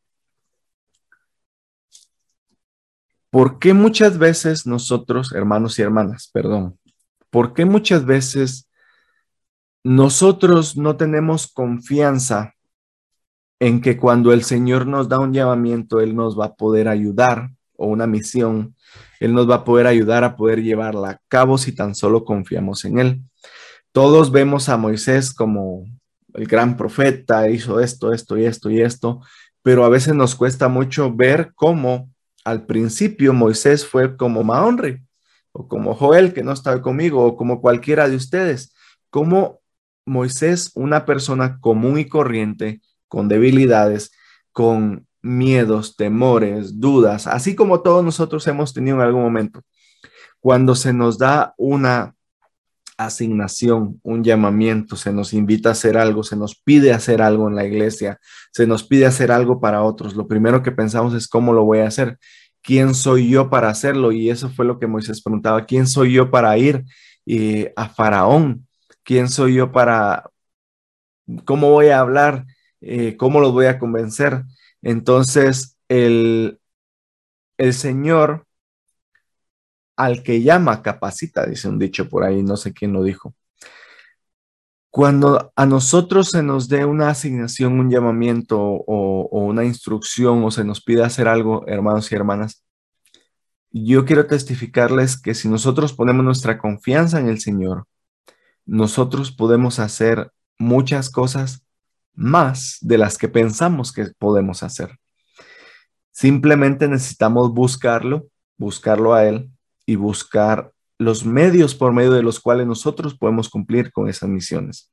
¿Por 3.31 3.57
qué 3.57 3.73
muchas 3.73 4.19
veces 4.19 4.67
nosotros, 4.67 5.33
hermanos 5.33 5.79
y 5.79 5.81
hermanas, 5.81 6.29
perdón, 6.31 6.77
por 7.31 7.55
qué 7.55 7.65
muchas 7.65 8.05
veces 8.05 8.69
nosotros 9.83 10.77
no 10.77 10.95
tenemos 10.95 11.47
confianza 11.47 12.53
en 13.59 13.81
que 13.81 13.97
cuando 13.97 14.33
el 14.33 14.43
Señor 14.43 14.87
nos 14.87 15.09
da 15.09 15.19
un 15.19 15.33
llamamiento, 15.33 15.99
Él 15.99 16.15
nos 16.15 16.39
va 16.39 16.45
a 16.45 16.53
poder 16.55 16.87
ayudar 16.87 17.49
o 17.75 17.87
una 17.87 18.07
misión, 18.07 18.75
Él 19.19 19.33
nos 19.33 19.49
va 19.49 19.55
a 19.55 19.63
poder 19.63 19.87
ayudar 19.87 20.23
a 20.23 20.35
poder 20.35 20.61
llevarla 20.61 21.09
a 21.11 21.19
cabo 21.27 21.57
si 21.57 21.73
tan 21.73 21.95
solo 21.95 22.23
confiamos 22.23 22.85
en 22.85 22.99
Él? 22.99 23.21
Todos 23.91 24.31
vemos 24.31 24.69
a 24.69 24.77
Moisés 24.77 25.33
como 25.33 25.85
el 26.33 26.47
gran 26.47 26.77
profeta, 26.77 27.49
hizo 27.49 27.79
esto, 27.79 28.11
esto 28.11 28.37
y 28.37 28.45
esto 28.45 28.69
y 28.69 28.81
esto, 28.81 29.21
pero 29.61 29.85
a 29.85 29.89
veces 29.89 30.15
nos 30.15 30.35
cuesta 30.35 30.67
mucho 30.67 31.13
ver 31.13 31.51
cómo 31.55 32.09
al 32.43 32.65
principio 32.65 33.33
Moisés 33.33 33.85
fue 33.85 34.17
como 34.17 34.43
Mahonri, 34.43 35.01
o 35.51 35.67
como 35.67 35.93
Joel, 35.93 36.33
que 36.33 36.43
no 36.43 36.51
estaba 36.51 36.81
conmigo, 36.81 37.23
o 37.23 37.37
como 37.37 37.61
cualquiera 37.61 38.09
de 38.09 38.15
ustedes, 38.15 38.73
como 39.09 39.61
Moisés, 40.05 40.71
una 40.75 41.05
persona 41.05 41.59
común 41.59 41.99
y 41.99 42.05
corriente, 42.05 42.81
con 43.07 43.27
debilidades, 43.27 44.11
con 44.51 45.07
miedos, 45.21 45.95
temores, 45.95 46.79
dudas, 46.79 47.27
así 47.27 47.55
como 47.55 47.81
todos 47.81 48.03
nosotros 48.03 48.45
hemos 48.47 48.73
tenido 48.73 48.97
en 48.97 49.03
algún 49.03 49.21
momento. 49.21 49.61
Cuando 50.39 50.75
se 50.75 50.93
nos 50.93 51.17
da 51.17 51.53
una 51.57 52.15
asignación, 52.97 53.99
un 54.03 54.23
llamamiento, 54.23 54.95
se 54.95 55.13
nos 55.13 55.33
invita 55.33 55.69
a 55.69 55.71
hacer 55.71 55.97
algo, 55.97 56.23
se 56.23 56.35
nos 56.35 56.55
pide 56.55 56.93
hacer 56.93 57.21
algo 57.21 57.47
en 57.47 57.55
la 57.55 57.65
iglesia, 57.65 58.19
se 58.51 58.67
nos 58.67 58.83
pide 58.83 59.05
hacer 59.05 59.31
algo 59.31 59.59
para 59.59 59.83
otros. 59.83 60.15
Lo 60.15 60.27
primero 60.27 60.61
que 60.61 60.71
pensamos 60.71 61.13
es 61.13 61.27
cómo 61.27 61.53
lo 61.53 61.63
voy 61.63 61.79
a 61.79 61.87
hacer, 61.87 62.17
quién 62.61 62.93
soy 62.93 63.29
yo 63.29 63.49
para 63.49 63.69
hacerlo. 63.69 64.11
Y 64.11 64.29
eso 64.29 64.49
fue 64.49 64.65
lo 64.65 64.79
que 64.79 64.87
Moisés 64.87 65.21
preguntaba, 65.21 65.65
¿quién 65.65 65.87
soy 65.87 66.13
yo 66.13 66.29
para 66.29 66.57
ir 66.57 66.83
eh, 67.25 67.73
a 67.75 67.89
Faraón? 67.89 68.67
¿Quién 69.03 69.29
soy 69.29 69.55
yo 69.55 69.71
para, 69.71 70.29
cómo 71.45 71.71
voy 71.71 71.87
a 71.89 71.99
hablar? 71.99 72.45
Eh, 72.81 73.17
¿Cómo 73.17 73.39
los 73.39 73.51
voy 73.53 73.67
a 73.67 73.79
convencer? 73.79 74.43
Entonces, 74.81 75.77
el, 75.87 76.59
el 77.57 77.73
Señor 77.73 78.45
al 79.95 80.23
que 80.23 80.41
llama 80.41 80.81
capacita, 80.81 81.45
dice 81.45 81.69
un 81.69 81.79
dicho 81.79 82.09
por 82.09 82.23
ahí, 82.23 82.43
no 82.43 82.57
sé 82.57 82.73
quién 82.73 82.93
lo 82.93 83.03
dijo. 83.03 83.35
Cuando 84.89 85.51
a 85.55 85.65
nosotros 85.65 86.29
se 86.29 86.43
nos 86.43 86.69
dé 86.69 86.85
una 86.85 87.09
asignación, 87.09 87.79
un 87.79 87.89
llamamiento 87.89 88.59
o, 88.61 89.27
una 89.31 89.65
instrucción 89.65 90.43
o 90.43 90.51
se 90.51 90.63
nos 90.63 90.83
pide 90.83 91.03
hacer 91.03 91.27
algo, 91.27 91.65
hermanos 91.67 92.11
y 92.11 92.15
hermanas, 92.15 92.63
yo 93.71 94.05
quiero 94.05 94.27
testificarles 94.27 95.19
que 95.19 95.33
si 95.33 95.49
nosotros 95.49 95.93
ponemos 95.93 96.23
nuestra 96.23 96.59
confianza 96.59 97.19
en 97.19 97.27
el 97.27 97.39
Señor, 97.39 97.87
nosotros 98.65 99.31
podemos 99.31 99.79
hacer 99.79 100.31
muchas 100.57 101.09
cosas 101.09 101.65
más 102.13 102.77
de 102.81 102.97
las 102.97 103.17
que 103.17 103.27
pensamos 103.27 103.91
que 103.91 104.07
podemos 104.17 104.63
hacer. 104.63 104.97
Simplemente 106.11 106.87
necesitamos 106.87 107.51
buscarlo, 107.53 108.27
buscarlo 108.57 109.13
a 109.13 109.25
Él 109.25 109.49
y 109.85 109.95
buscar 109.95 110.71
los 110.99 111.25
medios 111.25 111.75
por 111.75 111.91
medio 111.91 112.11
de 112.11 112.23
los 112.23 112.39
cuales 112.39 112.67
nosotros 112.67 113.17
podemos 113.17 113.49
cumplir 113.49 113.91
con 113.91 114.07
esas 114.07 114.29
misiones. 114.29 114.91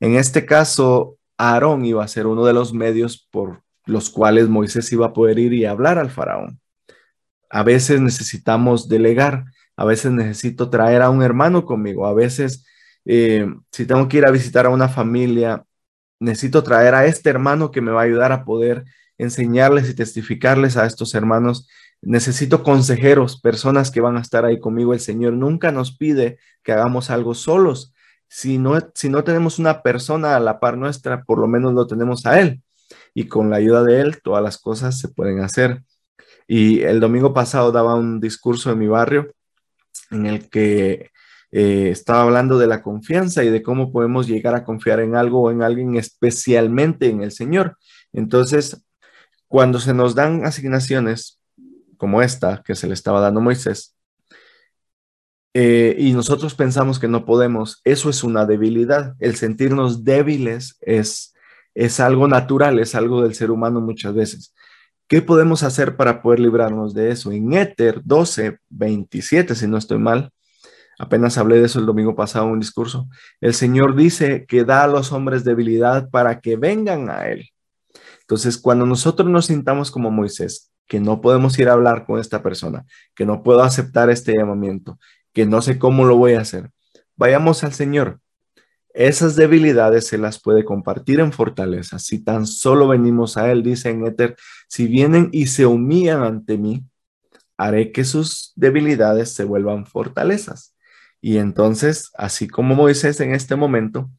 En 0.00 0.16
este 0.16 0.46
caso, 0.46 1.16
Aarón 1.36 1.84
iba 1.84 2.02
a 2.02 2.08
ser 2.08 2.26
uno 2.26 2.44
de 2.44 2.52
los 2.52 2.72
medios 2.72 3.28
por 3.30 3.62
los 3.84 4.10
cuales 4.10 4.48
Moisés 4.48 4.90
iba 4.92 5.06
a 5.06 5.12
poder 5.12 5.38
ir 5.38 5.52
y 5.52 5.64
hablar 5.64 5.98
al 5.98 6.10
faraón. 6.10 6.60
A 7.50 7.62
veces 7.62 8.00
necesitamos 8.00 8.88
delegar, 8.88 9.44
a 9.76 9.84
veces 9.84 10.12
necesito 10.12 10.68
traer 10.70 11.02
a 11.02 11.10
un 11.10 11.22
hermano 11.22 11.64
conmigo, 11.64 12.06
a 12.06 12.14
veces 12.14 12.66
eh, 13.08 13.46
si 13.72 13.86
tengo 13.86 14.08
que 14.08 14.18
ir 14.18 14.26
a 14.26 14.30
visitar 14.30 14.66
a 14.66 14.70
una 14.70 14.88
familia, 14.88 15.64
necesito 16.20 16.62
traer 16.62 16.94
a 16.94 17.06
este 17.06 17.30
hermano 17.30 17.72
que 17.72 17.80
me 17.80 17.90
va 17.90 18.02
a 18.02 18.04
ayudar 18.04 18.30
a 18.30 18.44
poder 18.44 18.84
enseñarles 19.18 19.90
y 19.90 19.94
testificarles 19.94 20.76
a 20.76 20.86
estos 20.86 21.14
hermanos 21.14 21.68
Necesito 22.00 22.62
consejeros, 22.62 23.40
personas 23.40 23.90
que 23.90 24.00
van 24.00 24.16
a 24.16 24.20
estar 24.20 24.44
ahí 24.44 24.60
conmigo. 24.60 24.92
El 24.92 25.00
Señor 25.00 25.32
nunca 25.32 25.72
nos 25.72 25.96
pide 25.96 26.38
que 26.62 26.72
hagamos 26.72 27.10
algo 27.10 27.34
solos. 27.34 27.92
Si 28.28 28.58
no, 28.58 28.78
si 28.94 29.08
no 29.08 29.24
tenemos 29.24 29.58
una 29.58 29.82
persona 29.82 30.36
a 30.36 30.40
la 30.40 30.60
par 30.60 30.76
nuestra, 30.78 31.24
por 31.24 31.38
lo 31.38 31.48
menos 31.48 31.74
lo 31.74 31.86
tenemos 31.86 32.24
a 32.26 32.40
Él. 32.40 32.62
Y 33.14 33.26
con 33.26 33.50
la 33.50 33.56
ayuda 33.56 33.82
de 33.82 34.00
Él, 34.00 34.22
todas 34.22 34.42
las 34.42 34.58
cosas 34.58 34.98
se 34.98 35.08
pueden 35.08 35.40
hacer. 35.40 35.82
Y 36.46 36.82
el 36.82 37.00
domingo 37.00 37.34
pasado 37.34 37.72
daba 37.72 37.94
un 37.94 38.20
discurso 38.20 38.70
en 38.70 38.78
mi 38.78 38.86
barrio 38.86 39.34
en 40.10 40.26
el 40.26 40.48
que 40.48 41.10
eh, 41.50 41.88
estaba 41.90 42.22
hablando 42.22 42.58
de 42.58 42.66
la 42.66 42.82
confianza 42.82 43.42
y 43.44 43.50
de 43.50 43.62
cómo 43.62 43.92
podemos 43.92 44.26
llegar 44.28 44.54
a 44.54 44.64
confiar 44.64 45.00
en 45.00 45.16
algo 45.16 45.42
o 45.42 45.50
en 45.50 45.62
alguien, 45.62 45.96
especialmente 45.96 47.08
en 47.08 47.22
el 47.22 47.32
Señor. 47.32 47.78
Entonces, 48.12 48.84
cuando 49.46 49.80
se 49.80 49.94
nos 49.94 50.14
dan 50.14 50.44
asignaciones, 50.44 51.40
como 51.96 52.22
esta 52.22 52.62
que 52.64 52.74
se 52.74 52.86
le 52.86 52.94
estaba 52.94 53.20
dando 53.20 53.40
a 53.40 53.44
Moisés, 53.44 53.96
eh, 55.54 55.96
y 55.98 56.12
nosotros 56.12 56.54
pensamos 56.54 56.98
que 56.98 57.08
no 57.08 57.24
podemos, 57.24 57.80
eso 57.84 58.10
es 58.10 58.22
una 58.22 58.46
debilidad. 58.46 59.14
El 59.18 59.34
sentirnos 59.36 60.04
débiles 60.04 60.76
es, 60.80 61.34
es 61.74 61.98
algo 62.00 62.28
natural, 62.28 62.78
es 62.78 62.94
algo 62.94 63.22
del 63.22 63.34
ser 63.34 63.50
humano 63.50 63.80
muchas 63.80 64.14
veces. 64.14 64.54
¿Qué 65.08 65.22
podemos 65.22 65.62
hacer 65.62 65.96
para 65.96 66.20
poder 66.22 66.40
librarnos 66.40 66.92
de 66.94 67.10
eso? 67.10 67.32
En 67.32 67.54
Éter 67.54 68.02
12, 68.04 68.58
27, 68.68 69.54
si 69.54 69.66
no 69.66 69.78
estoy 69.78 69.98
mal, 69.98 70.30
apenas 70.98 71.38
hablé 71.38 71.60
de 71.60 71.66
eso 71.66 71.78
el 71.78 71.86
domingo 71.86 72.14
pasado 72.16 72.46
en 72.46 72.52
un 72.52 72.60
discurso, 72.60 73.08
el 73.40 73.54
Señor 73.54 73.94
dice 73.94 74.44
que 74.46 74.64
da 74.64 74.84
a 74.84 74.88
los 74.88 75.12
hombres 75.12 75.44
debilidad 75.44 76.10
para 76.10 76.40
que 76.40 76.56
vengan 76.56 77.08
a 77.08 77.28
Él. 77.28 77.50
Entonces, 78.20 78.58
cuando 78.58 78.84
nosotros 78.84 79.28
nos 79.30 79.46
sintamos 79.46 79.90
como 79.90 80.10
Moisés, 80.10 80.70
que 80.86 81.00
no 81.00 81.20
podemos 81.20 81.58
ir 81.58 81.68
a 81.68 81.74
hablar 81.74 82.04
con 82.04 82.18
esta 82.18 82.42
persona, 82.42 82.84
que 83.14 83.24
no 83.24 83.42
puedo 83.42 83.62
aceptar 83.62 84.10
este 84.10 84.34
llamamiento, 84.34 84.98
que 85.32 85.46
no 85.46 85.62
sé 85.62 85.78
cómo 85.78 86.04
lo 86.04 86.16
voy 86.16 86.34
a 86.34 86.40
hacer, 86.40 86.70
vayamos 87.16 87.62
al 87.62 87.72
Señor. 87.72 88.20
Esas 88.92 89.36
debilidades 89.36 90.06
se 90.06 90.18
las 90.18 90.40
puede 90.40 90.64
compartir 90.64 91.20
en 91.20 91.32
fortaleza. 91.32 91.98
Si 91.98 92.24
tan 92.24 92.46
solo 92.46 92.88
venimos 92.88 93.36
a 93.36 93.50
Él, 93.52 93.62
dice 93.62 93.90
en 93.90 94.06
Éter, 94.06 94.36
si 94.66 94.88
vienen 94.88 95.28
y 95.30 95.46
se 95.46 95.66
humillan 95.66 96.22
ante 96.22 96.58
mí, 96.58 96.84
haré 97.56 97.92
que 97.92 98.04
sus 98.04 98.52
debilidades 98.56 99.32
se 99.34 99.44
vuelvan 99.44 99.86
fortalezas. 99.86 100.74
Y 101.20 101.38
entonces, 101.38 102.10
así 102.16 102.48
como 102.48 102.74
Moisés 102.74 103.20
en 103.20 103.34
este 103.34 103.56
momento, 103.56 104.10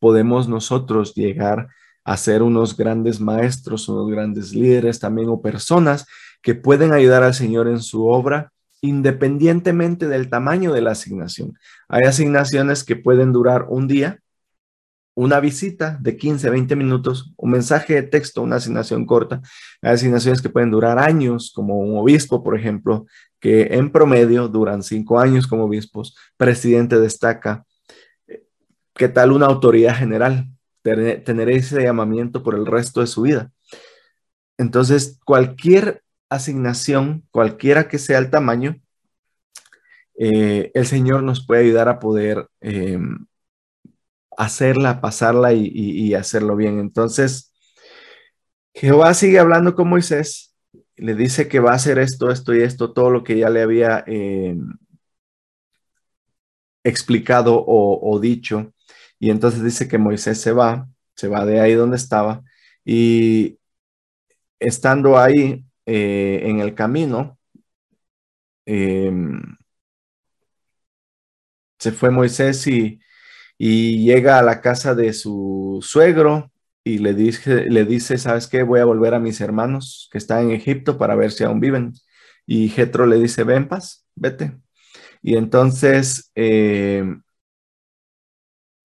podemos 0.00 0.48
nosotros 0.48 1.14
llegar 1.14 1.68
a 2.04 2.16
ser 2.16 2.42
unos 2.42 2.76
grandes 2.76 3.20
maestros, 3.20 3.88
unos 3.88 4.10
grandes 4.10 4.52
líderes 4.52 4.98
también 4.98 5.28
o 5.28 5.40
personas 5.40 6.06
que 6.42 6.54
pueden 6.54 6.92
ayudar 6.92 7.22
al 7.22 7.34
Señor 7.34 7.68
en 7.68 7.80
su 7.80 8.06
obra 8.06 8.52
independientemente 8.82 10.08
del 10.08 10.28
tamaño 10.28 10.72
de 10.72 10.82
la 10.82 10.90
asignación. 10.90 11.56
Hay 11.88 12.02
asignaciones 12.02 12.82
que 12.82 12.96
pueden 12.96 13.32
durar 13.32 13.66
un 13.68 13.86
día, 13.86 14.18
una 15.14 15.38
visita 15.38 15.96
de 16.00 16.16
15, 16.16 16.50
20 16.50 16.74
minutos, 16.74 17.32
un 17.36 17.50
mensaje 17.52 17.94
de 17.94 18.02
texto, 18.02 18.42
una 18.42 18.56
asignación 18.56 19.06
corta. 19.06 19.40
Hay 19.82 19.92
asignaciones 19.92 20.42
que 20.42 20.48
pueden 20.48 20.72
durar 20.72 20.98
años, 20.98 21.52
como 21.54 21.78
un 21.78 21.96
obispo, 21.96 22.42
por 22.42 22.58
ejemplo, 22.58 23.06
que 23.42 23.74
en 23.74 23.90
promedio 23.90 24.46
duran 24.46 24.84
cinco 24.84 25.18
años 25.18 25.48
como 25.48 25.64
obispos. 25.64 26.16
Presidente 26.36 27.00
destaca. 27.00 27.66
¿Qué 28.94 29.08
tal 29.08 29.32
una 29.32 29.46
autoridad 29.46 29.96
general? 29.96 30.46
Tener 30.82 31.50
ese 31.50 31.82
llamamiento 31.82 32.44
por 32.44 32.54
el 32.54 32.66
resto 32.66 33.00
de 33.00 33.08
su 33.08 33.22
vida. 33.22 33.50
Entonces, 34.58 35.18
cualquier 35.24 36.04
asignación, 36.30 37.26
cualquiera 37.32 37.88
que 37.88 37.98
sea 37.98 38.18
el 38.18 38.30
tamaño, 38.30 38.80
eh, 40.16 40.70
el 40.74 40.86
Señor 40.86 41.24
nos 41.24 41.44
puede 41.44 41.62
ayudar 41.62 41.88
a 41.88 41.98
poder 41.98 42.46
eh, 42.60 43.00
hacerla, 44.36 45.00
pasarla 45.00 45.52
y, 45.52 46.14
hacerlo 46.14 46.54
bien. 46.54 46.78
Entonces, 46.78 47.52
Jehová 48.72 49.14
sigue 49.14 49.40
hablando 49.40 49.74
con 49.74 49.88
Moisés, 49.88 50.51
le 51.02 51.14
dice 51.14 51.48
que 51.48 51.60
va 51.60 51.72
a 51.72 51.74
hacer 51.76 51.98
esto, 51.98 52.30
esto 52.30 52.54
y 52.54 52.62
esto, 52.62 52.92
todo 52.92 53.10
lo 53.10 53.24
que 53.24 53.38
ya 53.38 53.50
le 53.50 53.62
había 53.62 54.04
eh, 54.06 54.56
explicado 56.84 57.64
o, 57.66 58.18
dicho. 58.20 58.72
Y 59.18 59.30
entonces 59.30 59.62
dice 59.64 59.88
que 59.88 59.98
Moisés 59.98 60.40
se 60.40 60.52
va, 60.52 60.88
se 61.14 61.28
va 61.28 61.44
de 61.46 61.60
ahí 61.60 61.74
donde 61.74 61.96
estaba 61.96 62.42
y 62.84 63.58
estando 64.60 65.18
ahí, 65.18 65.64
eh, 65.86 66.42
en 66.44 66.60
el 66.60 66.74
camino, 66.74 67.38
em, 68.66 69.40
se 71.78 71.92
fue 71.92 72.10
Moisés 72.10 72.66
y, 72.66 73.00
llega 73.58 74.38
a 74.38 74.42
la 74.42 74.60
casa 74.60 74.94
de 74.94 75.12
su 75.12 75.78
suegro 75.82 76.51
y 76.84 76.98
le 76.98 77.14
dice, 77.14 77.66
le 77.70 77.84
dice, 77.84 78.18
¿sabes 78.18 78.48
qué? 78.48 78.62
Voy 78.62 78.80
a 78.80 78.84
volver 78.84 79.14
a 79.14 79.20
mis 79.20 79.40
hermanos 79.40 80.08
que 80.12 80.18
están 80.18 80.44
en 80.44 80.52
Egipto 80.52 80.98
para 80.98 81.14
ver 81.14 81.32
si 81.32 81.44
aún 81.44 81.60
viven. 81.60 81.94
Y 82.46 82.68
Jetro 82.68 83.06
le 83.06 83.18
dice, 83.18 83.44
ven 83.44 83.68
paz, 83.68 84.06
vete. 84.14 84.58
Y 85.22 85.36
entonces, 85.36 86.30
em, 86.34 87.22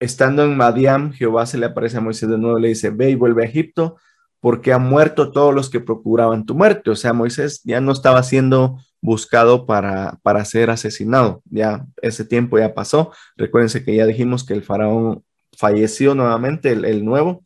estando 0.00 0.44
en 0.44 0.56
Madiam, 0.56 1.12
Jehová 1.12 1.46
se 1.46 1.58
le 1.58 1.66
aparece 1.66 1.96
a 1.98 2.00
Moisés 2.00 2.28
de 2.28 2.38
nuevo 2.38 2.58
le 2.58 2.68
dice, 2.68 2.90
ve 2.90 3.10
y 3.10 3.14
vuelve 3.14 3.42
a 3.44 3.46
Egipto 3.46 3.96
porque 4.40 4.72
han 4.72 4.84
muerto 4.88 5.32
todos 5.32 5.54
los 5.54 5.70
que 5.70 5.80
procuraban 5.80 6.46
tu 6.46 6.54
muerte. 6.54 6.90
O 6.90 6.96
sea, 6.96 7.12
Moisés 7.12 7.60
ya 7.64 7.80
no 7.80 7.92
estaba 7.92 8.22
siendo 8.22 8.78
buscado 9.00 9.66
para, 9.66 10.18
para 10.22 10.44
ser 10.44 10.70
asesinado. 10.70 11.42
Ya 11.46 11.86
ese 12.02 12.24
tiempo 12.24 12.58
ya 12.58 12.74
pasó. 12.74 13.12
Recuérdense 13.36 13.84
que 13.84 13.96
ya 13.96 14.06
dijimos 14.06 14.44
que 14.44 14.54
el 14.54 14.62
faraón 14.62 15.24
falleció 15.56 16.14
nuevamente, 16.14 16.70
el, 16.70 17.04
nuevo. 17.04 17.42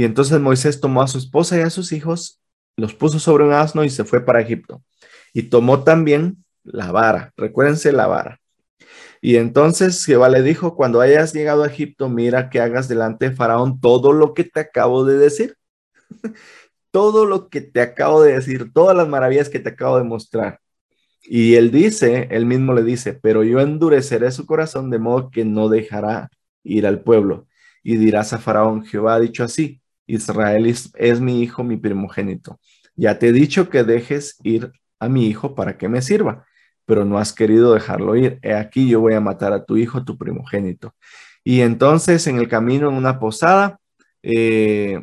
Y 0.00 0.04
entonces 0.04 0.40
Moisés 0.40 0.80
tomó 0.80 1.02
a 1.02 1.08
su 1.08 1.18
esposa 1.18 1.58
y 1.58 1.60
a 1.60 1.68
sus 1.68 1.92
hijos, 1.92 2.40
los 2.74 2.94
puso 2.94 3.18
sobre 3.18 3.44
un 3.44 3.52
asno 3.52 3.84
y 3.84 3.90
se 3.90 4.04
fue 4.04 4.24
para 4.24 4.40
Egipto. 4.40 4.82
Y 5.34 5.42
tomó 5.42 5.84
también 5.84 6.42
la 6.62 6.90
vara. 6.90 7.34
Recuérdense 7.36 7.92
la 7.92 8.06
vara. 8.06 8.40
Y 9.20 9.36
entonces 9.36 10.02
Jehová 10.06 10.30
le 10.30 10.40
dijo, 10.42 10.74
cuando 10.74 11.02
hayas 11.02 11.34
llegado 11.34 11.64
a 11.64 11.66
Egipto, 11.66 12.08
mira 12.08 12.48
que 12.48 12.60
hagas 12.60 12.88
delante 12.88 13.28
de 13.28 13.36
Faraón 13.36 13.78
todo 13.78 14.14
lo 14.14 14.32
que 14.32 14.44
te 14.44 14.60
acabo 14.60 15.04
de 15.04 15.18
decir 15.18 15.58
todo 16.90 17.26
lo 17.26 17.50
que 17.50 17.60
te 17.60 17.82
acabo 17.82 18.22
de 18.22 18.32
decir, 18.32 18.72
todas 18.72 18.96
las 18.96 19.06
maravillas 19.06 19.50
que 19.50 19.60
te 19.60 19.68
acabo 19.68 19.98
de 19.98 20.04
mostrar. 20.04 20.60
Y 21.22 21.56
él 21.56 21.70
dice, 21.70 22.26
él 22.30 22.46
mismo 22.46 22.72
le 22.72 22.84
dice, 22.84 23.12
pero 23.12 23.44
yo 23.44 23.60
endureceré 23.60 24.30
su 24.30 24.46
corazón 24.46 24.88
de 24.88 24.98
modo 24.98 25.30
que 25.30 25.44
no 25.44 25.68
dejará 25.68 26.30
ir 26.64 26.86
al 26.86 27.02
pueblo. 27.02 27.48
Y 27.82 27.96
dirás 27.96 28.32
a 28.32 28.38
Faraón, 28.38 28.86
Jehová 28.86 29.16
ha 29.16 29.20
dicho 29.20 29.44
así, 29.44 29.79
Israel 30.14 30.66
es, 30.66 31.20
mi 31.20 31.42
hijo, 31.42 31.64
mi 31.64 31.76
primogénito. 31.76 32.60
Ya 32.96 33.18
te 33.18 33.28
he 33.28 33.32
dicho 33.32 33.70
que 33.70 33.84
dejes 33.84 34.38
ir 34.42 34.72
a 34.98 35.08
mi 35.08 35.26
hijo 35.26 35.54
para 35.54 35.78
que 35.78 35.88
me 35.88 36.02
sirva, 36.02 36.46
pero 36.86 37.04
no 37.04 37.18
has 37.18 37.32
querido 37.32 37.74
dejarlo 37.74 38.16
ir. 38.16 38.38
He 38.42 38.54
aquí 38.54 38.88
yo 38.88 39.00
voy 39.00 39.14
a 39.14 39.20
matar 39.20 39.52
a 39.52 39.64
tu 39.64 39.76
hijo, 39.76 40.04
tu 40.04 40.18
primogénito. 40.18 40.94
Y 41.44 41.60
entonces 41.62 42.26
en 42.26 42.38
el 42.38 42.48
camino, 42.48 42.88
en 42.88 42.96
una 42.96 43.18
posada, 43.18 43.80
eh, 44.22 45.00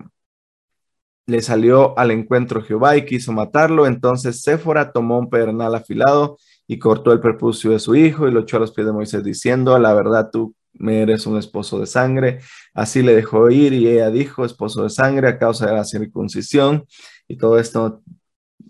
le 1.28 1.41
salió 1.41 1.97
al 1.99 2.12
encuentro 2.12 2.64
Jehová 2.64 2.97
y 2.97 3.05
quiso 3.05 3.32
matarlo. 3.34 3.86
Entonces 3.86 4.41
Séfora 4.41 4.91
tomó 4.91 5.20
un 5.20 5.30
pedernal 5.30 5.76
afilado 5.76 6.38
y 6.68 6.80
cortó 6.80 7.12
el 7.12 7.20
prepucio 7.20 7.72
de 7.72 7.80
su 7.80 7.95
hijo 7.95 8.28
y 8.28 8.32
lo 8.32 8.41
echó 8.41 8.58
a 8.58 8.60
los 8.62 8.72
pies 8.72 8.88
de 8.88 8.93
Moisés 8.93 9.24
diciendo, 9.24 9.78
la 9.78 9.93
verdad 9.93 10.30
tú 10.32 10.55
me 10.80 11.02
eres 11.02 11.26
un 11.26 11.38
esposo 11.38 11.80
de 11.80 11.86
sangre. 11.86 12.40
Así 12.74 13.02
le 13.02 13.16
dejó 13.16 13.50
ir 13.50 13.74
y 13.74 13.88
ella 13.88 14.10
dijo, 14.10 14.46
esposo 14.46 14.84
de 14.84 14.90
sangre 14.90 15.28
a 15.28 15.38
causa 15.38 15.68
de 15.68 15.74
la 15.74 15.84
circuncisión. 15.84 16.86
Y 17.28 17.38
todo 17.38 17.60
esto, 17.60 18.02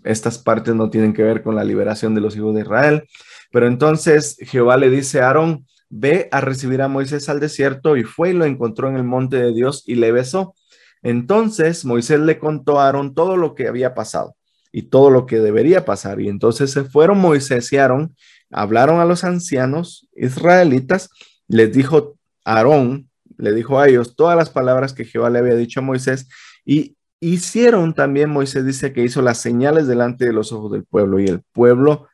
estas 0.04 0.38
partes 0.38 0.74
no 0.74 0.90
tienen 0.90 1.12
que 1.12 1.22
ver 1.22 1.42
con 1.42 1.54
la 1.54 1.64
liberación 1.64 2.14
de 2.14 2.20
los 2.20 2.36
hijos 2.36 2.54
de 2.54 2.62
Israel. 2.62 3.08
Pero 3.50 3.66
entonces 3.66 4.36
Jehová 4.40 4.76
le 4.76 4.90
dice 4.90 5.20
a 5.20 5.28
Aarón, 5.28 5.66
ve 5.90 6.28
a 6.32 6.40
recibir 6.40 6.82
a 6.82 6.88
Moisés 6.88 7.28
al 7.28 7.40
desierto 7.40 7.96
y 7.96 8.04
fue 8.04 8.30
y 8.30 8.34
lo 8.34 8.44
encontró 8.44 8.88
en 8.88 8.96
el 8.96 9.04
monte 9.04 9.36
de 9.38 9.52
Dios 9.52 9.84
y 9.86 9.94
le 9.94 10.12
besó. 10.12 10.54
Entonces 11.02 11.84
Moisés 11.84 12.20
le 12.20 12.38
contó 12.38 12.80
a 12.80 12.86
Aarón 12.86 13.14
todo 13.14 13.36
lo 13.36 13.54
que 13.54 13.68
había 13.68 13.94
pasado 13.94 14.36
y 14.72 14.82
todo 14.82 15.10
lo 15.10 15.26
que 15.26 15.38
debería 15.38 15.84
pasar. 15.84 16.20
Y 16.20 16.28
entonces 16.28 16.70
se 16.70 16.84
fueron 16.84 17.18
Moisés 17.18 17.72
y 17.72 17.78
Aarón, 17.78 18.16
hablaron 18.50 19.00
a 19.00 19.04
los 19.04 19.24
ancianos 19.24 20.08
israelitas, 20.14 21.10
les 21.48 21.72
dijo 21.72 22.16
Aarón, 22.44 23.10
le 23.36 23.52
dijo 23.52 23.78
a 23.78 23.88
ellos 23.88 24.14
todas 24.16 24.36
las 24.36 24.50
palabras 24.50 24.92
que 24.92 25.04
Jehová 25.04 25.30
le 25.30 25.38
había 25.38 25.54
dicho 25.54 25.80
a 25.80 25.82
Moisés 25.82 26.28
y 26.64 26.96
hicieron 27.20 27.94
también, 27.94 28.30
Moisés 28.30 28.64
dice 28.64 28.92
que 28.92 29.02
hizo 29.02 29.22
las 29.22 29.38
señales 29.38 29.86
delante 29.86 30.24
de 30.24 30.32
los 30.32 30.52
ojos 30.52 30.72
del 30.72 30.84
pueblo 30.84 31.18
y 31.18 31.26
el 31.26 31.42
pueblo 31.52 32.08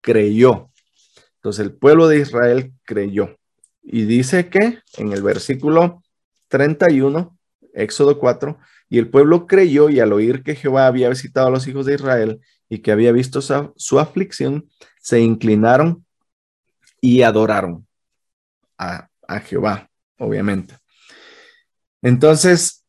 creyó. 0.00 0.70
Entonces 1.36 1.64
el 1.64 1.72
pueblo 1.72 2.08
de 2.08 2.18
Israel 2.18 2.72
creyó. 2.84 3.36
Y 3.82 4.04
dice 4.04 4.48
que 4.50 4.80
en 4.98 5.12
el 5.12 5.22
versículo 5.22 6.02
31, 6.48 7.38
Éxodo 7.72 8.18
4, 8.18 8.58
y 8.90 8.98
el 8.98 9.08
pueblo 9.08 9.46
creyó 9.46 9.88
y 9.88 10.00
al 10.00 10.12
oír 10.12 10.42
que 10.42 10.56
Jehová 10.56 10.86
había 10.86 11.08
visitado 11.08 11.46
a 11.46 11.50
los 11.50 11.66
hijos 11.66 11.86
de 11.86 11.94
Israel 11.94 12.40
y 12.68 12.80
que 12.80 12.92
había 12.92 13.12
visto 13.12 13.40
su, 13.40 13.98
aflicción, 13.98 14.68
se 15.00 15.20
inclinaron 15.20 16.04
y 17.00 17.22
adoraron 17.22 17.86
a, 18.80 19.08
a 19.28 19.40
Jehová, 19.40 19.88
obviamente. 20.18 20.74
Entonces, 22.02 22.84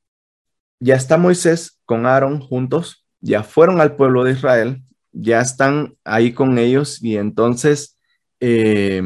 ya 0.79 0.95
está 0.95 1.17
Moisés 1.17 1.79
con 1.85 2.05
Aarón 2.05 2.39
juntos, 2.39 3.05
ya 3.19 3.43
fueron 3.43 3.81
al 3.81 3.95
pueblo 3.95 4.23
de 4.23 4.31
Israel, 4.31 4.81
ya 5.11 5.41
están 5.41 5.95
ahí 6.03 6.33
con 6.33 6.57
ellos 6.57 7.03
y 7.03 7.17
entonces 7.17 7.97
eh, 8.39 9.03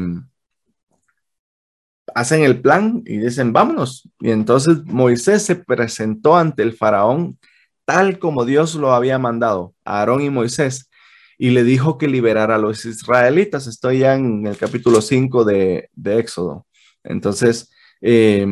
hacen 2.14 2.42
el 2.42 2.60
plan 2.60 3.02
y 3.04 3.18
dicen, 3.18 3.52
vámonos. 3.52 4.08
Y 4.20 4.30
entonces 4.30 4.84
Moisés 4.84 5.42
se 5.42 5.56
presentó 5.56 6.36
ante 6.36 6.62
el 6.62 6.72
faraón 6.74 7.38
tal 7.84 8.18
como 8.18 8.44
Dios 8.44 8.74
lo 8.74 8.92
había 8.92 9.18
mandado, 9.18 9.74
Aarón 9.84 10.22
y 10.22 10.30
Moisés. 10.30 10.90
y 11.38 11.50
le 11.50 11.64
dijo 11.64 11.98
que 11.98 12.08
liberara 12.08 12.56
a 12.56 12.58
los 12.58 12.84
israelitas. 12.86 13.66
Estoy 13.66 14.00
ya 14.00 14.14
en 14.14 14.46
el 14.46 14.56
capítulo 14.56 15.02
5 15.02 15.44
de, 15.44 15.90
Éxodo. 16.04 16.65
Entonces, 17.06 17.70
eh, 18.00 18.46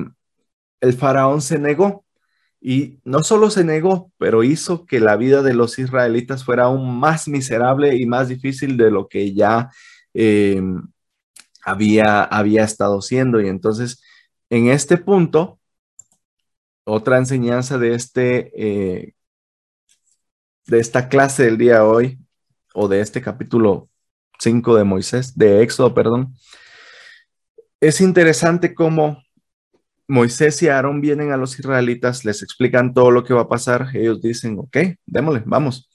el 0.81 0.93
faraón 0.95 1.43
se 1.43 1.59
negó 1.59 2.05
y 2.61 3.01
no 3.05 3.23
solo 3.23 3.51
se 3.51 3.65
negó, 3.65 4.11
pero 4.19 4.43
hizo 4.43 4.87
que 4.87 5.01
la 5.01 5.17
vida 5.17 5.43
de 5.43 5.55
los 5.55 5.79
israelitas 5.79 6.45
fuera 6.45 6.65
aún 6.65 6.99
más 6.99 7.29
miserable 7.29 7.97
y 7.97 8.07
más 8.07 8.29
difícil 8.29 8.77
de 8.77 8.91
lo 8.91 9.09
que 9.09 9.35
ya 9.35 9.71
eh, 10.15 10.63
había, 11.65 12.25
había 12.25 12.65
estado 12.65 13.03
siendo. 13.03 13.41
Y 13.41 13.49
entonces, 13.49 14.03
en 14.51 14.69
este 14.69 14.97
punto, 14.99 15.61
otra 16.85 17.19
enseñanza 17.19 17.79
de 17.79 17.95
este, 17.95 18.53
eh, 18.57 19.15
de 20.67 20.81
esta 20.81 21.09
clase 21.09 21.45
del 21.45 21.59
día 21.59 21.75
de 21.75 21.81
hoy, 21.81 22.19
o 22.75 22.89
de 22.89 23.01
este 23.01 23.23
capítulo 23.23 23.89
5 24.39 24.77
de 24.77 24.85
Moisés, 24.85 25.37
de 25.37 25.63
Éxodo, 25.63 25.95
perdón, 25.95 26.35
es 27.81 28.01
interesante 28.01 28.75
cómo 28.75 29.23
Moisés 30.07 30.63
y 30.63 30.69
Aarón 30.69 31.01
vienen 31.01 31.33
a 31.33 31.37
los 31.37 31.59
israelitas, 31.59 32.25
les 32.25 32.43
explican 32.43 32.93
todo 32.93 33.11
lo 33.11 33.25
que 33.25 33.35
va 33.35 33.43
a 33.43 33.49
pasar, 33.49 33.89
ellos 33.95 34.21
dicen, 34.21 34.59
ok, 34.59 34.77
démosle, 35.07 35.43
vamos, 35.47 35.89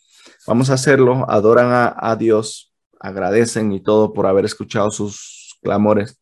vamos 0.48 0.70
a 0.70 0.74
hacerlo, 0.74 1.30
adoran 1.30 1.94
a, 1.96 2.16
Dios, 2.16 2.74
agradecen 3.00 3.72
y 3.72 3.82
todo 3.82 4.14
por 4.14 4.26
haber 4.26 4.46
escuchado 4.46 4.90
sus 4.90 5.58
clamores. 5.62 6.20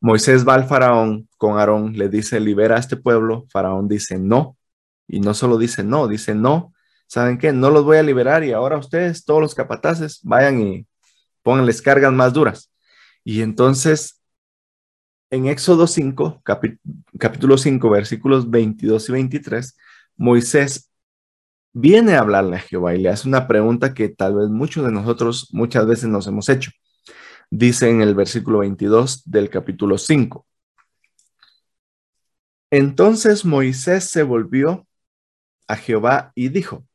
Moisés 0.00 0.46
va 0.46 0.54
al 0.54 0.64
faraón 0.64 1.28
con 1.36 1.58
Aarón, 1.58 1.92
le 1.94 2.08
dice, 2.08 2.40
libera 2.40 2.76
a 2.76 2.80
este 2.80 2.96
pueblo. 2.96 3.46
Faraón 3.52 3.86
dice, 3.86 4.18
no. 4.18 4.56
Y 5.06 5.20
no 5.20 5.34
solo 5.34 5.58
dice 5.58 5.84
no, 5.84 6.08
dice 6.08 6.34
no. 6.34 6.72
¿Saben 7.06 7.38
qué? 7.38 7.52
No 7.52 7.70
los 7.70 7.84
voy 7.84 7.98
a 7.98 8.02
liberar 8.02 8.42
y 8.42 8.52
ahora 8.52 8.78
ustedes, 8.78 9.24
todos 9.24 9.40
los 9.40 9.54
capataces, 9.54 10.20
vayan 10.22 10.60
y 10.60 10.86
pónganles 11.42 11.82
cargas 11.82 12.12
más 12.12 12.32
duras. 12.32 12.72
Y 13.22 13.42
entonces, 13.42 14.21
en 15.32 15.46
Éxodo 15.46 15.88
5, 15.88 16.42
capítulo 17.18 17.58
5, 17.58 17.90
versículos 17.90 18.48
22 18.48 19.08
y 19.08 19.12
23, 19.12 19.76
Moisés 20.16 20.92
viene 21.72 22.14
a 22.14 22.20
hablarle 22.20 22.56
a 22.56 22.60
Jehová 22.60 22.94
y 22.94 23.02
le 23.02 23.08
hace 23.08 23.26
una 23.26 23.48
pregunta 23.48 23.94
que 23.94 24.08
tal 24.08 24.36
vez 24.36 24.48
muchos 24.48 24.84
de 24.84 24.92
nosotros 24.92 25.48
muchas 25.52 25.86
veces 25.86 26.08
nos 26.08 26.28
hemos 26.28 26.48
hecho 26.48 26.70
dice 27.52 27.90
en 27.90 28.00
el 28.00 28.14
versículo 28.14 28.60
22 28.60 29.24
del 29.26 29.50
capítulo 29.50 29.98
5. 29.98 30.46
Entonces 32.70 33.44
Moisés 33.44 34.04
se 34.04 34.22
volvió 34.22 34.86
a 35.68 35.76
Jehová 35.76 36.32
y 36.34 36.48
dijo, 36.48 36.86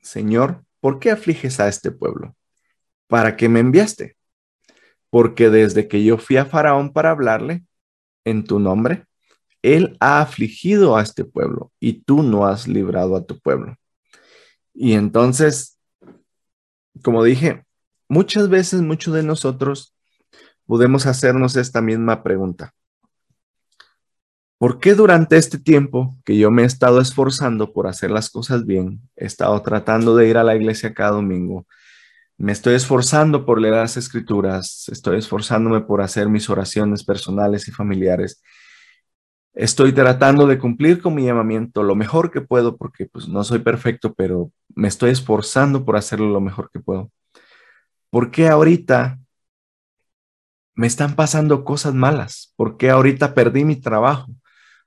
Señor, 0.00 0.64
¿por 0.80 1.00
qué 1.00 1.10
afliges 1.10 1.60
a 1.60 1.68
este 1.68 1.90
pueblo? 1.90 2.34
¿Para 3.08 3.36
qué 3.36 3.50
me 3.50 3.60
enviaste? 3.60 4.16
Porque 5.10 5.50
desde 5.50 5.86
que 5.86 6.02
yo 6.02 6.16
fui 6.16 6.38
a 6.38 6.46
Faraón 6.46 6.94
para 6.94 7.10
hablarle 7.10 7.62
en 8.24 8.44
tu 8.44 8.58
nombre, 8.58 9.06
él 9.62 9.96
ha 10.00 10.20
afligido 10.20 10.96
a 10.96 11.02
este 11.02 11.24
pueblo 11.24 11.72
y 11.80 12.02
tú 12.02 12.22
no 12.22 12.46
has 12.46 12.66
librado 12.66 13.16
a 13.16 13.24
tu 13.24 13.38
pueblo. 13.38 13.76
Y 14.72 14.94
entonces, 14.94 15.78
como 17.02 17.22
dije, 17.24 17.64
Muchas 18.10 18.48
veces, 18.48 18.82
muchos 18.82 19.14
de 19.14 19.22
nosotros 19.22 19.94
podemos 20.66 21.06
hacernos 21.06 21.54
esta 21.54 21.80
misma 21.80 22.24
pregunta. 22.24 22.74
¿Por 24.58 24.80
qué 24.80 24.96
durante 24.96 25.36
este 25.36 25.58
tiempo 25.58 26.16
que 26.24 26.36
yo 26.36 26.50
me 26.50 26.62
he 26.62 26.64
estado 26.64 27.00
esforzando 27.00 27.72
por 27.72 27.86
hacer 27.86 28.10
las 28.10 28.28
cosas 28.28 28.66
bien, 28.66 29.00
he 29.14 29.26
estado 29.26 29.62
tratando 29.62 30.16
de 30.16 30.28
ir 30.28 30.38
a 30.38 30.42
la 30.42 30.56
iglesia 30.56 30.92
cada 30.92 31.12
domingo, 31.12 31.68
me 32.40 32.52
estoy 32.52 32.74
esforzando 32.74 33.44
por 33.44 33.60
leer 33.60 33.74
las 33.74 33.98
escrituras, 33.98 34.88
estoy 34.88 35.18
esforzándome 35.18 35.82
por 35.82 36.00
hacer 36.00 36.30
mis 36.30 36.48
oraciones 36.48 37.04
personales 37.04 37.68
y 37.68 37.70
familiares, 37.70 38.42
estoy 39.52 39.92
tratando 39.92 40.46
de 40.46 40.58
cumplir 40.58 41.02
con 41.02 41.14
mi 41.14 41.26
llamamiento 41.26 41.82
lo 41.82 41.94
mejor 41.94 42.30
que 42.30 42.40
puedo, 42.40 42.78
porque 42.78 43.04
pues 43.04 43.28
no 43.28 43.44
soy 43.44 43.58
perfecto, 43.58 44.14
pero 44.14 44.50
me 44.74 44.88
estoy 44.88 45.10
esforzando 45.10 45.84
por 45.84 45.98
hacerlo 45.98 46.30
lo 46.30 46.40
mejor 46.40 46.70
que 46.72 46.80
puedo. 46.80 47.10
¿por 48.08 48.30
qué 48.30 48.48
ahorita 48.48 49.18
me 50.74 50.86
están 50.86 51.16
pasando 51.16 51.62
cosas 51.62 51.92
malas? 51.92 52.54
¿Por 52.56 52.78
qué 52.78 52.88
ahorita 52.88 53.34
perdí 53.34 53.66
mi 53.66 53.76
trabajo? 53.76 54.32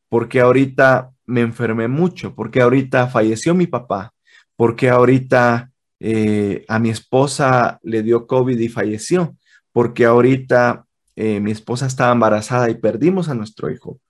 ¿Por 0.09 0.27
qué 0.27 0.41
ahorita 0.41 1.11
me 1.27 1.41
enfermé 1.41 1.87
mucho? 1.87 2.33
¿Por 2.33 2.49
qué 2.49 2.61
ahorita 2.61 3.07
falleció 3.07 3.53
mi 3.53 3.67
papá? 3.67 4.11
¿Por 4.55 4.75
qué 4.75 4.89
ahorita 4.89 5.69
eh, 6.05 6.65
a 6.67 6.79
mi 6.79 6.89
esposa 6.89 7.79
le 7.81 8.03
dio 8.03 8.27
COVID 8.27 8.59
y 8.59 8.67
falleció? 8.67 9.37
¿Por 9.71 9.93
qué 9.93 10.03
ahorita 10.03 10.85
eh, 11.15 11.39
mi 11.39 11.51
esposa 11.51 11.85
estaba 11.85 12.11
embarazada 12.11 12.69
y 12.69 12.75
perdimos 12.75 13.29
a 13.29 13.35
nuestro 13.35 13.71
hijo? 13.71 14.01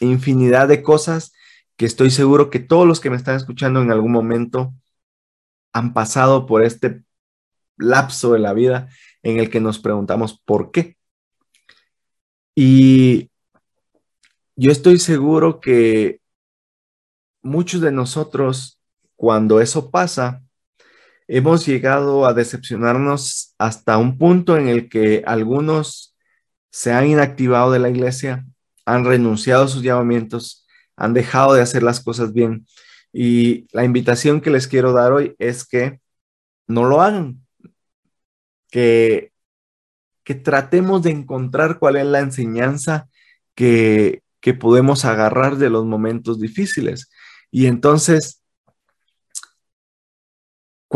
Infinidad 0.00 0.68
de 0.68 0.82
cosas 0.82 1.32
que 1.76 1.86
estoy 1.86 2.10
seguro 2.10 2.50
que 2.50 2.58
todos 2.58 2.86
los 2.86 3.00
que 3.00 3.08
me 3.08 3.16
están 3.16 3.34
escuchando 3.34 3.80
en 3.80 3.90
algún 3.90 4.12
momento 4.12 4.74
han 5.72 5.94
pasado 5.94 6.44
por 6.44 6.62
este 6.62 7.02
lapso 7.78 8.34
de 8.34 8.38
la 8.38 8.52
vida 8.52 8.90
en 9.22 9.38
el 9.38 9.48
que 9.48 9.60
nos 9.60 9.78
preguntamos 9.78 10.38
por 10.38 10.70
qué. 10.70 10.98
Y 12.54 13.30
yo 14.54 14.70
estoy 14.70 14.98
seguro 14.98 15.60
que 15.60 16.20
muchos 17.40 17.80
de 17.80 17.90
nosotros, 17.90 18.78
cuando 19.16 19.62
eso 19.62 19.90
pasa, 19.90 20.45
hemos 21.28 21.66
llegado 21.66 22.26
a 22.26 22.34
decepcionarnos 22.34 23.54
hasta 23.58 23.98
un 23.98 24.18
punto 24.18 24.56
en 24.56 24.68
el 24.68 24.88
que 24.88 25.22
algunos 25.26 26.16
se 26.70 26.92
han 26.92 27.06
inactivado 27.06 27.70
de 27.72 27.78
la 27.78 27.88
iglesia, 27.88 28.46
han 28.84 29.04
renunciado 29.04 29.64
a 29.64 29.68
sus 29.68 29.82
llamamientos, 29.82 30.66
han 30.96 31.14
dejado 31.14 31.54
de 31.54 31.62
hacer 31.62 31.82
las 31.82 32.00
cosas 32.00 32.32
bien. 32.32 32.66
Y 33.12 33.66
la 33.72 33.84
invitación 33.84 34.40
que 34.40 34.50
les 34.50 34.68
quiero 34.68 34.92
dar 34.92 35.12
hoy 35.12 35.34
es 35.38 35.66
que 35.66 36.00
no 36.66 36.84
lo 36.84 37.00
hagan, 37.02 37.46
que, 38.70 39.32
que 40.24 40.34
tratemos 40.34 41.02
de 41.02 41.10
encontrar 41.10 41.78
cuál 41.78 41.96
es 41.96 42.06
la 42.06 42.20
enseñanza 42.20 43.08
que, 43.54 44.22
que 44.40 44.54
podemos 44.54 45.04
agarrar 45.04 45.56
de 45.56 45.70
los 45.70 45.84
momentos 45.86 46.40
difíciles. 46.40 47.10
Y 47.50 47.66
entonces, 47.66 48.42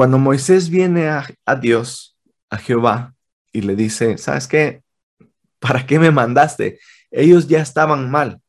cuando 0.01 0.17
Moisés 0.17 0.71
viene 0.71 1.11
a, 1.11 1.57
Dios, 1.57 2.19
a 2.49 2.57
Jehová, 2.57 3.15
y 3.53 3.61
le 3.61 3.77
dice, 3.77 4.17
¿sabes 4.17 4.49
qué? 4.49 4.83
¿Para 5.59 5.85
qué 5.85 5.99
me 5.99 6.11
mandaste? 6.11 6.81
Ellos 7.11 7.49
ya 7.49 7.61
estaban 7.61 8.11
mal. 8.11 8.41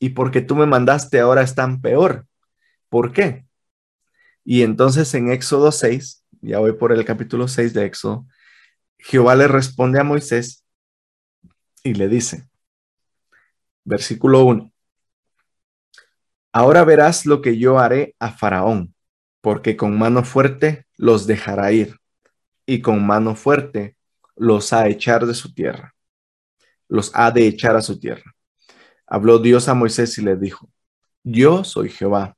Y 0.00 0.08
porque 0.08 0.40
tú 0.40 0.56
me 0.56 0.66
mandaste 0.66 1.20
ahora 1.20 1.42
están 1.42 1.80
peor. 1.80 2.26
¿Por 2.88 3.12
qué? 3.12 3.46
Y 4.44 4.62
entonces 4.62 5.14
en 5.14 5.30
Éxodo 5.30 5.70
6, 5.70 6.24
ya 6.40 6.58
voy 6.58 6.72
por 6.72 6.90
el 6.90 7.04
capítulo 7.04 7.46
6 7.46 7.74
de 7.74 7.84
Éxodo, 7.84 8.26
Jehová 8.98 9.36
le 9.36 9.46
responde 9.46 10.00
a 10.00 10.02
Moisés 10.02 10.64
y 11.84 11.94
le 11.94 12.08
dice, 12.08 12.48
versículo 13.84 14.42
1, 14.46 14.72
ahora 16.50 16.82
verás 16.82 17.24
lo 17.24 17.40
que 17.40 17.56
yo 17.56 17.78
haré 17.78 18.16
a 18.18 18.32
Faraón, 18.32 18.91
porque 19.42 19.76
con 19.76 19.98
mano 19.98 20.24
fuerte 20.24 20.86
los 20.96 21.26
dejará 21.26 21.70
ir 21.72 21.98
y 22.64 22.80
con 22.80 23.04
mano 23.04 23.34
fuerte 23.34 23.96
los 24.34 24.72
ha 24.72 24.88
echar 24.88 25.26
de 25.26 25.34
su 25.34 25.52
tierra, 25.52 25.94
los 26.88 27.10
ha 27.14 27.30
de 27.30 27.46
echar 27.46 27.76
a 27.76 27.82
su 27.82 28.00
tierra. 28.00 28.34
Habló 29.06 29.38
Dios 29.38 29.68
a 29.68 29.74
Moisés 29.74 30.16
y 30.16 30.22
le 30.22 30.36
dijo, 30.36 30.70
yo 31.22 31.64
soy 31.64 31.90
Jehová. 31.90 32.34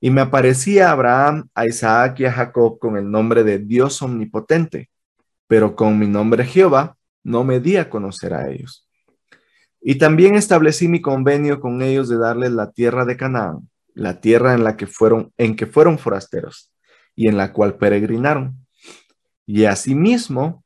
Y 0.00 0.10
me 0.10 0.20
aparecía 0.20 0.88
a 0.88 0.92
Abraham, 0.92 1.48
a 1.54 1.66
Isaac 1.66 2.20
y 2.20 2.26
a 2.26 2.32
Jacob 2.32 2.78
con 2.78 2.96
el 2.96 3.10
nombre 3.10 3.42
de 3.42 3.58
Dios 3.58 4.00
omnipotente 4.00 4.92
pero 5.52 5.76
con 5.76 5.98
mi 5.98 6.06
nombre 6.06 6.46
Jehová 6.46 6.96
no 7.22 7.44
me 7.44 7.60
di 7.60 7.76
a 7.76 7.90
conocer 7.90 8.32
a 8.32 8.48
ellos. 8.48 8.88
Y 9.82 9.96
también 9.96 10.34
establecí 10.34 10.88
mi 10.88 11.02
convenio 11.02 11.60
con 11.60 11.82
ellos 11.82 12.08
de 12.08 12.16
darles 12.16 12.52
la 12.52 12.70
tierra 12.70 13.04
de 13.04 13.18
Canaán, 13.18 13.68
la 13.94 14.20
tierra 14.20 14.54
en 14.54 14.64
la 14.64 14.76
que 14.76 14.86
fueron, 14.86 15.32
en 15.36 15.56
que 15.56 15.66
fueron 15.66 15.98
forasteros 15.98 16.72
y 17.14 17.28
en 17.28 17.36
la 17.36 17.52
cual 17.52 17.76
peregrinaron. 17.76 18.66
Y 19.46 19.64
asimismo, 19.64 20.64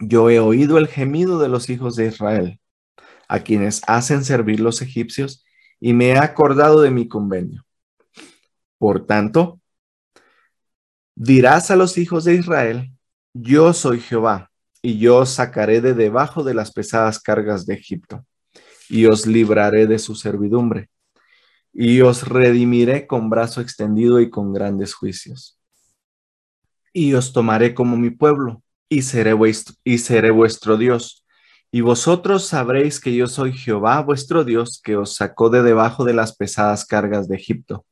yo 0.00 0.30
he 0.30 0.40
oído 0.40 0.78
el 0.78 0.88
gemido 0.88 1.38
de 1.38 1.48
los 1.48 1.70
hijos 1.70 1.96
de 1.96 2.06
Israel, 2.06 2.60
a 3.28 3.40
quienes 3.40 3.82
hacen 3.86 4.24
servir 4.24 4.60
los 4.60 4.82
egipcios, 4.82 5.44
y 5.80 5.92
me 5.92 6.10
he 6.10 6.18
acordado 6.18 6.80
de 6.80 6.90
mi 6.90 7.08
convenio. 7.08 7.64
Por 8.78 9.06
tanto, 9.06 9.60
dirás 11.14 11.70
a 11.70 11.76
los 11.76 11.98
hijos 11.98 12.24
de 12.24 12.34
Israel, 12.34 12.92
yo 13.32 13.72
soy 13.72 14.00
Jehová, 14.00 14.50
y 14.82 14.98
yo 14.98 15.18
os 15.18 15.30
sacaré 15.30 15.80
de 15.80 15.94
debajo 15.94 16.44
de 16.44 16.54
las 16.54 16.72
pesadas 16.72 17.20
cargas 17.20 17.66
de 17.66 17.74
Egipto, 17.74 18.24
y 18.88 19.06
os 19.06 19.26
libraré 19.26 19.86
de 19.86 19.98
su 19.98 20.14
servidumbre, 20.14 20.88
y 21.72 22.00
os 22.00 22.26
redimiré 22.26 23.06
con 23.06 23.30
brazo 23.30 23.60
extendido 23.60 24.20
y 24.20 24.30
con 24.30 24.52
grandes 24.52 24.94
juicios. 24.94 25.54
y 26.92 27.14
os 27.14 27.32
tomaré 27.32 27.74
como 27.74 27.96
mi 27.96 28.10
pueblo, 28.10 28.62
y 28.88 29.02
seré, 29.02 29.32
vuestro, 29.32 29.74
y 29.84 29.98
seré 29.98 30.30
vuestro 30.30 30.76
Dios. 30.76 31.24
Y 31.70 31.82
vosotros 31.82 32.46
sabréis 32.46 32.98
que 32.98 33.14
yo 33.14 33.26
soy 33.26 33.52
Jehová 33.52 34.00
vuestro 34.00 34.44
Dios, 34.44 34.80
que 34.82 34.96
os 34.96 35.14
sacó 35.14 35.50
de 35.50 35.62
debajo 35.62 36.04
de 36.04 36.14
las 36.14 36.34
pesadas 36.34 36.86
cargas 36.86 37.28
de 37.28 37.36
Egipto. 37.36 37.84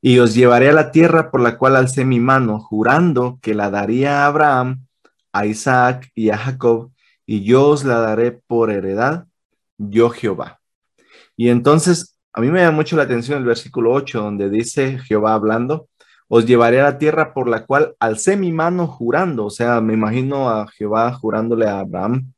Y 0.00 0.20
os 0.20 0.34
llevaré 0.34 0.68
a 0.70 0.72
la 0.72 0.90
tierra 0.92 1.30
por 1.30 1.40
la 1.40 1.58
cual 1.58 1.76
alcé 1.76 2.04
mi 2.04 2.20
mano, 2.20 2.60
jurando 2.60 3.38
que 3.42 3.54
la 3.54 3.70
daría 3.70 4.22
a 4.22 4.26
Abraham, 4.26 4.86
a 5.32 5.46
Isaac 5.46 6.10
y 6.14 6.30
a 6.30 6.38
Jacob, 6.38 6.92
y 7.26 7.42
yo 7.42 7.68
os 7.68 7.84
la 7.84 7.98
daré 7.98 8.32
por 8.32 8.70
heredad, 8.70 9.26
yo 9.76 10.10
Jehová. 10.10 10.60
Y 11.36 11.48
entonces, 11.48 12.15
a 12.36 12.40
mí 12.42 12.50
me 12.50 12.60
da 12.60 12.70
mucho 12.70 12.96
la 12.96 13.04
atención 13.04 13.38
el 13.38 13.46
versículo 13.46 13.92
8, 13.94 14.20
donde 14.20 14.50
dice 14.50 14.98
Jehová 14.98 15.32
hablando, 15.32 15.88
os 16.28 16.44
llevaré 16.44 16.80
a 16.80 16.84
la 16.84 16.98
tierra 16.98 17.32
por 17.32 17.48
la 17.48 17.64
cual 17.64 17.96
alcé 17.98 18.36
mi 18.36 18.52
mano 18.52 18.86
jurando, 18.86 19.46
o 19.46 19.50
sea, 19.50 19.80
me 19.80 19.94
imagino 19.94 20.50
a 20.50 20.68
Jehová 20.68 21.14
jurándole 21.14 21.66
a 21.66 21.78
Abraham, 21.78 22.34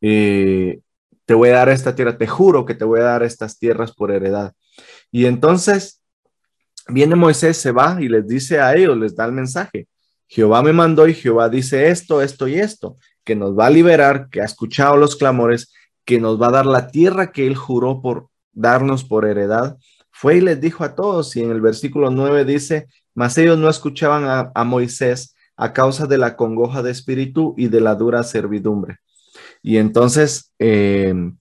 eh, 0.00 0.78
te 1.24 1.34
voy 1.34 1.48
a 1.48 1.54
dar 1.54 1.68
esta 1.70 1.96
tierra, 1.96 2.16
te 2.16 2.28
juro 2.28 2.64
que 2.64 2.76
te 2.76 2.84
voy 2.84 3.00
a 3.00 3.04
dar 3.04 3.24
estas 3.24 3.58
tierras 3.58 3.92
por 3.92 4.12
heredad. 4.12 4.52
Y 5.10 5.26
entonces 5.26 6.00
viene 6.86 7.16
Moisés, 7.16 7.56
se 7.56 7.72
va 7.72 8.00
y 8.00 8.08
les 8.08 8.28
dice 8.28 8.60
a 8.60 8.76
ellos, 8.76 8.96
les 8.96 9.16
da 9.16 9.24
el 9.24 9.32
mensaje. 9.32 9.88
Jehová 10.28 10.62
me 10.62 10.72
mandó 10.72 11.08
y 11.08 11.14
Jehová 11.14 11.48
dice 11.48 11.88
esto, 11.88 12.22
esto 12.22 12.46
y 12.46 12.60
esto, 12.60 12.98
que 13.24 13.34
nos 13.34 13.58
va 13.58 13.66
a 13.66 13.70
liberar, 13.70 14.28
que 14.30 14.42
ha 14.42 14.44
escuchado 14.44 14.96
los 14.96 15.16
clamores, 15.16 15.74
que 16.04 16.20
nos 16.20 16.40
va 16.40 16.48
a 16.48 16.52
dar 16.52 16.66
la 16.66 16.86
tierra 16.86 17.32
que 17.32 17.48
él 17.48 17.56
juró 17.56 18.00
por 18.00 18.28
darnos 18.56 19.04
por 19.04 19.24
heredad 19.24 19.76
fue 20.10 20.38
y 20.38 20.40
les 20.40 20.60
dijo 20.60 20.82
a 20.82 20.94
todos, 20.94 21.36
y 21.36 21.42
en 21.42 21.50
el 21.50 21.60
versículo 21.60 22.10
9 22.10 22.46
dice, 22.46 22.88
mas 23.14 23.36
ellos 23.36 23.58
no 23.58 23.68
escuchaban 23.68 24.50
a, 24.54 24.64
Moisés 24.64 25.34
a 25.56 25.72
causa 25.72 26.06
de 26.06 26.18
la 26.18 26.36
congoja 26.36 26.82
de 26.82 26.90
espíritu 26.90 27.54
y 27.56 27.68
de 27.68 27.80
la 27.80 27.94
dura 27.94 28.22
servidumbre. 28.22 28.98
Y 29.62 29.76
entonces 29.76 30.52
em, 30.58 31.36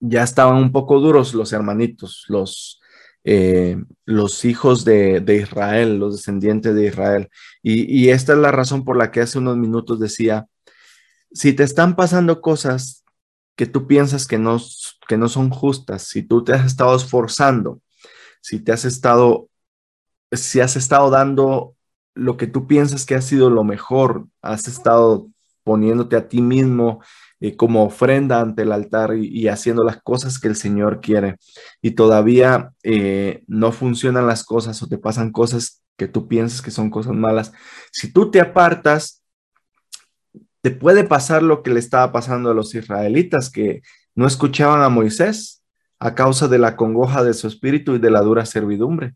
ya 0.00 0.22
estaban 0.24 0.56
un 0.56 0.72
poco 0.72 0.98
duros 0.98 1.32
los 1.32 1.52
hermanitos, 1.52 2.24
los, 2.28 2.80
eh, 3.22 3.76
los 4.04 4.44
hijos 4.44 4.84
de, 4.84 5.22
Israel, 5.40 5.98
los 5.98 6.16
descendientes 6.16 6.74
de 6.74 6.86
Israel. 6.86 7.28
Y, 7.62 8.08
esta 8.08 8.32
es 8.32 8.38
la 8.38 8.50
razón 8.50 8.84
por 8.84 8.96
la 8.96 9.10
que 9.10 9.20
hace 9.20 9.38
unos 9.38 9.56
minutos 9.56 10.00
decía, 10.00 10.46
si 11.32 11.52
te 11.52 11.62
están 11.62 11.94
pasando 11.94 12.40
cosas 12.40 13.04
que 13.60 13.66
tú 13.66 13.86
piensas 13.86 14.26
que 14.26 14.38
no, 14.38 14.56
que 15.06 15.18
no 15.18 15.28
son 15.28 15.50
justas, 15.50 16.04
si 16.04 16.22
tú 16.22 16.42
te 16.42 16.54
has 16.54 16.64
estado 16.64 16.96
esforzando, 16.96 17.82
si 18.40 18.58
te 18.58 18.72
has 18.72 18.86
estado, 18.86 19.50
si 20.32 20.60
has 20.60 20.76
estado 20.76 21.10
dando 21.10 21.74
lo 22.14 22.38
que 22.38 22.46
tú 22.46 22.66
piensas 22.66 23.04
que 23.04 23.16
ha 23.16 23.20
sido 23.20 23.50
lo 23.50 23.62
mejor, 23.62 24.28
has 24.40 24.66
estado 24.66 25.28
poniéndote 25.62 26.16
a 26.16 26.26
ti 26.26 26.40
mismo 26.40 27.02
eh, 27.38 27.54
como 27.54 27.84
ofrenda 27.84 28.40
ante 28.40 28.62
el 28.62 28.72
altar 28.72 29.14
y, 29.14 29.46
haciendo 29.48 29.84
las 29.84 30.00
cosas 30.00 30.38
que 30.38 30.48
el 30.48 30.56
Señor 30.56 31.02
quiere. 31.02 31.36
Y 31.82 31.90
todavía 31.90 32.72
eh, 32.82 33.44
no 33.46 33.72
funcionan 33.72 34.26
las 34.26 34.42
cosas 34.42 34.82
o 34.82 34.88
te 34.88 34.96
pasan 34.96 35.32
cosas 35.32 35.82
que 35.98 36.08
tú 36.08 36.28
piensas 36.28 36.62
que 36.62 36.70
son 36.70 36.88
cosas 36.88 37.12
malas, 37.12 37.52
si 37.92 38.10
tú 38.10 38.30
te 38.30 38.40
apartas 38.40 39.19
te 40.62 40.70
puede 40.70 41.04
pasar 41.04 41.42
lo 41.42 41.62
que 41.62 41.70
le 41.70 41.80
estaba 41.80 42.12
pasando 42.12 42.50
a 42.50 42.54
los 42.54 42.74
israelitas, 42.74 43.50
que 43.50 43.82
no 44.14 44.26
escuchaban 44.26 44.82
a 44.82 44.88
Moisés 44.88 45.62
a 45.98 46.14
causa 46.14 46.48
de 46.48 46.58
la 46.58 46.76
congoja 46.76 47.22
de 47.22 47.34
su 47.34 47.46
espíritu 47.46 47.94
y 47.94 47.98
de 47.98 48.10
la 48.10 48.20
dura 48.22 48.46
servidumbre. 48.46 49.14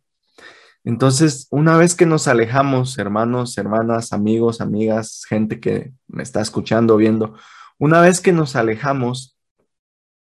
Entonces, 0.85 1.49
una 1.51 1.79
vez 1.79 1.95
que 1.95 2.05
nos 2.05 2.29
alejamos, 2.29 2.99
hermanos, 2.99 3.57
hermanas, 3.57 4.13
amigos, 4.13 4.61
amigas, 4.61 5.25
gente 5.27 5.61
que 5.61 5.93
me 6.07 6.23
está 6.23 6.43
escuchando, 6.43 6.99
viendo, 6.99 7.35
una 7.79 8.03
vez 8.03 8.21
que 8.21 8.33
nos 8.33 8.55
alejamos, 8.55 9.39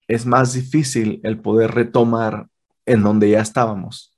es 0.08 0.28
más 0.28 0.54
difícil 0.54 1.20
el 1.24 1.40
poder 1.40 1.72
retomar 1.72 2.48
en 2.86 3.02
donde 3.02 3.32
ya 3.32 3.42
estábamos. 3.42 4.16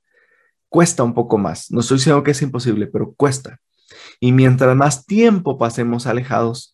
Cuesta 0.68 1.02
un 1.02 1.14
poco 1.14 1.38
más. 1.38 1.70
No 1.70 1.80
estoy 1.80 1.96
diciendo 1.96 2.22
que 2.22 2.32
es 2.32 2.42
imposible, 2.42 2.88
pero 2.88 3.14
cuesta. 3.14 3.58
Y 4.20 4.32
mientras 4.32 4.76
más 4.76 5.06
tiempo 5.06 5.56
pasemos 5.56 6.06
alejados, 6.06 6.73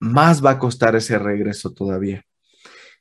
más 0.00 0.44
va 0.44 0.52
a 0.52 0.58
costar 0.58 0.96
ese 0.96 1.18
regreso 1.18 1.72
todavía. 1.72 2.24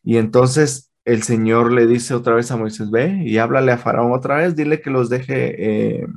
Y 0.03 0.17
entonces 0.17 0.91
el 1.05 1.23
Señor 1.23 1.73
le 1.73 1.87
dice 1.87 2.13
otra 2.15 2.35
vez 2.35 2.51
a 2.51 2.57
Moisés, 2.57 2.91
ve 2.91 3.23
y 3.25 3.37
háblale 3.37 3.71
a 3.71 3.77
Faraón 3.77 4.13
otra 4.13 4.37
vez, 4.37 4.55
dile 4.55 4.81
que 4.81 4.89
los 4.89 5.09
deje, 5.09 6.01
eh, 6.01 6.07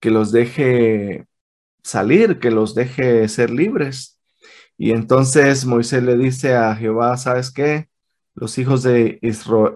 que 0.00 0.10
los 0.10 0.32
deje 0.32 1.26
salir, 1.82 2.38
que 2.40 2.50
los 2.50 2.74
deje 2.74 3.28
ser 3.28 3.50
libres. 3.50 4.20
Y 4.78 4.92
entonces 4.92 5.64
Moisés 5.66 6.02
le 6.02 6.16
dice 6.16 6.54
a 6.56 6.74
Jehová, 6.76 7.16
¿sabes 7.16 7.52
qué? 7.52 7.88
Los 8.34 8.58
hijos 8.58 8.82
de, 8.82 9.20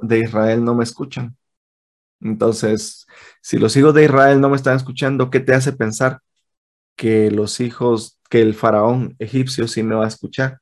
de 0.02 0.18
Israel 0.20 0.64
no 0.64 0.74
me 0.74 0.84
escuchan. 0.84 1.36
Entonces, 2.20 3.06
si 3.42 3.58
los 3.58 3.76
hijos 3.76 3.94
de 3.94 4.04
Israel 4.04 4.40
no 4.40 4.50
me 4.50 4.56
están 4.56 4.76
escuchando, 4.76 5.30
¿qué 5.30 5.40
te 5.40 5.54
hace 5.54 5.72
pensar 5.72 6.20
que 6.96 7.30
los 7.30 7.60
hijos, 7.60 8.15
que 8.28 8.40
el 8.42 8.54
faraón 8.54 9.16
egipcio 9.18 9.68
sí 9.68 9.82
me 9.82 9.94
va 9.94 10.04
a 10.04 10.08
escuchar. 10.08 10.60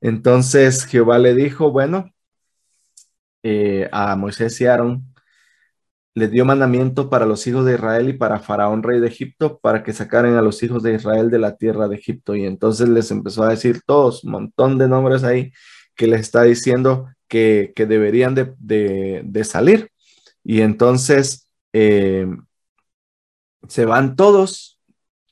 Entonces 0.00 0.86
Jehová 0.86 1.18
le 1.18 1.34
dijo, 1.34 1.70
bueno, 1.70 2.10
eh, 3.42 3.88
a 3.92 4.16
Moisés 4.16 4.60
y 4.60 4.66
Aarón, 4.66 5.06
le 6.14 6.28
dio 6.28 6.44
mandamiento 6.44 7.08
para 7.08 7.26
los 7.26 7.46
hijos 7.46 7.64
de 7.64 7.74
Israel 7.74 8.08
y 8.08 8.12
para 8.14 8.40
Faraón, 8.40 8.82
rey 8.82 9.00
de 9.00 9.08
Egipto, 9.08 9.58
para 9.60 9.82
que 9.82 9.92
sacaran 9.92 10.36
a 10.36 10.42
los 10.42 10.62
hijos 10.62 10.82
de 10.82 10.94
Israel 10.94 11.30
de 11.30 11.38
la 11.38 11.56
tierra 11.56 11.88
de 11.88 11.96
Egipto. 11.96 12.34
Y 12.34 12.44
entonces 12.44 12.88
les 12.88 13.10
empezó 13.10 13.44
a 13.44 13.50
decir 13.50 13.82
todos, 13.86 14.24
un 14.24 14.32
montón 14.32 14.78
de 14.78 14.88
nombres 14.88 15.24
ahí, 15.24 15.52
que 15.94 16.06
les 16.08 16.20
está 16.22 16.42
diciendo 16.42 17.08
que, 17.28 17.72
deberían 17.76 18.34
de, 18.34 19.44
salir. 19.44 19.90
Y 20.42 20.62
entonces 20.62 21.48
eh, 21.72 22.26
se 23.68 23.84
van 23.84 24.16
todos 24.16 24.80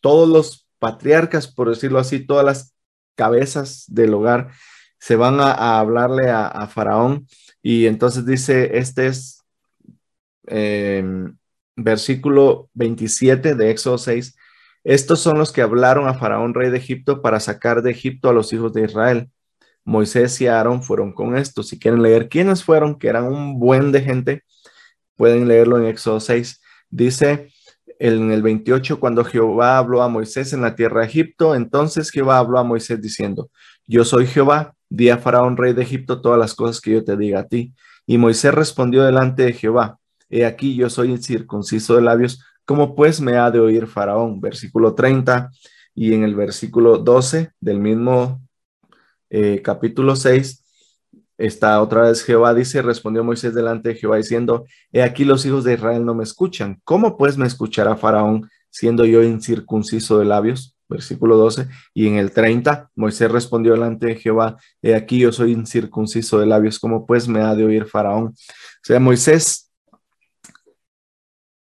todos 0.00 0.28
los 0.28 0.67
patriarcas, 0.78 1.48
por 1.48 1.68
decirlo 1.68 1.98
así, 1.98 2.20
todas 2.20 2.44
las 2.44 2.74
cabezas 3.14 3.84
del 3.88 4.14
hogar 4.14 4.50
se 4.98 5.16
van 5.16 5.40
a, 5.40 5.78
hablarle 5.78 6.30
a, 6.30 6.66
Faraón 6.68 7.26
y 7.62 7.86
entonces 7.86 8.26
dice, 8.26 8.78
este 8.78 9.06
es 9.06 9.44
em, 10.46 11.36
versículo 11.76 12.68
27 12.74 13.54
de 13.54 13.70
Éxodo 13.70 13.98
6, 13.98 14.36
estos 14.84 15.20
son 15.20 15.38
los 15.38 15.52
que 15.52 15.62
hablaron 15.62 16.08
a 16.08 16.14
Faraón, 16.14 16.54
rey 16.54 16.70
de 16.70 16.78
Egipto, 16.78 17.20
para 17.20 17.40
sacar 17.40 17.82
de 17.82 17.90
Egipto 17.90 18.28
a 18.28 18.32
los 18.32 18.52
hijos 18.52 18.72
de 18.72 18.84
Israel. 18.84 19.30
Moisés 19.84 20.40
y 20.40 20.46
Aarón 20.46 20.82
fueron 20.82 21.12
con 21.12 21.36
esto. 21.36 21.62
Si 21.62 21.78
quieren 21.78 22.02
leer 22.02 22.28
quiénes 22.28 22.64
fueron, 22.64 22.98
que 22.98 23.08
eran 23.08 23.24
un 23.24 23.58
buen 23.58 23.92
de 23.92 24.02
gente, 24.02 24.44
pueden 25.16 25.48
leerlo 25.48 25.78
en 25.78 25.86
Éxodo 25.86 26.20
6. 26.20 26.60
Dice, 26.90 27.50
en 27.98 28.30
el 28.30 28.42
28, 28.42 29.00
cuando 29.00 29.24
Jehová 29.24 29.78
habló 29.78 30.02
a 30.02 30.08
Moisés 30.08 30.52
en 30.52 30.62
la 30.62 30.74
tierra 30.74 31.00
de 31.00 31.06
Egipto, 31.06 31.54
entonces 31.54 32.10
Jehová 32.10 32.38
habló 32.38 32.58
a 32.58 32.64
Moisés 32.64 33.00
diciendo, 33.00 33.50
yo 33.86 34.04
soy 34.04 34.26
Jehová, 34.26 34.74
di 34.88 35.10
a 35.10 35.18
Faraón, 35.18 35.56
rey 35.56 35.72
de 35.72 35.82
Egipto, 35.82 36.20
todas 36.20 36.38
las 36.38 36.54
cosas 36.54 36.80
que 36.80 36.92
yo 36.92 37.04
te 37.04 37.16
diga 37.16 37.40
a 37.40 37.46
ti. 37.46 37.74
Y 38.06 38.18
Moisés 38.18 38.54
respondió 38.54 39.02
delante 39.02 39.42
de 39.44 39.52
Jehová, 39.52 39.98
he 40.30 40.44
aquí 40.44 40.74
yo 40.76 40.90
soy 40.90 41.16
circunciso 41.18 41.96
de 41.96 42.02
labios, 42.02 42.44
¿cómo 42.64 42.94
pues 42.94 43.20
me 43.20 43.36
ha 43.36 43.50
de 43.50 43.60
oír 43.60 43.86
Faraón? 43.86 44.40
Versículo 44.40 44.94
30 44.94 45.50
y 45.94 46.14
en 46.14 46.22
el 46.22 46.36
versículo 46.36 46.98
12 46.98 47.52
del 47.60 47.80
mismo 47.80 48.40
eh, 49.30 49.60
capítulo 49.62 50.14
6 50.14 50.64
Está 51.38 51.80
otra 51.80 52.02
vez 52.02 52.24
Jehová 52.24 52.52
dice, 52.52 52.82
respondió 52.82 53.22
Moisés 53.22 53.54
delante 53.54 53.90
de 53.90 53.94
Jehová 53.94 54.16
diciendo, 54.16 54.66
he 54.92 55.04
aquí 55.04 55.24
los 55.24 55.46
hijos 55.46 55.62
de 55.62 55.74
Israel 55.74 56.04
no 56.04 56.14
me 56.14 56.24
escuchan. 56.24 56.80
¿Cómo 56.82 57.16
pues 57.16 57.38
me 57.38 57.46
escuchará 57.46 57.96
Faraón 57.96 58.50
siendo 58.70 59.04
yo 59.04 59.22
incircunciso 59.22 60.18
de 60.18 60.24
labios? 60.24 60.76
Versículo 60.88 61.36
12. 61.36 61.68
Y 61.94 62.08
en 62.08 62.16
el 62.16 62.32
30, 62.32 62.90
Moisés 62.96 63.30
respondió 63.30 63.72
delante 63.72 64.06
de 64.06 64.16
Jehová, 64.16 64.56
he 64.82 64.96
aquí 64.96 65.20
yo 65.20 65.32
soy 65.32 65.52
incircunciso 65.52 66.40
de 66.40 66.46
labios. 66.46 66.80
¿Cómo 66.80 67.06
pues 67.06 67.28
me 67.28 67.40
ha 67.40 67.54
de 67.54 67.64
oír 67.64 67.86
Faraón? 67.86 68.24
O 68.28 68.34
sea, 68.82 68.98
Moisés 68.98 69.70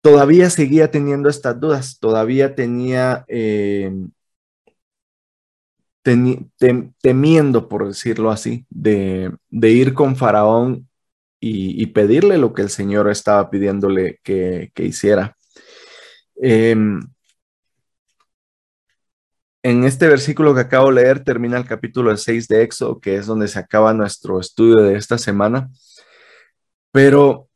todavía 0.01 0.49
seguía 0.49 0.91
teniendo 0.91 1.29
estas 1.29 1.57
dudas, 1.57 1.99
todavía 1.99 2.53
tenía 2.53 3.23
eh, 3.29 3.93
temiendo, 6.03 7.69
por 7.69 7.87
decirlo 7.87 8.31
así, 8.31 8.65
de, 8.69 9.31
ir 9.51 9.93
con 9.93 10.15
Faraón 10.15 10.89
y, 11.39 11.85
pedirle 11.87 12.37
lo 12.37 12.53
que 12.53 12.61
el 12.63 12.69
Señor 12.69 13.09
estaba 13.09 13.49
pidiéndole 13.49 14.19
que, 14.23 14.71
hiciera. 14.77 15.35
Em, 16.35 17.01
en 19.63 19.83
este 19.85 20.07
versículo 20.09 20.53
que 20.53 20.61
acabo 20.61 20.89
de 20.89 20.95
leer 20.95 21.23
termina 21.23 21.57
el 21.57 21.65
capítulo 21.65 22.15
6 22.15 22.47
de 22.49 22.63
Éxodo, 22.63 22.99
que 22.99 23.15
es 23.15 23.25
donde 23.27 23.47
se 23.47 23.59
acaba 23.59 23.93
nuestro 23.93 24.39
estudio 24.39 24.77
de 24.77 24.97
esta 24.97 25.17
semana. 25.17 25.69
Pero 26.91 27.49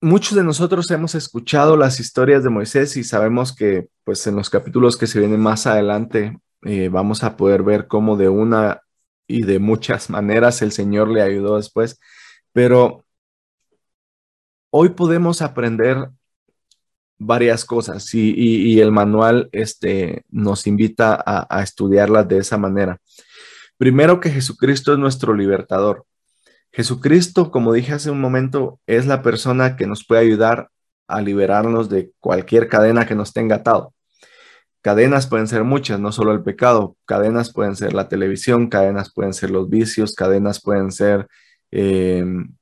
muchos 0.00 0.36
de 0.36 0.42
nosotros 0.44 0.90
hemos 0.90 1.14
escuchado 1.14 1.76
las 1.76 2.00
historias 2.00 2.42
de 2.42 2.50
Moisés 2.50 2.96
y 2.96 3.04
sabemos 3.04 3.54
que 3.54 3.88
pues 4.04 4.26
en 4.26 4.34
los 4.36 4.50
capítulos 4.50 4.96
que 4.96 5.06
se 5.06 5.20
vienen 5.20 5.40
más 5.40 5.66
adelante 5.66 6.36
eh, 6.62 6.88
vamos 6.88 7.24
a 7.24 7.36
poder 7.36 7.62
ver 7.62 7.86
cómo 7.88 8.16
de 8.16 8.28
una 8.28 8.82
y 9.26 9.42
de 9.42 9.58
muchas 9.58 10.10
maneras 10.10 10.62
el 10.62 10.72
Señor 10.72 11.08
le 11.08 11.22
ayudó 11.22 11.56
después, 11.56 11.98
pero 12.52 13.04
hoy 14.70 14.90
podemos 14.90 15.42
aprender 15.42 16.10
varias 17.18 17.64
cosas 17.64 18.12
y, 18.14 18.80
el 18.80 18.90
manual 18.92 19.48
este, 19.52 20.24
nos 20.30 20.66
invita 20.66 21.14
a, 21.14 21.46
a 21.48 21.62
estudiarlas 21.62 22.28
de 22.28 22.38
esa 22.38 22.58
manera. 22.58 22.98
Primero 23.78 24.20
que 24.20 24.30
Jesucristo 24.30 24.92
es 24.92 24.98
nuestro 24.98 25.34
libertador. 25.34 26.04
Jesucristo, 26.72 27.50
como 27.50 27.72
dije 27.72 27.92
hace 27.92 28.10
un 28.10 28.20
momento, 28.20 28.80
es 28.86 29.06
la 29.06 29.22
persona 29.22 29.76
que 29.76 29.86
nos 29.86 30.06
puede 30.06 30.22
ayudar 30.22 30.68
a 31.06 31.20
liberarnos 31.20 31.88
de 31.88 32.12
cualquier 32.18 32.68
cadena 32.68 33.06
que 33.06 33.14
nos 33.14 33.32
tenga 33.32 33.56
atado. 33.56 33.94
Cadenas 34.82 35.28
pueden 35.28 35.46
ser 35.46 35.64
muchas, 35.64 36.00
no 36.00 36.12
solo 36.12 36.32
el 36.32 36.42
pecado. 36.42 36.96
Cadenas 37.06 37.52
pueden 37.52 37.76
ser 37.76 37.94
la 37.94 38.08
televisión, 38.08 38.68
cadenas 38.68 39.12
pueden 39.12 39.32
ser 39.32 39.50
los 39.50 39.70
vicios, 39.70 40.14
cadenas 40.14 40.60
pueden 40.60 40.90
ser 40.92 41.28
em, 41.70 42.54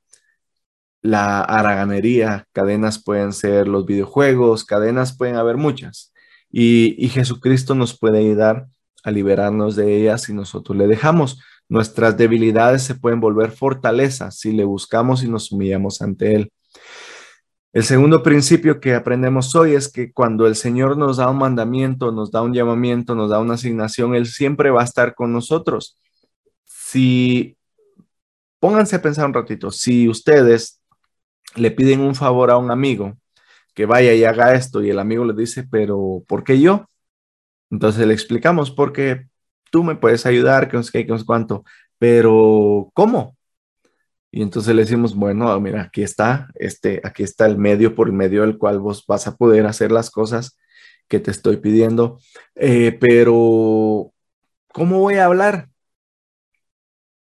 la 1.01 1.41
haraganería, 1.41 2.47
cadenas 2.53 3.03
pueden 3.03 3.33
ser 3.33 3.67
los 3.67 3.85
videojuegos, 3.85 4.65
cadenas 4.65 5.17
pueden 5.17 5.35
haber 5.35 5.57
muchas. 5.57 6.13
Y, 6.51 6.95
y 7.03 7.09
Jesucristo 7.09 7.75
nos 7.75 7.97
puede 7.97 8.19
ayudar 8.19 8.67
a 9.03 9.11
liberarnos 9.11 9.75
de 9.75 9.95
ellas 9.97 10.23
si 10.23 10.33
nosotros 10.33 10.77
le 10.77 10.87
dejamos. 10.87 11.41
Nuestras 11.69 12.17
debilidades 12.17 12.83
se 12.83 12.95
pueden 12.95 13.19
volver 13.19 13.51
fortalezas 13.51 14.37
si 14.37 14.51
le 14.53 14.63
buscamos 14.65 15.23
y 15.23 15.29
nos 15.29 15.51
humillamos 15.51 16.01
ante 16.01 16.35
Él. 16.35 16.51
El 17.73 17.83
segundo 17.85 18.21
principio 18.21 18.81
que 18.81 18.95
aprendemos 18.95 19.55
hoy 19.55 19.75
es 19.75 19.89
que 19.89 20.11
cuando 20.11 20.45
el 20.45 20.55
Señor 20.57 20.97
nos 20.97 21.17
da 21.17 21.29
un 21.29 21.37
mandamiento, 21.37 22.11
nos 22.11 22.29
da 22.29 22.41
un 22.41 22.53
llamamiento, 22.53 23.15
nos 23.15 23.29
da 23.29 23.39
una 23.39 23.53
asignación, 23.53 24.13
Él 24.13 24.25
siempre 24.25 24.71
va 24.71 24.81
a 24.81 24.85
estar 24.85 25.15
con 25.15 25.31
nosotros. 25.31 25.97
Si, 26.65 27.57
pónganse 28.59 28.97
a 28.97 29.01
pensar 29.01 29.25
un 29.25 29.33
ratito, 29.33 29.71
si 29.71 30.09
ustedes 30.09 30.81
le 31.55 31.71
piden 31.71 32.01
un 32.01 32.15
favor 32.15 32.51
a 32.51 32.57
un 32.57 32.71
amigo 32.71 33.17
que 33.73 33.85
vaya 33.85 34.13
y 34.13 34.25
haga 34.25 34.53
esto 34.55 34.83
y 34.83 34.89
el 34.89 34.99
amigo 34.99 35.25
le 35.25 35.33
dice, 35.33 35.63
pero 35.63 36.23
¿por 36.27 36.43
qué 36.43 36.59
yo? 36.59 36.87
Entonces 37.71 38.05
le 38.07 38.13
explicamos, 38.13 38.71
porque 38.71 39.27
tú 39.71 39.83
me 39.83 39.95
puedes 39.95 40.25
ayudar, 40.25 40.69
que 40.69 40.77
no 40.77 40.83
sé 40.83 40.91
qué, 40.91 41.05
que 41.05 41.11
no 41.13 41.19
sé 41.19 41.25
cuánto, 41.25 41.63
pero 41.97 42.89
¿cómo? 42.93 43.37
Y 44.31 44.41
entonces 44.41 44.73
le 44.73 44.83
decimos, 44.83 45.13
bueno, 45.13 45.59
mira, 45.59 45.83
aquí 45.83 46.03
está, 46.03 46.47
este, 46.55 47.01
aquí 47.03 47.23
está 47.23 47.45
el 47.45 47.57
medio 47.57 47.93
por 47.95 48.07
el 48.07 48.13
medio 48.13 48.41
del 48.41 48.57
cual 48.57 48.79
vos 48.79 49.05
vas 49.05 49.27
a 49.27 49.35
poder 49.35 49.65
hacer 49.65 49.91
las 49.91 50.09
cosas 50.09 50.57
que 51.09 51.19
te 51.19 51.31
estoy 51.31 51.57
pidiendo, 51.57 52.19
eh, 52.55 52.97
pero 52.99 54.13
¿cómo 54.73 54.99
voy 54.99 55.15
a 55.15 55.25
hablar? 55.25 55.69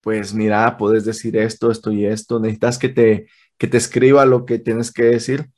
Pues 0.01 0.33
mira, 0.35 0.77
puedes 0.77 1.05
decir 1.05 1.35
esto, 1.37 1.71
esto 1.71 1.91
y 1.91 2.05
esto, 2.05 2.39
necesitas 2.39 2.77
que 2.77 2.89
te, 2.89 3.27
que 3.57 3.67
te 3.67 3.77
escriba 3.77 4.25
lo 4.25 4.45
que 4.45 4.59
tienes 4.59 4.91
que 4.91 5.03
decir, 5.03 5.49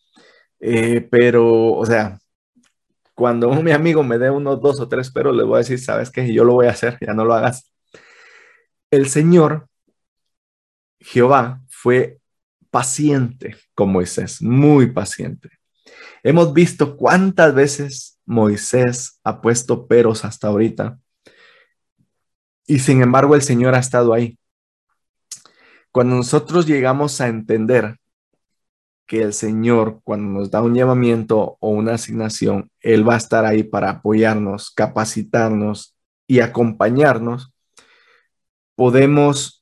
eh, 0.61 1.05
pero, 1.11 1.73
o 1.73 1.86
sea, 1.86 2.17
cuando 3.13 3.49
mi 3.61 3.71
amigo 3.71 4.03
me 4.03 4.17
dé 4.17 4.29
unos 4.29 4.61
dos 4.61 4.79
o 4.79 4.88
tres 4.88 5.11
pero 5.11 5.31
le 5.33 5.43
voy 5.43 5.55
a 5.55 5.57
decir, 5.59 5.79
sabes 5.79 6.11
que 6.11 6.31
yo 6.33 6.43
lo 6.45 6.53
voy 6.53 6.67
a 6.67 6.71
hacer, 6.71 6.97
ya 7.01 7.13
no 7.13 7.25
lo 7.25 7.33
hagas. 7.33 7.73
El 8.91 9.07
Señor, 9.09 9.67
Jehová, 10.99 11.61
fue 11.69 12.19
paciente 12.69 13.55
con 13.73 13.91
Moisés, 13.91 14.41
muy 14.41 14.91
paciente. 14.91 15.49
Hemos 16.23 16.53
visto 16.53 16.97
cuántas 16.97 17.53
veces 17.53 18.19
Moisés 18.25 19.19
ha 19.23 19.41
puesto 19.41 19.87
peros 19.87 20.25
hasta 20.25 20.47
ahorita. 20.47 20.99
Y 22.67 22.79
sin 22.79 23.01
embargo 23.01 23.35
el 23.35 23.43
Señor 23.43 23.75
ha 23.75 23.79
estado 23.79 24.13
ahí. 24.13 24.37
Cuando 25.91 26.15
nosotros 26.15 26.65
llegamos 26.65 27.21
a 27.21 27.27
entender 27.27 27.97
que 29.05 29.21
el 29.21 29.33
Señor, 29.33 30.01
cuando 30.03 30.39
nos 30.39 30.51
da 30.51 30.61
un 30.61 30.73
llamamiento 30.73 31.57
o 31.59 31.69
una 31.69 31.93
asignación, 31.93 32.71
Él 32.81 33.07
va 33.07 33.13
a 33.13 33.17
estar 33.17 33.45
ahí 33.45 33.63
para 33.63 33.91
apoyarnos, 33.91 34.71
capacitarnos 34.71 35.95
y 36.27 36.39
acompañarnos, 36.39 37.53
podemos 38.75 39.55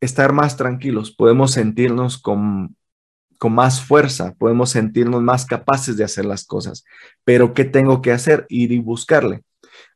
estar 0.00 0.32
más 0.32 0.56
tranquilos, 0.56 1.10
podemos 1.10 1.52
sentirnos 1.52 2.18
con, 2.18 2.76
con 3.38 3.54
más 3.54 3.80
fuerza, 3.80 4.34
podemos 4.38 4.70
sentirnos 4.70 5.22
más 5.22 5.46
capaces 5.46 5.96
de 5.96 6.04
hacer 6.04 6.24
las 6.24 6.44
cosas. 6.44 6.84
Pero 7.24 7.54
¿qué 7.54 7.64
tengo 7.64 8.02
que 8.02 8.12
hacer? 8.12 8.46
Ir 8.48 8.72
y 8.72 8.78
buscarle. 8.78 9.42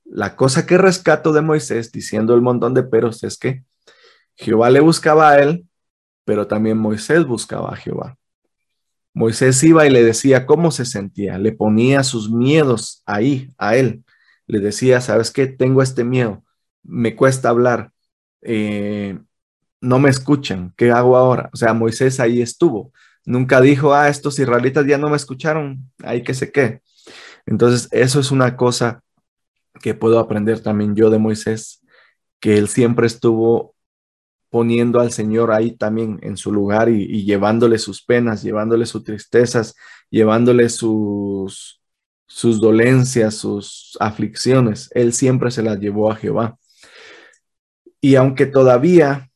La 0.04 0.36
cosa 0.36 0.66
que 0.66 0.78
rescato 0.78 1.32
de 1.32 1.40
Moisés, 1.40 1.92
diciendo 1.92 2.34
el 2.34 2.42
montón 2.42 2.74
de 2.74 2.82
peros, 2.82 3.22
es 3.22 3.38
que 3.38 3.64
Jehová 4.36 4.70
le 4.70 4.80
buscaba 4.80 5.30
a 5.30 5.40
él, 5.40 5.66
pero 6.24 6.46
también 6.46 6.78
Moisés 6.78 7.24
buscaba 7.26 7.70
a 7.70 7.76
Jehová. 7.76 8.16
Moisés 9.12 9.62
iba 9.62 9.86
y 9.86 9.90
le 9.90 10.02
decía 10.02 10.46
cómo 10.46 10.70
se 10.70 10.84
sentía, 10.84 11.38
le 11.38 11.52
ponía 11.52 12.02
sus 12.04 12.30
miedos 12.30 13.02
ahí 13.06 13.52
a 13.58 13.76
él. 13.76 14.04
Le 14.46 14.60
decía, 14.60 15.00
¿sabes 15.00 15.30
qué? 15.30 15.46
Tengo 15.46 15.82
este 15.82 16.04
miedo, 16.04 16.44
me 16.82 17.16
cuesta 17.16 17.48
hablar, 17.48 17.92
eh, 18.42 19.18
no 19.80 19.98
me 19.98 20.10
escuchan, 20.10 20.74
¿qué 20.76 20.90
hago 20.90 21.16
ahora? 21.16 21.50
O 21.52 21.56
sea, 21.56 21.72
Moisés 21.72 22.20
ahí 22.20 22.42
estuvo. 22.42 22.92
Nunca 23.24 23.60
dijo, 23.60 23.94
ah, 23.94 24.08
estos 24.08 24.38
israelitas 24.38 24.86
ya 24.86 24.98
no 24.98 25.10
me 25.10 25.16
escucharon, 25.16 25.90
ahí 26.02 26.22
que 26.22 26.34
se 26.34 26.52
qué. 26.52 26.82
Entonces, 27.46 27.88
eso 27.92 28.20
es 28.20 28.30
una 28.30 28.56
cosa 28.56 29.02
que 29.80 29.94
puedo 29.94 30.18
aprender 30.18 30.60
también 30.60 30.94
yo 30.94 31.10
de 31.10 31.18
Moisés, 31.18 31.82
que 32.40 32.58
él 32.58 32.68
siempre 32.68 33.06
estuvo 33.06 33.74
poniendo 34.50 35.00
al 35.00 35.12
Señor 35.12 35.52
ahí 35.52 35.72
también 35.72 36.18
en 36.22 36.36
su 36.36 36.52
lugar 36.52 36.88
y, 36.88 37.24
llevándole 37.24 37.78
sus 37.78 38.02
penas, 38.02 38.42
llevándole 38.42 38.84
sus 38.84 39.04
tristezas, 39.04 39.76
llevándole 40.10 40.68
sus, 40.68 41.80
sus 42.26 42.60
dolencias, 42.60 43.34
sus 43.34 43.96
aflicciones. 44.00 44.90
Él 44.94 45.12
siempre 45.12 45.50
se 45.50 45.62
las 45.62 45.78
llevó 45.78 46.10
a 46.10 46.16
Jehová. 46.16 46.58
Y 48.00 48.16
aunque 48.16 48.46
todavía 48.46 49.29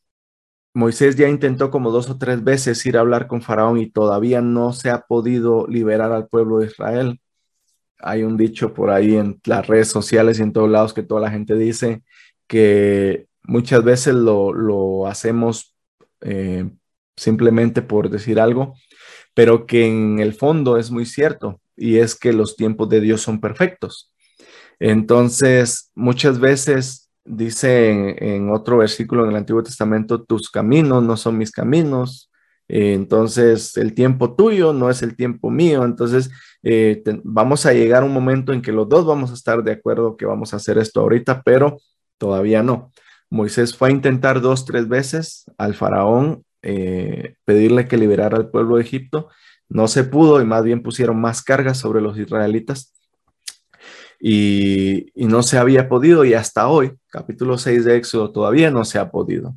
Moisés 0.75 1.15
ya 1.15 1.29
intentó 1.29 1.71
como 1.71 1.89
dos 1.89 2.09
o 2.09 2.17
tres 2.17 2.43
veces 2.43 2.85
ir 2.85 2.97
a 2.97 2.99
hablar 2.99 3.27
con 3.27 3.41
Faraón 3.41 3.77
y 3.77 3.89
todavía 3.89 4.41
no 4.41 4.73
se 4.73 4.89
ha 4.89 4.99
podido 5.07 5.65
liberar 5.67 6.11
al 6.11 6.27
pueblo 6.27 6.59
de 6.59 6.67
Israel. 6.67 7.21
Hay 7.99 8.23
un 8.23 8.35
dicho 8.35 8.73
por 8.73 8.89
ahí 8.91 9.15
en 9.15 9.39
las 9.45 9.65
redes 9.67 9.87
sociales 9.87 10.37
y 10.37 10.41
en 10.43 10.51
todos 10.51 10.69
lados 10.69 10.93
que 10.93 11.01
toda 11.01 11.21
la 11.21 11.31
gente 11.31 11.55
dice 11.55 12.03
que 12.45 13.27
muchas 13.43 13.85
veces 13.85 14.15
lo, 14.15 15.07
hacemos 15.07 15.73
eh, 16.19 16.69
simplemente 17.15 17.81
por 17.81 18.09
decir 18.09 18.37
algo, 18.37 18.75
pero 19.33 19.65
que 19.65 19.87
en 19.87 20.19
el 20.19 20.33
fondo 20.33 20.77
es 20.77 20.91
muy 20.91 21.05
cierto 21.05 21.61
y 21.77 21.99
es 21.99 22.15
que 22.15 22.33
los 22.33 22.57
tiempos 22.57 22.89
de 22.89 22.99
Dios 22.99 23.21
son 23.21 23.39
perfectos. 23.39 24.11
Entonces, 24.79 25.89
muchas 25.95 26.37
veces 26.37 27.04
dice 27.25 28.15
en, 28.35 28.49
otro 28.51 28.77
versículo 28.77 29.23
en 29.23 29.31
el 29.31 29.35
Antiguo 29.37 29.63
Testamento, 29.63 30.23
tus 30.23 30.49
caminos 30.49 31.03
no 31.03 31.17
son 31.17 31.37
mis 31.37 31.51
caminos, 31.51 32.31
entonces 32.67 33.77
el 33.77 33.93
tiempo 33.93 34.35
tuyo 34.35 34.73
no 34.73 34.89
es 34.89 35.01
el 35.01 35.15
tiempo 35.15 35.51
mío, 35.51 35.83
entonces 35.83 36.31
eh, 36.63 37.03
vamos 37.23 37.65
a 37.65 37.73
llegar 37.73 38.03
a 38.03 38.05
un 38.05 38.13
momento 38.13 38.53
en 38.53 38.61
que 38.61 38.71
los 38.71 38.89
dos 38.89 39.05
vamos 39.05 39.31
a 39.31 39.35
estar 39.35 39.63
de 39.63 39.73
acuerdo 39.73 40.17
que 40.17 40.25
vamos 40.25 40.53
a 40.53 40.57
hacer 40.57 40.77
esto 40.77 41.01
ahorita, 41.01 41.43
pero 41.43 41.77
todavía 42.17 42.63
no. 42.63 42.91
Moisés 43.29 43.75
fue 43.75 43.89
a 43.89 43.91
intentar 43.91 44.41
dos, 44.41 44.65
tres 44.65 44.87
veces 44.87 45.45
al 45.57 45.75
faraón 45.75 46.43
eh, 46.61 47.35
pedirle 47.45 47.87
que 47.87 47.97
liberara 47.97 48.37
al 48.37 48.49
pueblo 48.49 48.77
de 48.77 48.83
Egipto. 48.83 49.29
No 49.69 49.87
se 49.87 50.03
pudo 50.03 50.41
y 50.41 50.45
más 50.45 50.63
bien 50.63 50.81
pusieron 50.81 51.19
más 51.19 51.43
cargas 51.43 51.77
sobre 51.77 52.01
los 52.01 52.17
israelitas. 52.17 52.93
Y, 54.27 55.11
no 55.27 55.43
se 55.43 55.59
había 55.59 55.87
podido 55.87 56.25
y 56.25 56.33
hasta 56.33 56.67
hoy, 56.67 56.93
capítulo 57.11 57.59
6 57.59 57.85
de 57.85 57.97
Éxodo, 57.97 58.31
todavía 58.31 58.71
no 58.71 58.83
se 58.83 58.97
ha 58.97 59.11
podido. 59.11 59.55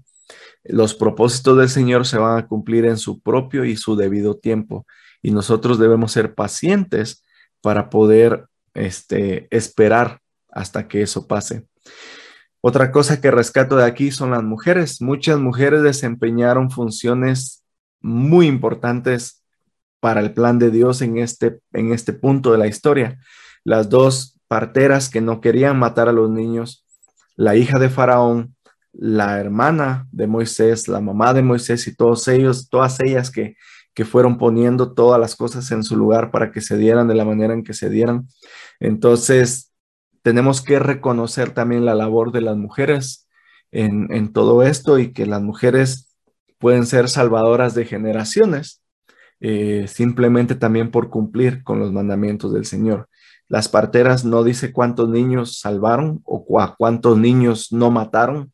Los 0.62 0.92
propósitos 0.92 1.56
del 1.56 1.70
Señor 1.70 2.06
se 2.06 2.18
van 2.18 2.36
a 2.36 2.46
cumplir 2.46 2.84
en 2.84 2.98
su 2.98 3.22
propio 3.22 3.64
y 3.64 3.78
su 3.78 3.96
debido 3.96 4.36
tiempo 4.36 4.84
y 5.22 5.30
nosotros 5.30 5.78
debemos 5.78 6.12
ser 6.12 6.34
pacientes 6.34 7.24
para 7.62 7.88
poder 7.88 8.46
este, 8.74 9.48
esperar 9.50 10.20
hasta 10.50 10.86
que 10.86 11.00
eso 11.00 11.26
pase. 11.26 11.66
Otra 12.60 12.92
cosa 12.92 13.22
que 13.22 13.30
rescato 13.30 13.74
de 13.76 13.86
aquí 13.86 14.10
son 14.10 14.32
las 14.32 14.42
mujeres. 14.42 15.00
Muchas 15.00 15.38
mujeres 15.38 15.82
desempeñaron 15.82 16.70
funciones 16.70 17.64
muy 18.02 18.46
importantes 18.46 19.42
para 19.98 20.20
el 20.20 20.34
plan 20.34 20.58
de 20.58 20.70
Dios 20.70 21.00
en 21.00 21.16
este, 21.16 21.58
en 21.72 21.94
este 21.94 22.12
punto 22.12 22.52
de 22.52 22.58
la 22.58 22.66
historia. 22.66 23.18
Las 23.64 23.88
dos 23.88 24.37
parteras 24.48 25.08
que 25.08 25.20
no 25.20 25.40
querían 25.40 25.78
matar 25.78 26.08
a 26.08 26.12
los 26.12 26.30
niños, 26.30 26.84
la 27.36 27.54
hija 27.54 27.78
de 27.78 27.90
Faraón, 27.90 28.56
la 28.92 29.38
hermana 29.38 30.08
de 30.10 30.26
Moisés, 30.26 30.88
la 30.88 31.00
mamá 31.00 31.34
de 31.34 31.42
Moisés 31.42 31.86
y 31.86 31.94
todos 31.94 32.26
ellos, 32.26 32.68
todas 32.68 32.98
ellas 33.00 33.30
que, 33.30 33.56
que 33.94 34.04
fueron 34.04 34.38
poniendo 34.38 34.92
todas 34.92 35.20
las 35.20 35.36
cosas 35.36 35.70
en 35.70 35.82
su 35.82 35.96
lugar 35.96 36.30
para 36.30 36.50
que 36.50 36.60
se 36.60 36.76
dieran 36.76 37.08
de 37.08 37.14
la 37.14 37.24
manera 37.24 37.52
en 37.54 37.62
que 37.62 37.74
se 37.74 37.90
dieran. 37.90 38.28
Entonces, 38.80 39.72
tenemos 40.22 40.62
que 40.62 40.78
reconocer 40.78 41.50
también 41.50 41.84
la 41.84 41.94
labor 41.94 42.32
de 42.32 42.40
las 42.40 42.56
mujeres 42.56 43.28
en, 43.70 44.32
todo 44.32 44.62
esto 44.62 44.98
y 44.98 45.12
que 45.12 45.26
las 45.26 45.42
mujeres 45.42 46.14
pueden 46.58 46.86
ser 46.86 47.08
salvadoras 47.08 47.74
de 47.74 47.84
generaciones, 47.84 48.82
eh, 49.40 49.86
simplemente 49.88 50.54
también 50.54 50.90
por 50.90 51.10
cumplir 51.10 51.62
con 51.62 51.78
los 51.78 51.92
mandamientos 51.92 52.52
del 52.52 52.64
Señor. 52.64 53.08
Las 53.48 53.68
parteras 53.68 54.24
no 54.24 54.44
dice 54.44 54.72
cuántos 54.72 55.08
niños 55.08 55.58
salvaron 55.58 56.20
o 56.24 56.44
cuántos 56.76 57.18
niños 57.18 57.72
no 57.72 57.90
mataron 57.90 58.52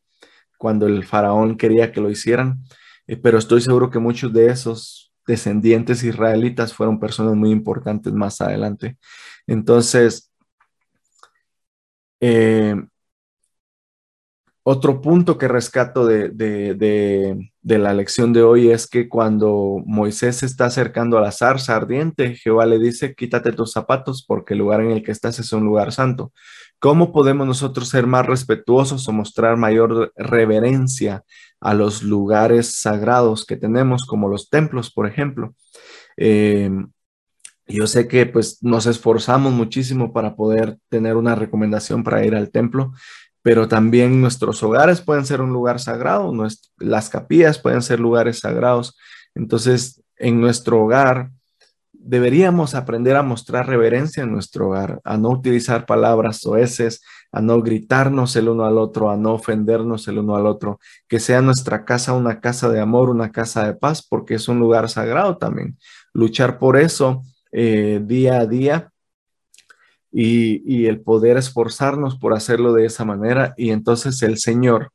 cuando 0.56 0.86
el 0.86 1.04
faraón 1.04 1.56
quería 1.56 1.92
que 1.92 2.00
lo 2.00 2.10
hicieran, 2.10 2.64
eh, 3.06 3.16
pero 3.16 3.38
estoy 3.38 3.60
seguro 3.60 3.90
que 3.90 3.98
muchos 3.98 4.32
de 4.32 4.46
esos 4.46 5.12
descendientes 5.26 6.02
israelitas 6.04 6.72
fueron 6.72 7.00
personas 7.00 7.34
muy 7.34 7.50
importantes 7.50 8.12
más 8.12 8.40
adelante. 8.40 8.98
Entonces, 9.46 10.30
eh, 12.20 12.74
otro 14.62 15.00
punto 15.00 15.36
que 15.38 15.48
rescato 15.48 16.06
de, 16.06 17.52
la 17.64 17.94
lección 17.94 18.32
de 18.32 18.42
hoy 18.42 18.70
es 18.70 18.86
que 18.86 19.08
cuando 19.08 19.82
Moisés 19.86 20.36
se 20.36 20.46
está 20.46 20.66
acercando 20.66 21.16
a 21.16 21.22
la 21.22 21.32
zarza 21.32 21.74
ardiente, 21.74 22.36
Jehová 22.36 22.66
le 22.66 22.78
dice, 22.78 23.14
quítate 23.14 23.52
tus 23.52 23.72
zapatos 23.72 24.24
porque 24.26 24.52
el 24.52 24.58
lugar 24.58 24.82
en 24.82 24.90
el 24.90 25.02
que 25.02 25.12
estás 25.12 25.38
es 25.38 25.52
un 25.52 25.64
lugar 25.64 25.90
santo. 25.92 26.32
¿Cómo 26.78 27.12
podemos 27.12 27.46
nosotros 27.46 27.88
ser 27.88 28.06
más 28.06 28.26
respetuosos 28.26 29.08
o 29.08 29.12
mostrar 29.12 29.56
mayor 29.56 30.12
reverencia 30.16 31.24
a 31.60 31.72
los 31.72 32.02
lugares 32.02 32.80
sagrados 32.80 33.46
que 33.46 33.56
tenemos, 33.56 34.04
como 34.04 34.28
los 34.28 34.50
templos, 34.50 34.92
por 34.92 35.06
ejemplo? 35.06 35.54
Eh, 36.18 36.70
yo 37.66 37.86
sé 37.86 38.06
que 38.08 38.26
pues 38.26 38.62
nos 38.62 38.84
esforzamos 38.84 39.52
muchísimo 39.52 40.12
para 40.12 40.36
poder 40.36 40.76
tener 40.90 41.16
una 41.16 41.34
recomendación 41.34 42.04
para 42.04 42.24
ir 42.26 42.34
al 42.34 42.50
templo, 42.50 42.92
pero 43.44 43.68
también 43.68 44.22
nuestros 44.22 44.62
hogares 44.62 45.02
pueden 45.02 45.26
ser 45.26 45.42
un 45.42 45.52
lugar 45.52 45.78
sagrado, 45.78 46.32
las 46.78 47.10
capillas 47.10 47.58
pueden 47.58 47.82
ser 47.82 48.00
lugares 48.00 48.38
sagrados. 48.38 48.96
Entonces, 49.34 50.02
en 50.16 50.40
nuestro 50.40 50.80
hogar 50.80 51.30
deberíamos 51.92 52.74
aprender 52.74 53.16
a 53.16 53.22
mostrar 53.22 53.66
reverencia 53.68 54.22
en 54.22 54.32
nuestro 54.32 54.68
hogar, 54.68 55.02
a 55.04 55.18
no 55.18 55.28
utilizar 55.28 55.84
palabras 55.84 56.38
soeces, 56.38 57.02
a 57.32 57.42
no 57.42 57.60
gritarnos 57.60 58.34
el 58.36 58.48
uno 58.48 58.64
al 58.64 58.78
otro, 58.78 59.10
a 59.10 59.18
no 59.18 59.34
ofendernos 59.34 60.08
el 60.08 60.20
uno 60.20 60.36
al 60.36 60.46
otro, 60.46 60.80
que 61.06 61.20
sea 61.20 61.42
nuestra 61.42 61.84
casa 61.84 62.14
una 62.14 62.40
casa 62.40 62.70
de 62.70 62.80
amor, 62.80 63.10
una 63.10 63.30
casa 63.30 63.66
de 63.66 63.74
paz, 63.74 64.06
porque 64.08 64.36
es 64.36 64.48
un 64.48 64.58
lugar 64.58 64.88
sagrado 64.88 65.36
también. 65.36 65.76
Luchar 66.14 66.58
por 66.58 66.78
eso 66.78 67.22
eh, 67.52 68.00
día 68.02 68.38
a 68.38 68.46
día 68.46 68.93
y, 70.16 70.86
el 70.86 71.00
poder 71.00 71.36
esforzarnos 71.36 72.16
por 72.16 72.34
hacerlo 72.34 72.72
de 72.72 72.86
esa 72.86 73.04
manera 73.04 73.52
y 73.56 73.70
entonces 73.70 74.22
el 74.22 74.38
Señor 74.38 74.92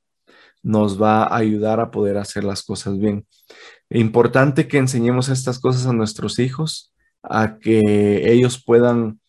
nos 0.64 1.02
va 1.02 1.24
a 1.24 1.36
ayudar 1.36 1.82
a 1.82 1.92
poder 1.92 2.18
hacer 2.18 2.46
las 2.46 2.64
cosas 2.64 2.98
bien. 2.98 3.26
Importante 3.90 4.68
que 4.68 4.78
enseñemos 4.78 5.28
estas 5.28 5.60
cosas 5.60 5.88
a 5.88 5.94
nuestros 5.94 6.40
hijos, 6.40 6.94
a 7.22 7.60
que 7.60 8.32
ellos 8.32 8.64
puedan 8.66 9.20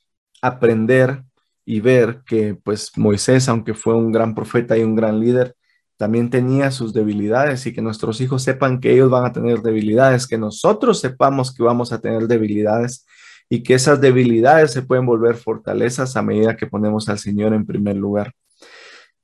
aprender 0.42 1.24
y 1.64 1.80
ver 1.80 2.22
que 2.24 2.54
pues 2.54 2.96
Moisés, 2.96 3.48
aunque 3.48 3.74
fue 3.74 3.94
un 3.96 4.12
gran 4.12 4.34
profeta 4.34 4.78
y 4.78 4.84
un 4.84 4.94
gran 4.94 5.18
líder, 5.18 5.56
también 5.96 6.30
tenía 6.30 6.70
sus 6.70 6.94
debilidades 6.94 7.66
y 7.66 7.72
que 7.72 7.82
nuestros 7.82 8.20
hijos 8.20 8.42
sepan 8.44 8.80
que 8.80 8.92
ellos 8.92 9.10
van 9.10 9.26
a 9.26 9.32
tener 9.32 9.60
debilidades, 9.60 10.26
que 10.26 10.38
nosotros 10.38 11.00
sepamos 11.00 11.52
que 11.52 11.64
vamos 11.64 11.92
a 11.92 12.00
tener 12.00 12.28
debilidades 12.28 13.06
y 13.52 13.64
que 13.64 13.74
esas 13.74 14.00
debilidades 14.00 14.72
se 14.72 14.82
pueden 14.82 15.04
volver 15.04 15.34
fortalezas 15.34 16.16
a 16.16 16.22
medida 16.22 16.56
que 16.56 16.68
ponemos 16.68 17.08
al 17.08 17.18
Señor 17.18 17.52
en 17.52 17.66
primer 17.66 17.96
lugar. 17.96 18.32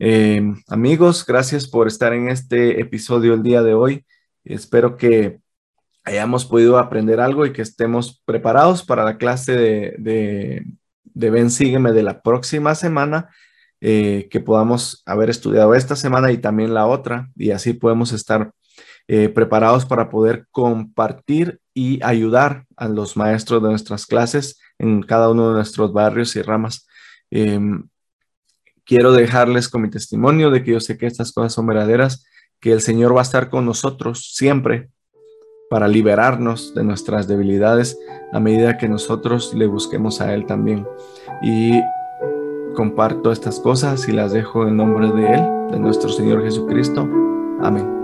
Eh, 0.00 0.42
amigos, 0.68 1.24
gracias 1.24 1.68
por 1.68 1.86
estar 1.86 2.12
en 2.12 2.28
este 2.28 2.80
episodio 2.80 3.34
el 3.34 3.44
día 3.44 3.62
de 3.62 3.74
hoy. 3.74 4.04
Espero 4.44 4.96
que 4.96 5.38
hayamos 6.04 6.44
podido 6.44 6.78
aprender 6.78 7.20
algo 7.20 7.46
y 7.46 7.52
que 7.52 7.62
estemos 7.62 8.20
preparados 8.26 8.84
para 8.84 9.04
la 9.04 9.16
clase 9.16 9.52
de, 9.52 9.94
de, 9.98 10.66
de 11.04 11.30
Ven 11.30 11.50
Sígueme 11.50 11.92
de 11.92 12.02
la 12.02 12.20
próxima 12.20 12.74
semana, 12.74 13.30
eh, 13.80 14.26
que 14.28 14.40
podamos 14.40 15.04
haber 15.06 15.30
estudiado 15.30 15.72
esta 15.74 15.94
semana 15.94 16.32
y 16.32 16.38
también 16.38 16.74
la 16.74 16.86
otra, 16.86 17.30
y 17.36 17.52
así 17.52 17.74
podemos 17.74 18.12
estar 18.12 18.50
eh, 19.06 19.28
preparados 19.28 19.86
para 19.86 20.10
poder 20.10 20.46
compartir 20.50 21.60
y 21.76 22.02
ayudar 22.02 22.64
a 22.78 22.88
los 22.88 23.18
maestros 23.18 23.62
de 23.62 23.68
nuestras 23.68 24.06
clases 24.06 24.58
en 24.78 25.02
cada 25.02 25.28
uno 25.28 25.48
de 25.48 25.56
nuestros 25.56 25.92
barrios 25.92 26.34
y 26.34 26.40
ramas. 26.40 26.88
Em, 27.30 27.86
quiero 28.86 29.12
dejarles 29.12 29.68
con 29.68 29.82
mi 29.82 29.90
testimonio 29.90 30.50
de 30.50 30.64
que 30.64 30.72
yo 30.72 30.80
sé 30.80 30.96
que 30.96 31.06
estas 31.06 31.32
cosas 31.32 31.52
son 31.52 31.66
verdaderas, 31.66 32.24
que 32.60 32.72
el 32.72 32.80
Señor 32.80 33.14
va 33.14 33.20
a 33.20 33.24
estar 33.24 33.50
con 33.50 33.66
nosotros 33.66 34.32
siempre 34.34 34.88
para 35.68 35.86
liberarnos 35.86 36.74
de 36.74 36.82
nuestras 36.82 37.28
debilidades 37.28 37.98
a 38.32 38.40
medida 38.40 38.78
que 38.78 38.88
nosotros 38.88 39.52
le 39.52 39.66
busquemos 39.66 40.22
a 40.22 40.32
Él 40.32 40.46
también. 40.46 40.86
Y 41.42 41.78
comparto 42.74 43.32
estas 43.32 43.60
cosas 43.60 44.08
y 44.08 44.12
las 44.12 44.32
dejo 44.32 44.66
en 44.66 44.78
nombre 44.78 45.12
de 45.12 45.26
Él, 45.26 45.42
de 45.72 45.78
nuestro 45.78 46.08
Señor 46.08 46.42
Jesucristo. 46.42 47.06
Amén. 47.60 47.95